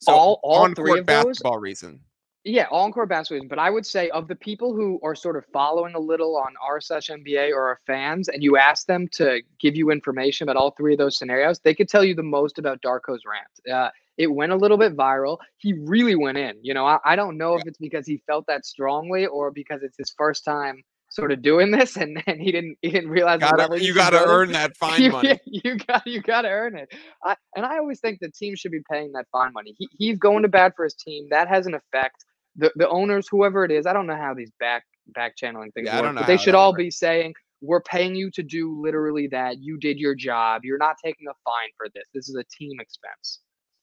So 0.01 0.11
all 0.11 0.39
all 0.43 0.63
on 0.63 0.75
three 0.75 0.99
of 0.99 1.05
those 1.05 1.25
basketball 1.25 1.59
reason. 1.59 2.01
Yeah, 2.43 2.65
all 2.71 2.91
court 2.91 3.07
basketball. 3.07 3.37
Reason. 3.37 3.47
But 3.47 3.59
I 3.59 3.69
would 3.69 3.85
say 3.85 4.09
of 4.09 4.27
the 4.27 4.35
people 4.35 4.73
who 4.73 4.99
are 5.01 5.15
sort 5.15 5.37
of 5.37 5.45
following 5.53 5.95
a 5.95 5.99
little 5.99 6.35
on 6.35 6.53
r 6.61 6.81
slash 6.81 7.07
NBA 7.07 7.51
or 7.51 7.61
are 7.69 7.79
fans, 7.87 8.27
and 8.27 8.43
you 8.43 8.57
ask 8.57 8.85
them 8.87 9.07
to 9.13 9.41
give 9.59 9.77
you 9.77 9.91
information 9.91 10.43
about 10.43 10.57
all 10.57 10.71
three 10.71 10.93
of 10.93 10.97
those 10.97 11.17
scenarios, 11.17 11.59
they 11.59 11.73
could 11.73 11.87
tell 11.87 12.03
you 12.03 12.15
the 12.15 12.23
most 12.23 12.59
about 12.59 12.81
Darko's 12.81 13.21
rant. 13.25 13.77
Uh, 13.77 13.89
it 14.17 14.27
went 14.27 14.51
a 14.51 14.55
little 14.57 14.77
bit 14.77 14.95
viral. 14.95 15.37
He 15.57 15.73
really 15.73 16.15
went 16.15 16.37
in. 16.37 16.57
You 16.61 16.73
know, 16.73 16.85
I, 16.85 16.99
I 17.05 17.15
don't 17.15 17.37
know 17.37 17.55
if 17.55 17.63
it's 17.65 17.77
because 17.77 18.05
he 18.05 18.17
felt 18.27 18.45
that 18.47 18.65
strongly 18.65 19.25
or 19.25 19.49
because 19.49 19.81
it's 19.81 19.97
his 19.97 20.13
first 20.17 20.43
time 20.43 20.83
sort 21.13 21.31
of 21.31 21.43
doing 21.43 21.69
this 21.69 21.95
and, 22.03 22.21
and 22.25 22.41
he 22.41 22.51
didn't 22.51 22.75
he 22.81 22.89
didn't 22.89 23.09
realize 23.09 23.39
Gotta- 23.39 23.79
you 23.79 23.93
got 23.93 24.09
to 24.11 24.23
earn 24.25 24.51
that 24.53 24.75
fine 24.77 25.01
you, 25.03 25.11
money. 25.11 25.39
you 25.45 25.77
got 25.77 26.05
you 26.07 26.21
got 26.21 26.41
to 26.41 26.49
earn 26.49 26.75
it. 26.75 26.91
I, 27.23 27.35
and 27.55 27.65
I 27.65 27.77
always 27.77 27.99
think 27.99 28.19
the 28.19 28.31
team 28.31 28.55
should 28.55 28.71
be 28.71 28.81
paying 28.91 29.11
that 29.13 29.27
fine 29.31 29.53
money. 29.53 29.75
He, 29.77 29.87
he's 29.97 30.17
going 30.17 30.41
to 30.41 30.49
bat 30.49 30.73
for 30.75 30.85
his 30.85 30.95
team. 30.95 31.27
That 31.29 31.47
has 31.47 31.67
an 31.67 31.75
effect. 31.75 32.25
The 32.55 32.71
the 32.75 32.89
owners, 32.89 33.27
whoever 33.29 33.63
it 33.63 33.71
is, 33.71 33.85
I 33.85 33.93
don't 33.93 34.07
know 34.07 34.15
how 34.15 34.33
these 34.33 34.51
back 34.59 34.83
back 35.13 35.35
channeling 35.37 35.71
things 35.71 35.85
Yeah, 35.87 36.01
work, 36.01 36.15
but 36.15 36.27
they 36.27 36.37
should 36.37 36.55
all 36.55 36.71
works. 36.71 36.83
be 36.83 36.91
saying, 36.91 37.33
"We're 37.61 37.81
paying 37.81 38.15
you 38.15 38.31
to 38.31 38.43
do 38.43 38.79
literally 38.81 39.27
that. 39.27 39.57
You 39.59 39.77
did 39.77 39.97
your 39.99 40.15
job. 40.15 40.61
You're 40.63 40.77
not 40.77 40.95
taking 41.03 41.27
a 41.27 41.33
fine 41.45 41.69
for 41.77 41.87
this. 41.93 42.03
This 42.13 42.29
is 42.29 42.35
a 42.35 42.43
team 42.57 42.79
expense." 42.79 43.39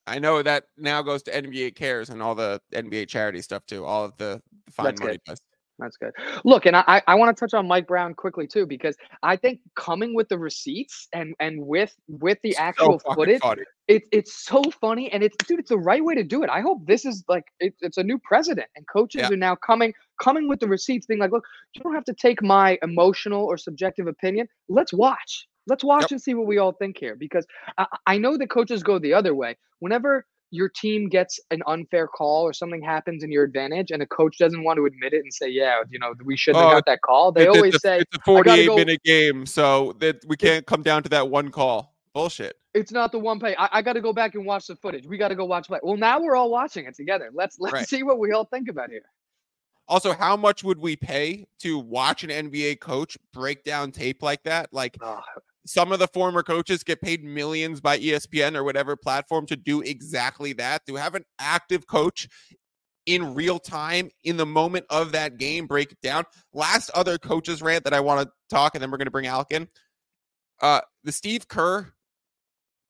I 0.07 0.19
know 0.19 0.41
that 0.41 0.65
now 0.77 1.01
goes 1.01 1.21
to 1.23 1.31
NBA 1.31 1.75
Cares 1.75 2.09
and 2.09 2.21
all 2.21 2.33
the 2.35 2.59
NBA 2.73 3.07
charity 3.07 3.41
stuff 3.41 3.65
too. 3.65 3.85
All 3.85 4.03
of 4.03 4.17
the 4.17 4.41
the 4.65 4.71
fine 4.71 4.85
That's 4.87 5.01
money 5.01 5.17
good. 5.27 5.37
That's 5.81 5.97
good. 5.97 6.11
Look, 6.45 6.65
and 6.67 6.75
I, 6.77 7.01
I 7.07 7.15
want 7.15 7.35
to 7.35 7.39
touch 7.39 7.55
on 7.55 7.67
Mike 7.67 7.87
Brown 7.87 8.13
quickly 8.13 8.47
too, 8.47 8.67
because 8.67 8.95
I 9.23 9.35
think 9.35 9.61
coming 9.75 10.15
with 10.15 10.29
the 10.29 10.37
receipts 10.39 11.07
and 11.13 11.33
and 11.39 11.65
with 11.65 11.93
with 12.07 12.37
the 12.43 12.53
So 12.53 12.59
actual 12.59 12.99
fucking 12.99 13.15
footage, 13.15 13.41
funny. 13.41 13.63
it, 13.87 14.03
it's 14.11 14.45
so 14.45 14.63
funny 14.79 15.11
and 15.11 15.23
it's 15.23 15.35
dude 15.47 15.59
it's 15.59 15.69
the 15.69 15.77
right 15.79 16.03
way 16.05 16.15
to 16.15 16.23
do 16.23 16.43
it 16.43 16.49
i 16.49 16.61
hope 16.61 16.85
this 16.85 17.05
is 17.05 17.23
like 17.27 17.45
it, 17.59 17.73
it's 17.81 17.97
a 17.97 18.03
new 18.03 18.19
president 18.19 18.67
and 18.75 18.85
coaches 18.87 19.29
Yeah. 19.29 19.29
are 19.31 19.35
now 19.37 19.55
coming 19.55 19.93
coming 20.21 20.47
with 20.47 20.59
the 20.59 20.67
receipts 20.67 21.07
being 21.07 21.19
like 21.19 21.31
look 21.31 21.43
you 21.73 21.81
don't 21.81 21.93
have 21.95 22.05
to 22.05 22.13
take 22.13 22.41
my 22.43 22.77
emotional 22.83 23.43
or 23.43 23.57
subjective 23.57 24.07
opinion 24.07 24.47
let's 24.69 24.93
watch 24.93 25.47
let's 25.67 25.83
watch 25.83 26.03
Yep. 26.03 26.11
and 26.11 26.21
see 26.21 26.33
what 26.35 26.47
we 26.47 26.57
all 26.59 26.73
think 26.73 26.97
here 26.97 27.15
because 27.15 27.45
I, 27.77 27.85
I 28.07 28.17
know 28.17 28.37
that 28.37 28.49
coaches 28.49 28.83
go 28.83 28.99
the 28.99 29.13
other 29.13 29.33
way 29.35 29.57
whenever 29.79 30.25
your 30.51 30.69
team 30.69 31.07
gets 31.09 31.39
an 31.49 31.61
unfair 31.67 32.07
call 32.07 32.43
or 32.43 32.53
something 32.53 32.81
happens 32.83 33.23
in 33.23 33.31
your 33.31 33.43
advantage 33.43 33.89
and 33.91 34.01
a 34.01 34.05
coach 34.05 34.37
doesn't 34.37 34.63
want 34.63 34.77
to 34.77 34.85
admit 34.85 35.13
it 35.13 35.21
and 35.23 35.33
say 35.33 35.47
yeah 35.49 35.81
you 35.89 35.97
know 35.97 36.13
we 36.25 36.35
shouldn't 36.37 36.63
Oh, 36.63 36.67
have 36.67 36.77
got 36.77 36.85
that 36.87 37.01
call 37.01 37.31
they 37.31 37.41
It's- 37.43 37.55
always 37.55 37.75
it's 37.75 37.83
a, 37.85 37.87
say 37.87 37.97
it's 37.99 38.15
a 38.15 38.17
gotta 38.17 38.25
48 38.25 38.65
go- 38.67 38.75
minute 38.75 39.03
game, 39.03 39.45
so 39.45 39.93
that 39.99 40.17
we 40.27 40.35
can't 40.37 40.65
come 40.65 40.83
down 40.83 41.03
to 41.03 41.09
that 41.09 41.29
one 41.29 41.49
call. 41.51 41.95
Bullshit. 42.13 42.57
it's 42.73 42.91
not 42.91 43.13
the 43.13 43.19
one 43.19 43.39
play. 43.39 43.55
I, 43.57 43.69
I 43.71 43.81
got 43.81 43.93
to 43.93 44.01
go 44.01 44.11
back 44.11 44.35
and 44.35 44.45
watch 44.45 44.67
the 44.67 44.75
footage. 44.75 45.07
We 45.07 45.17
got 45.17 45.29
to 45.29 45.35
go 45.35 45.45
watch 45.45 45.67
play. 45.67 45.79
Well, 45.81 45.95
now 45.95 46.19
we're 46.19 46.35
all 46.35 46.51
watching 46.51 46.83
it 46.85 46.93
together. 46.93 47.29
Let's 47.33 47.57
let's 47.57 47.71
Right. 47.73 47.87
see 47.87 48.03
what 48.03 48.19
we 48.19 48.33
all 48.33 48.43
think 48.43 48.67
about 48.67 48.89
here. 48.89 49.03
Also, 49.87 50.11
how 50.11 50.35
much 50.35 50.61
would 50.61 50.77
we 50.77 50.97
pay 50.97 51.47
to 51.59 51.79
watch 51.79 52.25
an 52.25 52.29
NBA 52.29 52.81
coach 52.81 53.17
break 53.31 53.63
down 53.63 53.91
tape 53.93 54.21
like 54.21 54.43
that? 54.43 54.73
Like 54.73 54.97
some 55.65 55.91
of 55.91 55.99
the 55.99 56.07
former 56.07 56.43
coaches 56.43 56.83
get 56.83 57.01
paid 57.01 57.23
millions 57.23 57.81
by 57.81 57.99
ESPN 57.99 58.55
or 58.55 58.63
whatever 58.63 58.95
platform 58.95 59.45
to 59.47 59.55
do 59.55 59.81
exactly 59.81 60.53
that. 60.53 60.85
To 60.87 60.95
have 60.95 61.15
an 61.15 61.25
active 61.39 61.87
coach 61.87 62.27
in 63.05 63.33
real 63.33 63.59
time 63.59 64.09
in 64.23 64.37
the 64.37 64.45
moment 64.45 64.85
of 64.89 65.11
that 65.11 65.37
game 65.37 65.67
break 65.67 65.99
down. 66.01 66.23
Last 66.53 66.89
other 66.91 67.17
coaches 67.17 67.61
rant 67.61 67.83
that 67.83 67.93
I 67.93 67.99
want 67.99 68.27
to 68.27 68.31
talk, 68.49 68.75
and 68.75 68.81
then 68.81 68.91
we're 68.91 68.97
going 68.97 69.05
to 69.05 69.11
bring 69.11 69.27
Alec 69.27 69.47
in. 69.51 69.67
Uh, 70.61 70.81
the 71.03 71.11
Steve 71.11 71.47
Kerr 71.47 71.93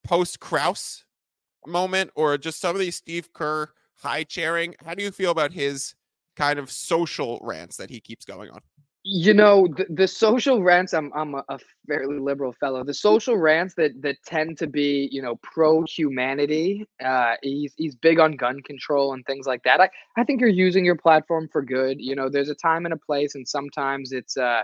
post 0.03 0.39
Krause 0.39 1.05
moment, 1.65 2.11
or 2.15 2.37
just 2.37 2.59
some 2.59 2.75
of 2.75 2.79
these 2.79 2.97
Steve 2.97 3.31
Kerr 3.33 3.69
high 3.95 4.23
chairing. 4.23 4.75
How 4.83 4.93
do 4.93 5.03
you 5.03 5.11
feel 5.11 5.31
about 5.31 5.53
his 5.53 5.95
kind 6.35 6.59
of 6.59 6.71
social 6.71 7.39
rants 7.41 7.77
that 7.77 7.89
he 7.89 7.99
keeps 7.99 8.25
going 8.25 8.49
on? 8.49 8.59
You 9.03 9.33
know, 9.33 9.67
the, 9.67 9.87
the 9.89 10.07
social 10.07 10.61
rants. 10.61 10.93
I'm 10.93 11.11
I'm 11.15 11.33
a, 11.33 11.43
a 11.49 11.59
fairly 11.87 12.19
liberal 12.19 12.53
fellow. 12.59 12.83
The 12.83 12.93
social 12.93 13.35
rants 13.35 13.73
that 13.75 13.99
that 14.03 14.17
tend 14.27 14.59
to 14.59 14.67
be, 14.67 15.09
you 15.11 15.23
know, 15.23 15.37
pro 15.41 15.83
humanity. 15.83 16.85
Uh, 17.03 17.33
he's 17.41 17.73
he's 17.77 17.95
big 17.95 18.19
on 18.19 18.33
gun 18.33 18.61
control 18.61 19.13
and 19.13 19.25
things 19.25 19.47
like 19.47 19.63
that. 19.63 19.81
I 19.81 19.89
I 20.17 20.23
think 20.23 20.39
you're 20.39 20.49
using 20.49 20.85
your 20.85 20.97
platform 20.97 21.49
for 21.51 21.63
good. 21.63 21.99
You 21.99 22.15
know, 22.15 22.29
there's 22.29 22.49
a 22.49 22.55
time 22.55 22.85
and 22.85 22.93
a 22.93 22.97
place, 22.97 23.33
and 23.33 23.47
sometimes 23.47 24.11
it's 24.11 24.37
uh 24.37 24.61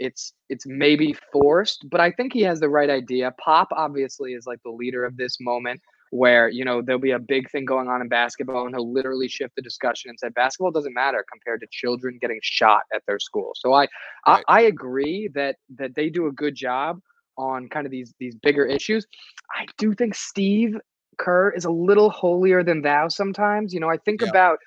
it's 0.00 0.32
it's 0.48 0.66
maybe 0.66 1.14
forced, 1.32 1.86
but 1.88 2.00
I 2.00 2.10
think 2.10 2.32
he 2.32 2.42
has 2.42 2.58
the 2.58 2.68
right 2.68 2.90
idea. 2.90 3.32
Pop 3.38 3.68
obviously 3.70 4.32
is 4.32 4.46
like 4.46 4.60
the 4.64 4.70
leader 4.70 5.04
of 5.04 5.16
this 5.16 5.38
moment 5.40 5.80
where 6.10 6.48
you 6.48 6.64
know 6.64 6.82
there'll 6.82 7.00
be 7.00 7.10
a 7.12 7.18
big 7.18 7.50
thing 7.50 7.64
going 7.64 7.88
on 7.88 8.00
in 8.00 8.08
basketball 8.08 8.66
and 8.66 8.74
he'll 8.74 8.92
literally 8.92 9.28
shift 9.28 9.54
the 9.56 9.62
discussion 9.62 10.08
and 10.10 10.18
say 10.18 10.28
basketball 10.30 10.70
doesn't 10.70 10.94
matter 10.94 11.24
compared 11.30 11.60
to 11.60 11.66
children 11.70 12.18
getting 12.20 12.38
shot 12.42 12.82
at 12.94 13.02
their 13.06 13.18
school 13.18 13.52
so 13.56 13.72
i 13.72 13.86
Right. 14.26 14.26
I, 14.26 14.42
I 14.48 14.60
agree 14.62 15.30
that 15.34 15.56
that 15.78 15.94
they 15.94 16.08
do 16.10 16.26
a 16.26 16.32
good 16.32 16.54
job 16.54 17.00
on 17.38 17.68
kind 17.68 17.86
of 17.86 17.92
these 17.92 18.14
these 18.20 18.34
bigger 18.36 18.64
issues 18.66 19.06
i 19.54 19.66
do 19.78 19.94
think 19.94 20.14
steve 20.14 20.76
kerr 21.18 21.50
is 21.50 21.64
a 21.64 21.70
little 21.70 22.10
holier 22.10 22.62
than 22.62 22.82
thou 22.82 23.08
sometimes 23.08 23.72
you 23.74 23.80
know 23.80 23.90
i 23.90 23.96
think 23.98 24.22
Yeah. 24.22 24.28
about 24.28 24.58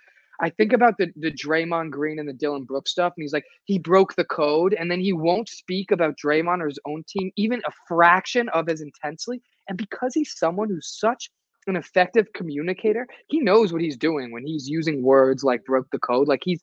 I 0.41 0.49
think 0.49 0.73
about 0.73 0.97
the 0.97 1.11
the 1.17 1.31
Draymond 1.31 1.91
Green 1.91 2.19
and 2.19 2.27
the 2.27 2.33
Dillon 2.33 2.63
Brooks 2.63 2.91
stuff, 2.91 3.13
and 3.17 3.23
he's 3.23 3.33
like, 3.33 3.43
he 3.65 3.77
broke 3.77 4.15
the 4.15 4.23
code, 4.23 4.73
and 4.73 4.89
then 4.89 5.01
he 5.01 5.11
won't 5.13 5.49
speak 5.49 5.91
about 5.91 6.15
Draymond 6.23 6.61
or 6.61 6.67
his 6.67 6.79
own 6.87 7.03
team 7.09 7.31
even 7.35 7.61
a 7.67 7.71
fraction 7.87 8.47
of 8.49 8.69
as 8.69 8.81
intensely. 8.81 9.41
And 9.69 9.77
because 9.77 10.13
he's 10.13 10.37
someone 10.37 10.67
who's 10.67 10.97
such 10.99 11.29
an 11.67 11.75
effective 11.75 12.27
communicator, 12.33 13.07
he 13.27 13.39
knows 13.39 13.71
what 13.71 13.81
he's 13.81 13.95
doing 13.95 14.31
when 14.31 14.45
he's 14.45 14.67
using 14.67 15.03
words 15.03 15.43
like 15.43 15.63
broke 15.63 15.87
the 15.91 15.99
code. 15.99 16.27
Like 16.27 16.41
he's, 16.43 16.61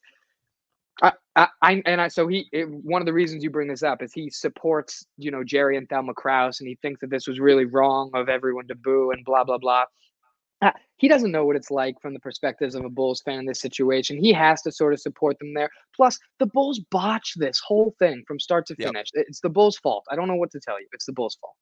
I, 1.03 1.13
I, 1.37 1.49
I 1.63 1.83
and 1.87 2.01
I, 2.01 2.09
so 2.09 2.27
he, 2.27 2.49
it, 2.53 2.69
one 2.69 3.01
of 3.01 3.07
the 3.07 3.13
reasons 3.13 3.45
you 3.45 3.51
bring 3.51 3.69
this 3.69 3.85
up 3.85 4.03
is 4.03 4.13
he 4.13 4.29
supports, 4.29 5.07
you 5.17 5.31
know, 5.31 5.45
Jerry 5.45 5.77
and 5.77 5.89
Thelma 5.89 6.15
Krause, 6.15 6.61
and 6.61 6.69
he 6.69 6.77
thinks 6.83 7.01
that 7.01 7.11
this 7.11 7.29
was 7.29 7.39
really 7.39 7.65
wrong 7.65 8.11
of 8.15 8.29
everyone 8.29 8.67
to 8.69 8.75
boo 8.75 9.13
and 9.13 9.25
blah, 9.25 9.45
blah, 9.45 9.59
blah. 9.59 9.85
Uh, 10.63 10.71
he 10.97 11.07
doesn't 11.07 11.31
know 11.31 11.45
what 11.45 11.55
it's 11.55 11.71
like 11.71 11.95
from 12.01 12.15
the 12.15 12.21
perspectives 12.21 12.75
of 12.75 12.85
a 12.85 12.89
Bulls 12.89 13.21
fan 13.25 13.41
in 13.41 13.47
this 13.47 13.61
situation. 13.61 14.17
He 14.19 14.33
has 14.33 14.63
to 14.63 14.73
sort 14.73 14.95
of 14.95 15.01
support 15.01 15.39
them 15.39 15.53
there. 15.53 15.69
Plus, 15.95 16.19
the 16.39 16.47
Bulls 16.47 16.81
botched 16.91 17.39
this 17.39 17.61
whole 17.65 17.95
thing 17.99 18.25
from 18.27 18.41
start 18.41 18.67
to 18.67 18.77
Yep. 18.79 18.89
finish. 18.89 19.09
It's 19.13 19.41
the 19.41 19.51
Bulls' 19.51 19.77
fault. 19.77 20.07
I 20.11 20.17
don't 20.17 20.29
know 20.29 20.37
what 20.37 20.51
to 20.53 20.61
tell 20.61 20.81
you. 20.81 20.89
It's 20.93 21.05
the 21.05 21.13
Bulls' 21.13 21.37
fault. 21.41 21.55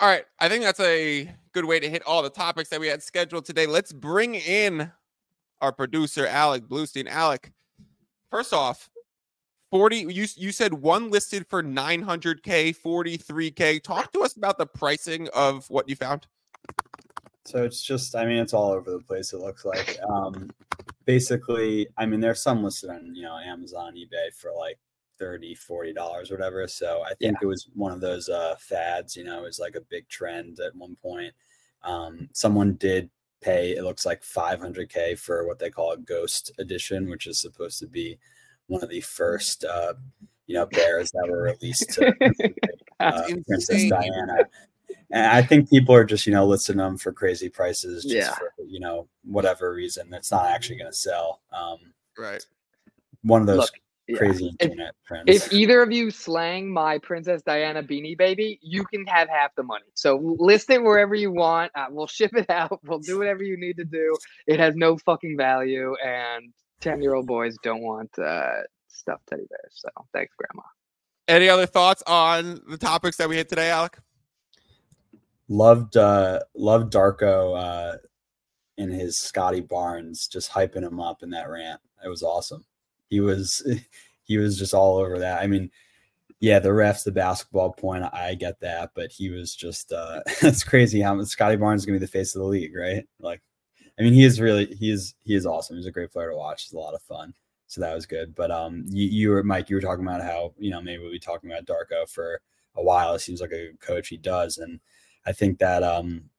All 0.00 0.08
right. 0.08 0.24
I 0.38 0.48
think 0.48 0.64
that's 0.64 0.80
a 0.80 1.30
good 1.52 1.64
way 1.64 1.80
to 1.80 1.88
hit 1.88 2.02
all 2.06 2.22
the 2.22 2.30
topics 2.30 2.70
that 2.70 2.80
we 2.80 2.86
had 2.86 3.02
scheduled 3.02 3.44
today. 3.44 3.66
Let's 3.66 3.92
bring 3.92 4.34
in 4.34 4.90
our 5.60 5.72
producer, 5.72 6.26
Alec 6.26 6.64
Bluestein. 6.64 7.06
Alec, 7.08 7.52
first 8.30 8.52
off, 8.52 8.90
40 9.70 10.12
you 10.12 10.26
you 10.36 10.52
said 10.52 10.74
one 10.74 11.10
listed 11.10 11.46
for 11.48 11.62
900k 11.62 12.76
43k 12.76 13.82
talk 13.82 14.12
to 14.12 14.20
us 14.20 14.36
about 14.36 14.58
the 14.58 14.66
pricing 14.66 15.28
of 15.34 15.68
what 15.70 15.88
you 15.88 15.96
found 15.96 16.26
So 17.44 17.64
it's 17.64 17.82
just, 17.82 18.14
I 18.14 18.26
mean, 18.26 18.38
it's 18.38 18.52
all 18.52 18.70
over 18.70 18.90
the 18.90 19.00
place. 19.00 19.32
It 19.32 19.40
looks 19.40 19.64
like. 19.64 19.98
Um, 20.08 20.50
basically, 21.06 21.88
I 21.96 22.06
mean, 22.06 22.20
there's 22.20 22.42
some 22.42 22.62
listed 22.62 22.90
on 22.90 23.14
you 23.14 23.22
know 23.22 23.36
Amazon, 23.38 23.94
eBay 23.94 24.32
for 24.34 24.52
like 24.52 24.78
30 25.22 25.54
40 25.54 25.92
dollars, 25.92 26.30
whatever. 26.32 26.66
So 26.66 27.02
I 27.08 27.14
think 27.14 27.36
it 27.40 27.46
was 27.46 27.68
one 27.74 27.92
of 27.92 28.00
those 28.00 28.28
uh, 28.28 28.56
fads. 28.58 29.16
You 29.16 29.22
know, 29.22 29.38
it 29.38 29.44
was 29.44 29.60
like 29.60 29.76
a 29.76 29.80
big 29.82 30.08
trend 30.08 30.58
at 30.58 30.74
one 30.74 30.96
point. 31.00 31.32
Um, 31.84 32.28
someone 32.32 32.74
did 32.74 33.08
pay 33.40 33.76
it 33.76 33.82
looks 33.84 34.04
like 34.06 34.22
500k 34.22 35.18
for 35.18 35.46
what 35.46 35.58
they 35.60 35.70
call 35.70 35.92
a 35.92 35.96
ghost 35.96 36.50
edition, 36.58 37.08
which 37.08 37.26
is 37.28 37.40
supposed 37.40 37.78
to 37.80 37.86
be 37.86 38.18
one 38.66 38.82
of 38.82 38.88
the 38.88 39.00
first 39.00 39.64
uh, 39.64 39.94
you 40.48 40.56
know 40.56 40.66
bears 40.66 41.12
that 41.12 41.28
were 41.28 41.42
released 41.42 41.90
to 41.90 42.06
uh, 43.00 43.22
Princess. 43.46 43.88
Diana. 43.88 44.38
And 45.12 45.26
I 45.26 45.42
think 45.42 45.70
people 45.70 45.94
are 45.94 46.04
just 46.04 46.26
you 46.26 46.32
know 46.32 46.46
listing 46.46 46.78
them 46.78 46.98
for 46.98 47.12
crazy 47.12 47.48
prices, 47.48 48.02
just 48.02 48.14
Yeah. 48.16 48.34
for 48.34 48.52
you 48.66 48.80
know 48.80 49.06
whatever 49.24 49.72
reason. 49.72 50.10
That's 50.10 50.32
not 50.32 50.46
actually 50.46 50.78
going 50.78 50.90
to 50.90 50.96
sell. 50.98 51.42
Um, 51.52 51.78
Right. 52.18 52.44
one 53.22 53.40
of 53.40 53.46
those 53.46 53.58
Look, 53.58 53.70
yeah. 54.08 54.16
crazy 54.16 54.46
If- 54.58 54.66
internet 54.70 54.94
trends. 55.06 55.24
If 55.26 55.52
either 55.52 55.82
of 55.82 55.92
you 55.92 56.10
slang 56.10 56.70
my 56.70 56.98
Princess 56.98 57.42
Diana 57.42 57.82
beanie 57.82 58.16
baby, 58.16 58.58
you 58.62 58.84
can 58.84 59.06
have 59.06 59.28
half 59.28 59.54
the 59.54 59.62
money. 59.62 59.84
So 59.94 60.36
list 60.38 60.70
it 60.70 60.82
wherever 60.82 61.14
you 61.14 61.30
want. 61.32 61.72
Uh, 61.74 61.86
we'll 61.90 62.06
ship 62.18 62.32
it 62.34 62.50
out. 62.50 62.80
We'll 62.84 62.98
do 62.98 63.18
whatever 63.18 63.42
you 63.42 63.56
need 63.56 63.76
to 63.76 63.84
do. 63.84 64.16
It 64.46 64.58
has 64.60 64.74
no 64.76 64.96
fucking 64.98 65.36
value, 65.36 65.94
and 66.04 66.52
ten-year-old 66.80 67.26
boys 67.26 67.56
don't 67.62 67.82
want 67.82 68.10
uh, 68.18 68.62
stuffed 68.88 69.26
teddy 69.28 69.46
bears. 69.48 69.72
So 69.72 69.88
thanks, 70.12 70.34
Grandma. 70.36 70.66
Any 71.28 71.48
other 71.48 71.66
thoughts 71.66 72.02
on 72.06 72.60
the 72.68 72.76
topics 72.76 73.16
that 73.18 73.28
we 73.28 73.36
hit 73.36 73.48
today, 73.48 73.70
Alec? 73.70 73.98
loved 75.48 75.96
uh 75.98 76.40
loved 76.54 76.92
Darko 76.92 77.58
uh 77.58 77.96
in 78.78 78.90
his 78.90 79.18
Scottie 79.18 79.60
Barnes 79.60 80.26
just 80.26 80.50
hyping 80.50 80.82
him 80.82 80.98
up 80.98 81.22
in 81.22 81.30
that 81.30 81.50
rant. 81.50 81.80
It 82.04 82.08
was 82.08 82.22
awesome. 82.22 82.64
He 83.12 83.20
was 83.20 83.62
he 84.24 84.38
was 84.38 84.58
just 84.58 84.72
all 84.72 84.96
over 84.96 85.18
that. 85.18 85.42
I 85.42 85.46
mean, 85.46 85.70
yeah, 86.40 86.58
the 86.58 86.70
refs, 86.70 87.04
the 87.04 87.12
basketball 87.12 87.70
point, 87.70 88.04
I 88.10 88.34
get 88.34 88.58
that, 88.60 88.92
but 88.94 89.12
he 89.12 89.28
was 89.28 89.54
just 89.54 89.92
uh 89.92 90.20
it's 90.42 90.64
crazy 90.64 91.02
how 91.02 91.22
Scottie 91.24 91.56
Barnes 91.56 91.82
is 91.82 91.86
gonna 91.86 91.98
be 91.98 92.06
the 92.06 92.10
face 92.10 92.34
of 92.34 92.40
the 92.40 92.48
league, 92.48 92.74
right? 92.74 93.06
Like 93.20 93.42
I 93.98 94.02
mean 94.02 94.14
he 94.14 94.24
is 94.24 94.40
really 94.40 94.64
he 94.74 94.90
is 94.90 95.14
he 95.24 95.34
is 95.34 95.44
awesome. 95.44 95.76
He's 95.76 95.84
a 95.84 95.90
great 95.90 96.10
player 96.10 96.30
to 96.30 96.36
watch. 96.36 96.64
It's 96.64 96.72
a 96.72 96.78
lot 96.78 96.94
of 96.94 97.02
fun. 97.02 97.34
So 97.66 97.82
that 97.82 97.94
was 97.94 98.06
good. 98.06 98.34
But 98.34 98.50
um 98.50 98.86
you, 98.88 99.06
you 99.06 99.28
were 99.28 99.42
Mike, 99.42 99.68
you 99.68 99.76
were 99.76 99.82
talking 99.82 100.06
about 100.06 100.22
how, 100.22 100.54
you 100.58 100.70
know, 100.70 100.80
maybe 100.80 101.02
we'll 101.02 101.12
be 101.12 101.18
talking 101.18 101.52
about 101.52 101.66
Darko 101.66 102.08
for 102.08 102.40
a 102.76 102.82
while. 102.82 103.12
It 103.12 103.18
seems 103.18 103.42
like 103.42 103.52
a 103.52 103.72
coach 103.80 104.08
he 104.08 104.16
does. 104.16 104.56
And 104.56 104.80
I 105.26 105.32
think 105.32 105.58
that 105.58 105.82
um 105.82 106.30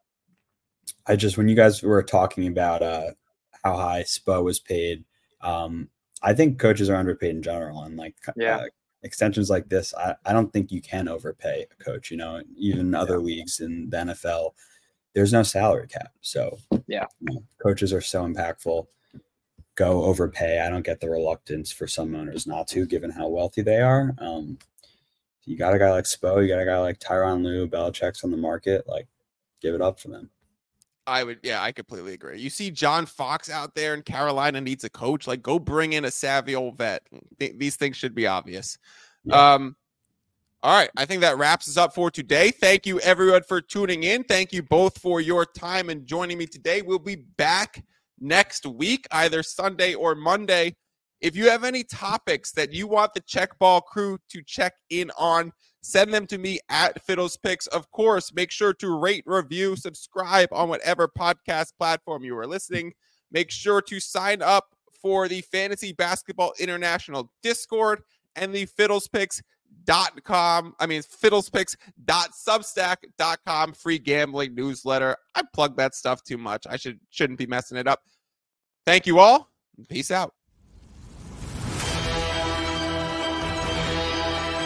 I 1.05 1.17
just 1.17 1.37
when 1.37 1.47
you 1.47 1.55
guys 1.55 1.83
were 1.83 2.01
talking 2.01 2.47
about 2.47 2.81
uh 2.81 3.11
how 3.63 3.77
high 3.77 4.05
Spo 4.07 4.43
was 4.43 4.59
paid, 4.59 5.03
um 5.41 5.89
I 6.23 6.33
think 6.33 6.57
coaches 6.59 6.89
are 6.89 6.95
underpaid 6.95 7.35
in 7.35 7.41
general 7.43 7.83
and 7.83 7.97
like 7.97 8.15
Yeah. 8.35 8.57
uh, 8.57 8.65
extensions 9.03 9.49
like 9.49 9.67
this, 9.69 9.93
I, 9.95 10.15
I 10.25 10.31
don't 10.33 10.51
think 10.53 10.71
you 10.71 10.81
can 10.81 11.07
overpay 11.09 11.65
a 11.69 11.83
coach, 11.83 12.09
you 12.09 12.17
know, 12.17 12.41
even 12.55 12.95
other 12.95 13.19
leagues 13.19 13.59
in 13.59 13.89
the 13.89 13.97
NFL, 13.97 14.51
there's 15.13 15.33
no 15.33 15.43
salary 15.43 15.87
cap. 15.87 16.11
So 16.21 16.57
Yeah. 16.87 17.05
you 17.19 17.35
know, 17.35 17.43
coaches 17.61 17.91
are 17.93 18.01
so 18.01 18.23
impactful. 18.25 18.87
Go 19.75 20.03
overpay. 20.03 20.59
I 20.61 20.69
don't 20.69 20.85
get 20.85 20.99
the 21.01 21.09
reluctance 21.09 21.71
for 21.71 21.87
some 21.87 22.15
owners 22.15 22.47
not 22.47 22.67
to, 22.69 22.85
given 22.85 23.09
how 23.11 23.27
wealthy 23.27 23.61
they 23.61 23.81
are. 23.81 24.13
Um, 24.19 24.57
you 25.45 25.57
got 25.57 25.73
a 25.73 25.79
guy 25.79 25.91
like 25.91 26.05
Spo, 26.05 26.41
you 26.41 26.47
got 26.47 26.61
a 26.61 26.65
guy 26.65 26.77
like 26.79 26.99
Tyronn 26.99 27.43
Lue, 27.43 27.67
Belichick's 27.67 28.23
on 28.23 28.31
the 28.31 28.37
market. 28.37 28.87
Like, 28.87 29.07
give 29.61 29.75
it 29.75 29.81
up 29.81 29.99
for 29.99 30.07
them. 30.09 30.29
I 31.05 31.23
would, 31.23 31.39
yeah, 31.43 31.61
I 31.61 31.71
completely 31.71 32.13
agree. 32.13 32.39
You 32.39 32.49
see 32.49 32.71
John 32.71 33.05
Fox 33.05 33.49
out 33.49 33.75
there 33.75 33.93
and 33.93 34.05
Carolina 34.05 34.61
needs 34.61 34.83
a 34.83 34.89
coach. 34.89 35.27
Like, 35.27 35.41
go 35.41 35.59
bring 35.59 35.93
in 35.93 36.05
a 36.05 36.11
savvy 36.11 36.55
old 36.55 36.77
vet. 36.77 37.03
Th- 37.39 37.53
these 37.57 37.75
things 37.75 37.97
should 37.97 38.15
be 38.15 38.27
obvious. 38.27 38.77
Yeah. 39.25 39.53
Um, 39.53 39.75
all 40.61 40.73
right, 40.73 40.89
I 40.95 41.03
think 41.03 41.19
that 41.21 41.37
wraps 41.37 41.67
us 41.67 41.75
up 41.75 41.93
for 41.93 42.09
today. 42.09 42.49
Thank 42.49 42.85
you, 42.85 42.97
everyone, 43.01 43.43
for 43.43 43.59
tuning 43.59 44.03
in. 44.03 44.23
Thank 44.23 44.53
you 44.53 44.63
both 44.63 44.97
for 44.97 45.19
your 45.19 45.45
time 45.45 45.89
and 45.89 46.07
joining 46.07 46.37
me 46.37 46.45
today. 46.45 46.81
We'll 46.81 46.99
be 46.99 47.17
back 47.17 47.83
next 48.21 48.65
week, 48.65 49.05
either 49.11 49.43
Sunday 49.43 49.93
or 49.93 50.15
Monday. 50.15 50.77
If 51.23 51.35
you 51.37 51.49
have 51.49 51.63
any 51.63 51.83
topics 51.85 52.51
that 52.51 52.73
you 52.73 52.85
want 52.85 53.13
the 53.13 53.21
check 53.21 53.57
ball 53.57 53.79
crew 53.79 54.19
to 54.27 54.43
check 54.43 54.73
in 54.89 55.09
on, 55.17 55.53
send 55.81 56.13
them 56.13 56.27
to 56.27 56.37
me 56.37 56.59
at 56.69 57.01
Fiddles 57.05 57.37
Picks. 57.37 57.65
Of 57.67 57.89
course, 57.91 58.33
make 58.33 58.51
sure 58.51 58.73
to 58.73 58.99
rate, 58.99 59.23
review, 59.25 59.77
subscribe 59.77 60.49
on 60.51 60.67
whatever 60.67 61.07
podcast 61.07 61.77
platform 61.79 62.25
you 62.25 62.37
are 62.37 62.45
listening. 62.45 62.91
Make 63.31 63.51
sure 63.51 63.81
to 63.83 64.01
sign 64.01 64.41
up 64.41 64.75
for 65.01 65.29
the 65.29 65.39
Fantasy 65.39 65.93
Basketball 65.93 66.51
International 66.59 67.31
Discord 67.41 68.01
and 68.35 68.53
the 68.53 68.65
fiddlespicks.com. 68.65 70.75
I 70.77 70.85
mean, 70.85 71.03
fiddlespicks.substack.com 71.03 73.73
free 73.73 73.99
gambling 73.99 74.55
newsletter. 74.55 75.15
I 75.35 75.43
plug 75.53 75.77
that 75.77 75.95
stuff 75.95 76.21
too 76.21 76.37
much. 76.37 76.67
I 76.69 76.75
should 76.75 76.99
shouldn't 77.11 77.39
be 77.39 77.47
messing 77.47 77.77
it 77.77 77.87
up. 77.87 78.01
Thank 78.85 79.07
you 79.07 79.19
all. 79.19 79.49
Peace 79.87 80.11
out. 80.11 80.33